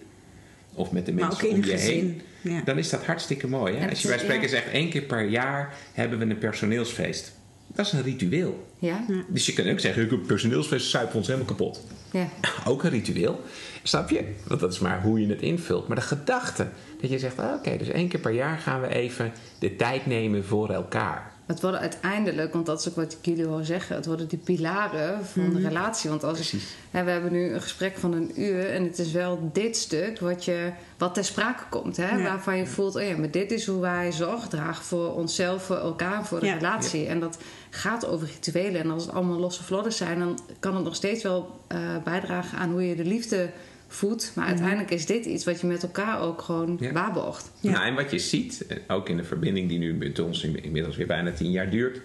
of 0.73 0.91
met 0.91 1.05
de 1.05 1.11
mensen 1.11 1.49
om 1.49 1.63
je 1.63 1.77
heen. 1.77 2.21
Ja. 2.41 2.61
dan 2.61 2.77
is 2.77 2.89
dat 2.89 3.05
hartstikke 3.05 3.47
mooi. 3.47 3.75
Hè? 3.75 3.89
Als 3.89 4.01
je 4.01 4.07
bij 4.07 4.17
spreken 4.17 4.41
ja. 4.41 4.47
zegt, 4.47 4.67
één 4.71 4.89
keer 4.89 5.01
per 5.01 5.23
jaar 5.23 5.75
hebben 5.93 6.19
we 6.19 6.25
een 6.25 6.37
personeelsfeest. 6.37 7.33
Dat 7.67 7.85
is 7.85 7.91
een 7.91 8.01
ritueel. 8.01 8.67
Ja? 8.79 9.05
Dus 9.29 9.45
je 9.45 9.53
kunt 9.53 9.69
ook 9.69 9.79
zeggen, 9.79 10.03
ik 10.03 10.09
heb 10.09 10.19
een 10.19 10.25
personeelsfeest, 10.25 10.89
zuipen 10.89 11.15
ons 11.15 11.27
helemaal 11.27 11.47
kapot. 11.47 11.81
Ja. 12.11 12.29
Ook 12.71 12.83
een 12.83 12.89
ritueel. 12.89 13.41
Snap 13.83 14.09
je? 14.09 14.23
Want 14.47 14.59
dat 14.59 14.73
is 14.73 14.79
maar 14.79 15.01
hoe 15.01 15.21
je 15.21 15.27
het 15.27 15.41
invult. 15.41 15.87
Maar 15.87 15.97
de 15.97 16.03
gedachte 16.03 16.67
dat 17.01 17.09
je 17.09 17.19
zegt: 17.19 17.39
oké, 17.39 17.77
dus 17.77 17.87
één 17.87 18.07
keer 18.07 18.19
per 18.19 18.31
jaar 18.31 18.57
gaan 18.57 18.81
we 18.81 18.87
even 18.87 19.31
de 19.59 19.75
tijd 19.75 20.05
nemen 20.05 20.45
voor 20.45 20.69
elkaar. 20.69 21.30
Het 21.51 21.61
worden 21.61 21.79
uiteindelijk, 21.79 22.53
want 22.53 22.65
dat 22.65 22.79
is 22.79 22.89
ook 22.89 22.95
wat 22.95 23.11
ik 23.13 23.25
jullie 23.25 23.45
wil 23.45 23.63
zeggen, 23.63 23.95
het 23.95 24.05
worden 24.05 24.27
die 24.27 24.37
pilaren 24.39 25.25
van 25.25 25.53
de 25.53 25.59
relatie. 25.67 26.09
Want 26.09 26.23
als 26.23 26.53
hè, 26.91 27.03
we 27.03 27.11
hebben 27.11 27.31
nu 27.31 27.53
een 27.53 27.61
gesprek 27.61 27.97
van 27.97 28.13
een 28.13 28.41
uur 28.41 28.69
en 28.69 28.83
het 28.83 28.99
is 28.99 29.11
wel 29.11 29.49
dit 29.53 29.77
stuk 29.77 30.19
wat, 30.19 30.45
je, 30.45 30.71
wat 30.97 31.13
ter 31.13 31.25
sprake 31.25 31.63
komt. 31.69 31.97
Hè, 31.97 32.15
Ja. 32.15 32.23
Waarvan 32.23 32.57
je 32.57 32.65
voelt, 32.65 32.95
oh 32.95 33.01
ja, 33.01 33.17
maar 33.17 33.31
dit 33.31 33.51
is 33.51 33.65
hoe 33.65 33.81
wij 33.81 34.11
zorg 34.11 34.47
dragen 34.47 34.83
voor 34.83 35.13
onszelf, 35.15 35.63
voor 35.63 35.75
elkaar, 35.77 36.25
voor 36.25 36.39
de 36.39 36.45
Ja. 36.45 36.53
relatie. 36.53 37.05
En 37.05 37.19
dat 37.19 37.37
gaat 37.69 38.05
over 38.05 38.27
rituelen. 38.27 38.81
En 38.81 38.91
als 38.91 39.05
het 39.05 39.13
allemaal 39.15 39.39
losse 39.39 39.63
vlodden 39.63 39.93
zijn, 39.93 40.19
dan 40.19 40.39
kan 40.59 40.75
het 40.75 40.83
nog 40.83 40.95
steeds 40.95 41.23
wel 41.23 41.59
eh, 41.67 41.79
bijdragen 42.03 42.57
aan 42.57 42.71
hoe 42.71 42.87
je 42.87 42.95
de 42.95 43.05
liefde 43.05 43.49
voedt. 43.93 44.31
Maar 44.35 44.45
uiteindelijk 44.47 44.91
is 44.91 45.05
dit 45.05 45.25
iets 45.25 45.45
wat 45.45 45.61
je 45.61 45.67
met 45.67 45.83
elkaar 45.83 46.21
ook 46.21 46.41
gewoon 46.41 46.77
Ja. 46.79 46.91
waarborgt. 46.91 47.51
Ja. 47.59 47.71
Nou, 47.71 47.85
en 47.85 47.95
wat 47.95 48.11
je 48.11 48.19
ziet, 48.19 48.65
eh, 48.67 48.77
ook 48.87 49.09
in 49.09 49.17
de 49.17 49.23
verbinding 49.23 49.69
die 49.69 49.79
nu 49.79 49.93
met 49.93 50.19
ons 50.19 50.43
in- 50.43 50.63
inmiddels 50.63 50.95
weer 50.97 51.07
bijna 51.07 51.31
tien 51.31 51.51
jaar 51.51 51.69
duurt, 51.69 52.01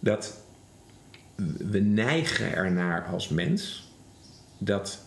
dat 0.00 0.40
we 1.58 1.78
neigen 1.78 2.54
ernaar 2.54 3.04
als 3.04 3.28
mens 3.28 3.92
dat 4.58 5.06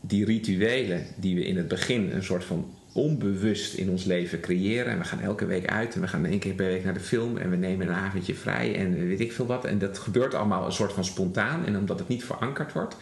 die 0.00 0.24
rituelen 0.24 1.06
die 1.16 1.34
we 1.34 1.44
in 1.44 1.56
het 1.56 1.68
begin 1.68 2.10
een 2.10 2.24
soort 2.24 2.44
van 2.44 2.74
onbewust 2.92 3.74
in 3.74 3.90
ons 3.90 4.04
leven 4.04 4.40
creëren. 4.40 4.92
En 4.92 4.98
we 4.98 5.04
gaan 5.04 5.20
elke 5.20 5.46
week 5.46 5.66
uit 5.66 5.94
en 5.94 6.00
we 6.00 6.08
gaan 6.08 6.24
één 6.26 6.38
keer 6.38 6.54
per 6.54 6.66
week 6.66 6.84
naar 6.84 6.94
de 6.94 7.00
film 7.00 7.36
en 7.36 7.50
we 7.50 7.56
nemen 7.56 7.88
een 7.88 7.94
avondje 7.94 8.34
vrij 8.34 8.74
en 8.76 9.06
weet 9.08 9.20
ik 9.20 9.32
veel 9.32 9.46
wat. 9.46 9.64
En 9.64 9.78
dat 9.78 9.98
gebeurt 9.98 10.34
allemaal 10.34 10.66
een 10.66 10.72
soort 10.72 10.92
van 10.92 11.04
spontaan. 11.04 11.66
En 11.66 11.76
omdat 11.78 11.98
het 11.98 12.08
niet 12.08 12.24
verankerd 12.24 12.72
wordt, 12.72 12.96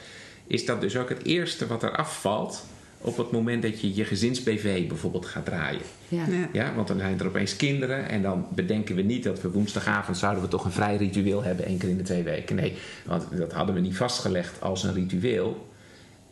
is 0.46 0.64
dat 0.66 0.80
dus 0.80 0.96
ook 0.96 1.08
het 1.08 1.24
eerste 1.24 1.66
wat 1.66 1.82
er 1.82 1.96
afvalt 1.96 2.64
op 2.98 3.16
het 3.16 3.30
moment 3.30 3.62
dat 3.62 3.80
je 3.80 3.94
je 3.94 4.04
gezins-BV 4.04 4.88
bijvoorbeeld 4.88 5.26
gaat 5.26 5.44
draaien. 5.44 5.80
Ja. 6.08 6.24
Ja. 6.30 6.48
Ja, 6.52 6.74
want 6.74 6.88
dan 6.88 6.98
zijn 6.98 7.20
er 7.20 7.26
opeens 7.26 7.56
kinderen 7.56 8.08
en 8.08 8.22
dan 8.22 8.46
bedenken 8.54 8.96
we 8.96 9.02
niet 9.02 9.24
dat 9.24 9.40
we 9.40 9.50
woensdagavond 9.50 10.18
zouden 10.18 10.42
we 10.42 10.48
toch 10.48 10.64
een 10.64 10.72
vrij 10.72 10.96
ritueel 10.96 11.42
hebben, 11.42 11.66
één 11.66 11.78
keer 11.78 11.88
in 11.88 11.96
de 11.96 12.02
twee 12.02 12.22
weken. 12.22 12.56
Nee, 12.56 12.74
want 13.04 13.24
dat 13.36 13.52
hadden 13.52 13.74
we 13.74 13.80
niet 13.80 13.96
vastgelegd 13.96 14.60
als 14.62 14.84
een 14.84 14.94
ritueel. 14.94 15.72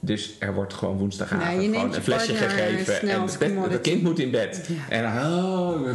Dus 0.01 0.37
er 0.39 0.55
wordt 0.55 0.75
gewoon 0.75 0.97
woensdagavond 0.97 1.57
Nee, 1.57 1.69
gewoon 1.73 1.95
een 1.95 2.03
flesje 2.03 2.35
gegeven 2.35 3.01
en 3.11 3.21
het, 3.23 3.37
bed- 3.39 3.49
commodity. 3.49 3.73
het 3.73 3.83
kind 3.83 4.03
moet 4.03 4.19
in 4.19 4.31
bed. 4.31 4.69
Ja. 4.69 4.89
En 4.97 5.03
dan, 5.03 5.45
oh, 5.45 5.89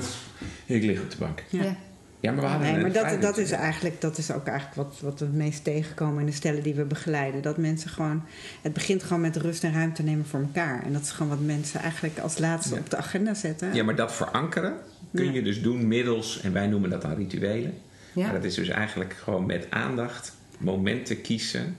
ik 0.66 0.84
lig 0.84 1.02
op 1.02 1.12
de 1.12 1.18
bank. 1.20 1.44
Ja. 1.50 1.76
Ja. 2.20 2.32
Maar 2.32 2.42
we 2.42 2.48
hadden 2.50 2.72
Nee, 2.72 2.82
maar 2.82 2.92
dat, 2.92 3.22
dat, 3.22 3.38
is 3.38 3.52
eigenlijk, 3.52 4.02
dat 4.02 4.18
is 4.18 4.32
ook 4.32 4.48
eigenlijk 4.48 4.76
wat, 4.78 5.00
wat 5.02 5.20
we 5.20 5.26
het 5.26 5.34
meest 5.36 5.64
tegenkomen 5.64 6.20
in 6.20 6.26
de 6.26 6.32
stellen 6.32 6.64
die 6.64 6.74
we 6.76 6.84
begeleiden. 6.84 7.42
Dat 7.42 7.58
mensen 7.58 7.90
gewoon, 7.90 8.24
het 8.62 8.74
begint 8.74 9.04
gewoon 9.04 9.22
met 9.22 9.36
rust 9.36 9.64
en 9.64 9.74
ruimte 9.74 10.04
nemen 10.04 10.26
voor 10.26 10.40
elkaar. 10.40 10.84
En 10.84 10.94
dat 10.94 11.02
is 11.02 11.12
gewoon 11.12 11.30
wat 11.30 11.46
mensen 11.46 11.80
eigenlijk 11.80 12.20
als 12.20 12.38
laatste 12.38 12.74
Ja. 12.74 12.80
op 12.80 12.90
de 12.90 12.98
agenda 12.98 13.34
zetten. 13.34 13.74
Ja, 13.74 13.84
maar 13.84 13.96
dat 13.96 14.14
verankeren 14.14 14.74
kun 15.14 15.26
Ja. 15.26 15.32
je 15.32 15.42
dus 15.42 15.62
doen 15.62 15.88
middels, 15.88 16.42
en 16.42 16.54
wij 16.54 16.68
noemen 16.68 16.90
dat 16.90 17.02
dan 17.02 17.14
rituelen. 17.16 17.74
Ja. 18.14 18.24
Maar 18.24 18.34
dat 18.34 18.44
is 18.44 18.56
dus 18.56 18.68
eigenlijk 18.70 19.14
gewoon 19.14 19.46
met 19.46 19.68
aandacht 19.70 20.36
momenten 20.58 21.22
kiezen 21.22 21.78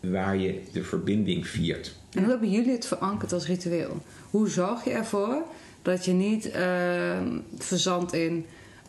waar 0.00 0.36
je 0.36 0.60
de 0.72 0.84
verbinding 0.84 1.46
viert. 1.46 1.94
En 2.12 2.20
hoe 2.22 2.30
hebben 2.30 2.50
jullie 2.50 2.72
het 2.72 2.86
verankerd 2.86 3.32
als 3.32 3.46
ritueel? 3.46 4.02
Hoe 4.30 4.48
zorg 4.48 4.84
je 4.84 4.90
ervoor 4.90 5.42
dat 5.82 6.04
je 6.04 6.12
niet 6.12 6.50
ehm 6.50 7.38
verzandt 7.58 8.12
in... 8.12 8.46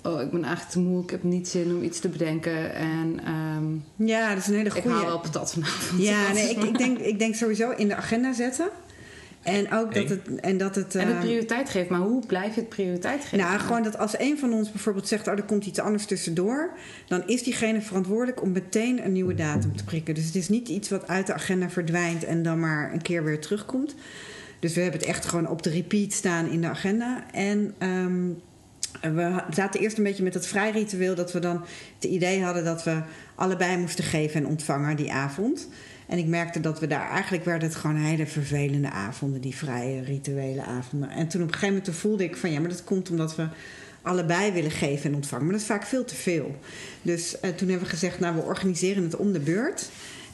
oh, 0.07 0.21
ik 0.21 0.31
ben 0.31 0.43
eigenlijk 0.43 0.73
te 0.73 0.79
moe, 0.79 1.03
ik 1.03 1.09
heb 1.09 1.23
niet 1.23 1.47
zin 1.47 1.75
om 1.75 1.83
iets 1.83 1.99
te 1.99 2.09
bedenken... 2.09 2.73
en 2.73 3.19
ehm, 3.25 4.07
Ja, 4.07 4.29
dat 4.29 4.37
is 4.37 4.47
een 4.47 4.55
hele 4.55 4.69
ik 4.75 4.81
goede. 4.81 4.89
haal 4.89 5.05
wel 5.05 5.19
patat 5.19 5.53
vanavond. 5.53 6.01
Ja, 6.01 6.31
nee, 6.33 6.49
ik, 6.49 6.63
ik, 6.63 6.77
denk, 6.77 6.97
ik 6.97 7.19
denk 7.19 7.35
sowieso 7.35 7.71
in 7.71 7.87
de 7.87 7.95
agenda 7.95 8.33
zetten. 8.33 8.69
En 9.47 9.71
ook 9.71 9.93
dat 9.93 10.09
het. 10.09 10.35
En 10.35 10.57
dat 10.57 10.75
het 10.75 10.95
En 10.95 11.07
het 11.07 11.15
eh, 11.15 11.21
prioriteit 11.21 11.69
geven. 11.69 11.91
Maar 11.91 12.07
hoe 12.07 12.25
blijf 12.25 12.55
je 12.55 12.59
het 12.59 12.69
prioriteit 12.69 13.21
geven? 13.21 13.37
Nou, 13.37 13.59
gewoon 13.59 13.83
dat 13.83 13.97
als 13.97 14.19
een 14.19 14.37
van 14.37 14.53
ons 14.53 14.71
bijvoorbeeld 14.71 15.07
zegt: 15.07 15.27
Oh, 15.27 15.33
er 15.33 15.43
komt 15.43 15.65
iets 15.65 15.79
anders 15.79 16.05
tussendoor. 16.05 16.69
dan 17.07 17.27
is 17.27 17.43
diegene 17.43 17.81
verantwoordelijk 17.81 18.41
om 18.41 18.51
meteen 18.51 19.05
een 19.05 19.11
nieuwe 19.11 19.33
datum 19.33 19.75
te 19.75 19.83
prikken. 19.83 20.15
Dus 20.15 20.25
het 20.25 20.35
is 20.35 20.49
niet 20.49 20.67
iets 20.67 20.89
wat 20.89 21.07
uit 21.07 21.27
de 21.27 21.33
agenda 21.33 21.69
verdwijnt 21.69 22.23
en 22.23 22.43
dan 22.43 22.59
maar 22.59 22.93
een 22.93 23.01
keer 23.01 23.23
weer 23.23 23.41
terugkomt. 23.41 23.95
Dus 24.59 24.73
we 24.73 24.81
hebben 24.81 24.99
het 24.99 25.09
echt 25.09 25.25
gewoon 25.25 25.47
op 25.47 25.63
de 25.63 25.69
repeat 25.69 26.11
staan 26.11 26.49
in 26.49 26.61
de 26.61 26.67
agenda. 26.67 27.23
En 27.31 27.73
ehm, 27.77 28.29
we 29.01 29.43
zaten 29.53 29.79
eerst 29.79 29.97
een 29.97 30.03
beetje 30.03 30.23
met 30.23 30.33
het 30.33 30.47
vrijritueel 30.47 31.15
dat 31.15 31.31
we 31.31 31.39
dan 31.39 31.65
het 31.95 32.03
idee 32.03 32.43
hadden 32.43 32.63
dat 32.63 32.83
we 32.83 33.01
allebei 33.35 33.77
moesten 33.77 34.03
geven 34.03 34.41
en 34.41 34.47
ontvangen 34.47 34.95
die 34.95 35.11
avond. 35.11 35.67
En 36.07 36.17
ik 36.17 36.25
merkte 36.25 36.59
dat 36.59 36.79
we 36.79 36.87
daar 36.87 37.09
eigenlijk 37.09 37.45
werden 37.45 37.67
het 37.67 37.77
gewoon 37.77 37.95
hele 37.95 38.27
vervelende 38.27 38.89
avonden, 38.89 39.41
die 39.41 39.55
vrije 39.55 40.03
rituele 40.03 40.63
avonden. 40.63 41.09
En 41.09 41.27
toen 41.27 41.41
op 41.41 41.47
een 41.47 41.53
gegeven 41.53 41.75
moment 41.75 41.95
voelde 41.95 42.23
ik 42.23 42.37
van 42.37 42.51
ja, 42.51 42.59
maar 42.59 42.69
dat 42.69 42.83
komt 42.83 43.09
omdat 43.09 43.35
we 43.35 43.47
allebei 44.01 44.51
willen 44.51 44.71
geven 44.71 45.09
en 45.09 45.15
ontvangen. 45.15 45.43
Maar 45.45 45.53
dat 45.53 45.61
is 45.61 45.67
vaak 45.67 45.85
veel 45.85 46.05
te 46.05 46.15
veel. 46.15 46.55
Dus 47.01 47.39
eh, 47.39 47.49
toen 47.49 47.69
hebben 47.69 47.87
we 47.87 47.93
gezegd, 47.93 48.19
nou 48.19 48.35
we 48.35 48.41
organiseren 48.41 49.03
het 49.03 49.15
om 49.15 49.31
de 49.31 49.39
beurt. 49.39 49.89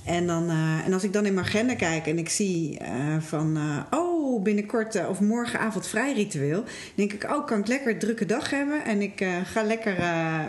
En, 0.06 0.28
dan, 0.28 0.50
eh, 0.50 0.86
en 0.86 0.94
als 0.94 1.04
ik 1.04 1.14
dan 1.14 1.26
in 1.26 1.34
mijn 1.34 1.46
agenda 1.46 1.76
kijk 1.76 2.08
en 2.08 2.18
ik 2.18 2.30
zie 2.30 2.78
eh, 2.78 2.90
van, 3.20 3.58
eh, 3.58 4.00
oh, 4.00 4.44
binnenkort 4.44 5.08
of 5.08 5.20
morgenavond 5.20 5.88
vrij 5.88 6.14
ritueel, 6.14 6.64
denk 6.96 7.14
ik, 7.14 7.24
oh, 7.24 7.46
kan 7.46 7.60
ik 7.60 7.68
lekker 7.68 7.92
een 7.92 8.00
drukke 8.00 8.26
dag 8.26 8.50
hebben 8.50 8.86
en 8.86 9.02
ik 9.02 9.26
ga 9.44 9.64
lekker, 9.64 9.96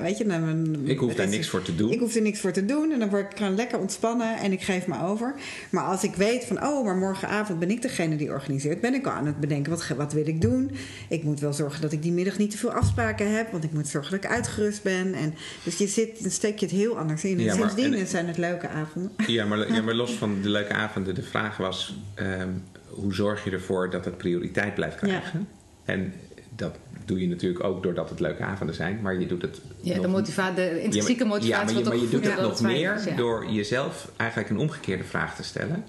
weet 0.03 0.19
je, 0.19 0.27
naar 0.27 0.41
mijn. 0.41 0.87
Ik 0.89 0.99
hoef 0.99 1.15
daar 1.15 1.29
niks 1.29 1.49
voor 1.49 1.63
te 1.63 1.75
doen. 1.75 1.93
Ik 1.93 1.99
hoef 1.99 2.15
er 2.15 2.23
niks 2.23 2.41
voor 2.41 2.53
te 2.53 2.65
doen 2.65 2.93
en 2.93 2.99
dan 2.99 3.09
word 3.11 3.31
ik 3.33 3.37
gewoon 3.39 3.55
lekker 3.55 3.79
ontspannen 3.79 4.37
en 4.37 4.53
ik 4.53 4.63
geef 4.63 4.87
me 4.87 5.03
over. 5.03 5.35
Maar 5.71 5.85
als 5.85 6.03
ik 6.05 6.15
weet 6.15 6.45
van, 6.45 6.65
oh, 6.67 6.85
maar 6.85 6.97
morgenavond 6.97 7.59
ben 7.59 7.71
ik 7.71 7.83
degene 7.83 8.17
die 8.17 8.31
organiseert, 8.31 8.81
ben 8.81 8.95
ik 8.95 9.07
al 9.07 9.13
aan 9.13 9.27
het 9.27 9.41
bedenken, 9.41 9.71
wat, 9.73 9.89
wat 9.97 10.13
wil 10.13 10.27
ik 10.27 10.41
doen? 10.41 10.71
Ik 11.09 11.23
moet 11.23 11.41
wel 11.41 11.53
zorgen 11.53 11.81
dat 11.81 11.93
ik 11.93 12.03
die 12.03 12.13
middag 12.13 12.39
niet 12.39 12.51
te 12.51 12.59
veel 12.59 12.73
afspraken 12.73 13.37
heb, 13.37 13.51
want 13.53 13.65
ik 13.65 13.73
moet 13.73 13.89
zorgen 13.89 14.11
dat 14.11 14.25
ik 14.25 14.31
uitgerust 14.31 14.83
ben. 14.83 15.15
En, 15.15 15.35
dus 15.65 15.79
je 15.79 15.87
zit, 15.87 16.23
dan 16.23 16.31
steek 16.31 16.59
je 16.59 16.67
het 16.67 16.75
heel 16.75 16.99
anders 16.99 17.25
in. 17.25 17.39
En 17.39 17.45
Ja, 17.45 17.55
maar- 17.57 17.71
sindsdien 17.71 17.95
en- 17.95 18.07
zijn 18.07 18.27
het 18.27 18.39
leuke 18.39 18.69
avonden. 18.69 19.13
Ja 19.27 19.44
maar, 19.45 19.73
ja, 19.73 19.83
maar 19.83 19.95
los 19.95 20.13
van 20.13 20.43
de 20.43 20.49
leuke 20.49 20.73
avonden, 20.73 21.15
de 21.15 21.23
vraag 21.23 21.57
was: 21.57 21.95
ehm, 22.15 22.49
hoe 22.89 23.15
zorg 23.15 23.45
je 23.45 23.51
ervoor 23.51 23.91
dat 23.91 24.05
het 24.05 24.17
prioriteit 24.17 24.75
blijft 24.75 24.97
krijgen? 24.97 25.49
En 25.85 26.15
dat 26.57 26.77
doe 27.05 27.21
je 27.21 27.29
natuurlijk 27.29 27.65
ook 27.65 27.83
doordat 27.83 28.11
het 28.11 28.21
leuke 28.21 28.43
avonden 28.43 28.77
zijn, 28.77 29.01
maar 29.03 29.21
je 29.21 29.27
doet 29.27 29.43
het. 29.43 29.61
Ja, 29.81 29.95
nog- 29.95 30.05
de, 30.05 30.11
motiva 30.11 30.51
de 30.51 30.83
intrinsieke 30.83 31.25
motivatie 31.25 31.51
Ja, 31.51 31.65
maar 31.65 31.75
je, 31.75 31.89
maar 31.89 31.97
je 31.97 32.09
doet 32.09 32.27
het 32.27 32.41
nog 32.41 32.61
meer 32.61 32.95
is, 32.95 33.17
door 33.17 33.51
jezelf 33.51 34.11
eigenlijk 34.17 34.51
een 34.51 34.59
omgekeerde 34.59 35.05
vraag 35.05 35.37
te 35.37 35.43
stellen. 35.43 35.85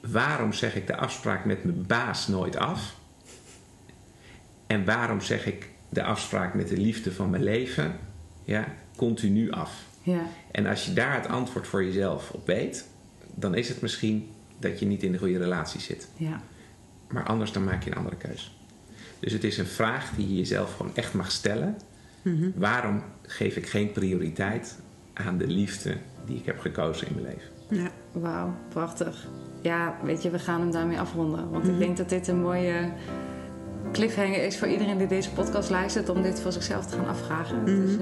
Waarom 0.00 0.52
zeg 0.52 0.76
ik 0.76 0.86
de 0.86 0.96
afspraak 0.96 1.44
met 1.44 1.64
mijn 1.64 1.86
baas 1.86 2.28
nooit 2.28 2.56
af? 2.56 2.96
En 4.66 4.84
waarom 4.84 5.20
zeg 5.20 5.46
ik 5.46 5.68
de 5.88 6.02
afspraak 6.02 6.54
met 6.54 6.68
de 6.68 6.76
liefde 6.76 7.12
van 7.12 7.30
mijn 7.30 7.42
leven 7.42 7.98
ja, 8.44 8.64
continu 8.96 9.50
af? 9.50 9.84
Ja. 10.04 10.26
En 10.50 10.66
als 10.66 10.86
je 10.86 10.92
daar 10.92 11.14
het 11.14 11.28
antwoord 11.28 11.66
voor 11.66 11.84
jezelf 11.84 12.30
op 12.30 12.46
weet, 12.46 12.88
dan 13.34 13.54
is 13.54 13.68
het 13.68 13.80
misschien 13.80 14.28
dat 14.58 14.78
je 14.78 14.86
niet 14.86 15.02
in 15.02 15.12
de 15.12 15.18
goede 15.18 15.38
relatie 15.38 15.80
zit. 15.80 16.08
Ja. 16.16 16.40
Maar 17.08 17.24
anders 17.24 17.52
dan 17.52 17.64
maak 17.64 17.82
je 17.82 17.90
een 17.90 17.96
andere 17.96 18.16
keus. 18.16 18.58
Dus 19.20 19.32
het 19.32 19.44
is 19.44 19.58
een 19.58 19.66
vraag 19.66 20.10
die 20.16 20.28
je 20.28 20.36
jezelf 20.36 20.76
gewoon 20.76 20.96
echt 20.96 21.14
mag 21.14 21.30
stellen. 21.30 21.76
Waarom 22.54 23.02
geef 23.22 23.56
ik 23.56 23.68
geen 23.68 23.92
prioriteit 23.92 24.78
aan 25.12 25.38
de 25.38 25.46
liefde 25.46 25.96
die 26.26 26.36
ik 26.36 26.46
heb 26.46 26.60
gekozen 26.60 27.06
in 27.06 27.14
mijn 27.14 27.26
leven? 27.26 27.82
Ja. 27.82 27.90
Wauw, 28.12 28.54
prachtig. 28.68 29.26
Ja, 29.60 29.96
weet 30.02 30.22
je, 30.22 30.30
we 30.30 30.38
gaan 30.38 30.60
hem 30.60 30.70
daarmee 30.70 31.00
afronden. 31.00 31.50
Want 31.50 31.68
ik 31.68 31.78
denk 31.78 31.96
dat 31.96 32.08
dit 32.08 32.28
een 32.28 32.40
mooie 32.40 32.90
cliffhanger 33.92 34.44
is 34.44 34.58
voor 34.58 34.68
iedereen 34.68 34.98
die 34.98 35.06
deze 35.06 35.30
podcast 35.30 35.70
luistert 35.70 36.08
om 36.08 36.22
dit 36.22 36.40
voor 36.40 36.52
zichzelf 36.52 36.86
te 36.86 36.96
gaan 36.96 37.08
afvragen. 37.08 37.62
Mhm. 37.62 37.86
Dus 37.86 37.96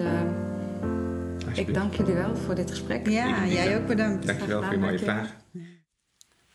ik 1.55 1.75
dank 1.75 1.95
jullie 1.95 2.15
wel 2.15 2.37
voor 2.37 2.55
dit 2.55 2.71
gesprek. 2.71 3.09
Ja, 3.09 3.47
jij 3.47 3.77
ook 3.77 3.87
bedankt. 3.87 4.27
Dankjewel 4.27 4.63
voor 4.63 4.73
je 4.73 4.79
mooie 4.79 4.99
vraag. 4.99 5.37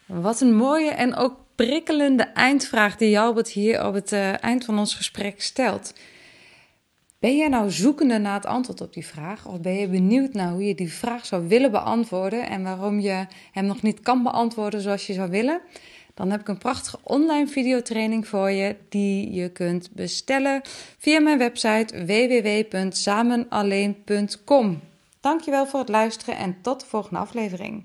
Wat 0.06 0.42
een 0.42 0.56
mooie 0.56 0.92
en 0.92 1.16
ook 1.16 1.36
prikkelende 1.56 2.24
eindvraag 2.24 2.98
die 2.98 3.10
Jalbert 3.10 3.50
hier 3.50 3.86
op 3.86 3.94
het 3.94 4.12
eh, 4.12 4.44
eind 4.44 4.66
van 4.66 4.80
ons 4.80 4.96
gesprek 4.96 5.42
stelt. 5.42 5.94
Ben 7.20 7.38
jij 7.38 7.48
nou 7.48 7.72
zoekende 7.72 8.18
naar 8.18 8.34
het 8.34 8.46
antwoord 8.46 8.82
op 8.82 8.94
die 8.94 9.06
vraag? 9.06 9.46
Of 9.46 9.62
ben 9.62 9.74
je 9.74 9.88
benieuwd 9.88 10.34
naar 10.34 10.52
hoe 10.52 10.64
je 10.64 10.76
die 10.76 10.94
vraag 10.94 11.26
zou 11.26 11.48
willen 11.48 11.72
beantwoorden 11.72 12.50
en 12.50 12.64
waarom 12.64 13.00
je 13.00 13.26
hem 13.52 13.66
nog 13.66 13.82
niet 13.82 14.00
kan 14.00 14.24
beantwoorden 14.24 14.82
zoals 14.82 15.08
je 15.08 15.14
zou 15.14 15.30
willen? 15.30 15.62
Dan 16.18 16.32
heb 16.32 16.40
ik 16.40 16.48
een 16.48 16.58
prachtige 16.58 17.00
online 17.04 17.48
videotraining 17.48 18.28
voor 18.28 18.52
je 18.52 18.76
die 18.90 19.34
je 19.34 19.50
kunt 19.50 19.92
bestellen 19.92 20.62
via 20.98 21.20
mijn 21.20 21.38
website 21.38 22.06
www.samenalleen.com. 22.06 24.80
Dankjewel 25.20 25.68
voor 25.68 25.80
het 25.80 25.90
luisteren 25.90 26.38
en 26.38 26.58
tot 26.62 26.80
de 26.80 26.86
volgende 26.86 27.20
aflevering. 27.20 27.84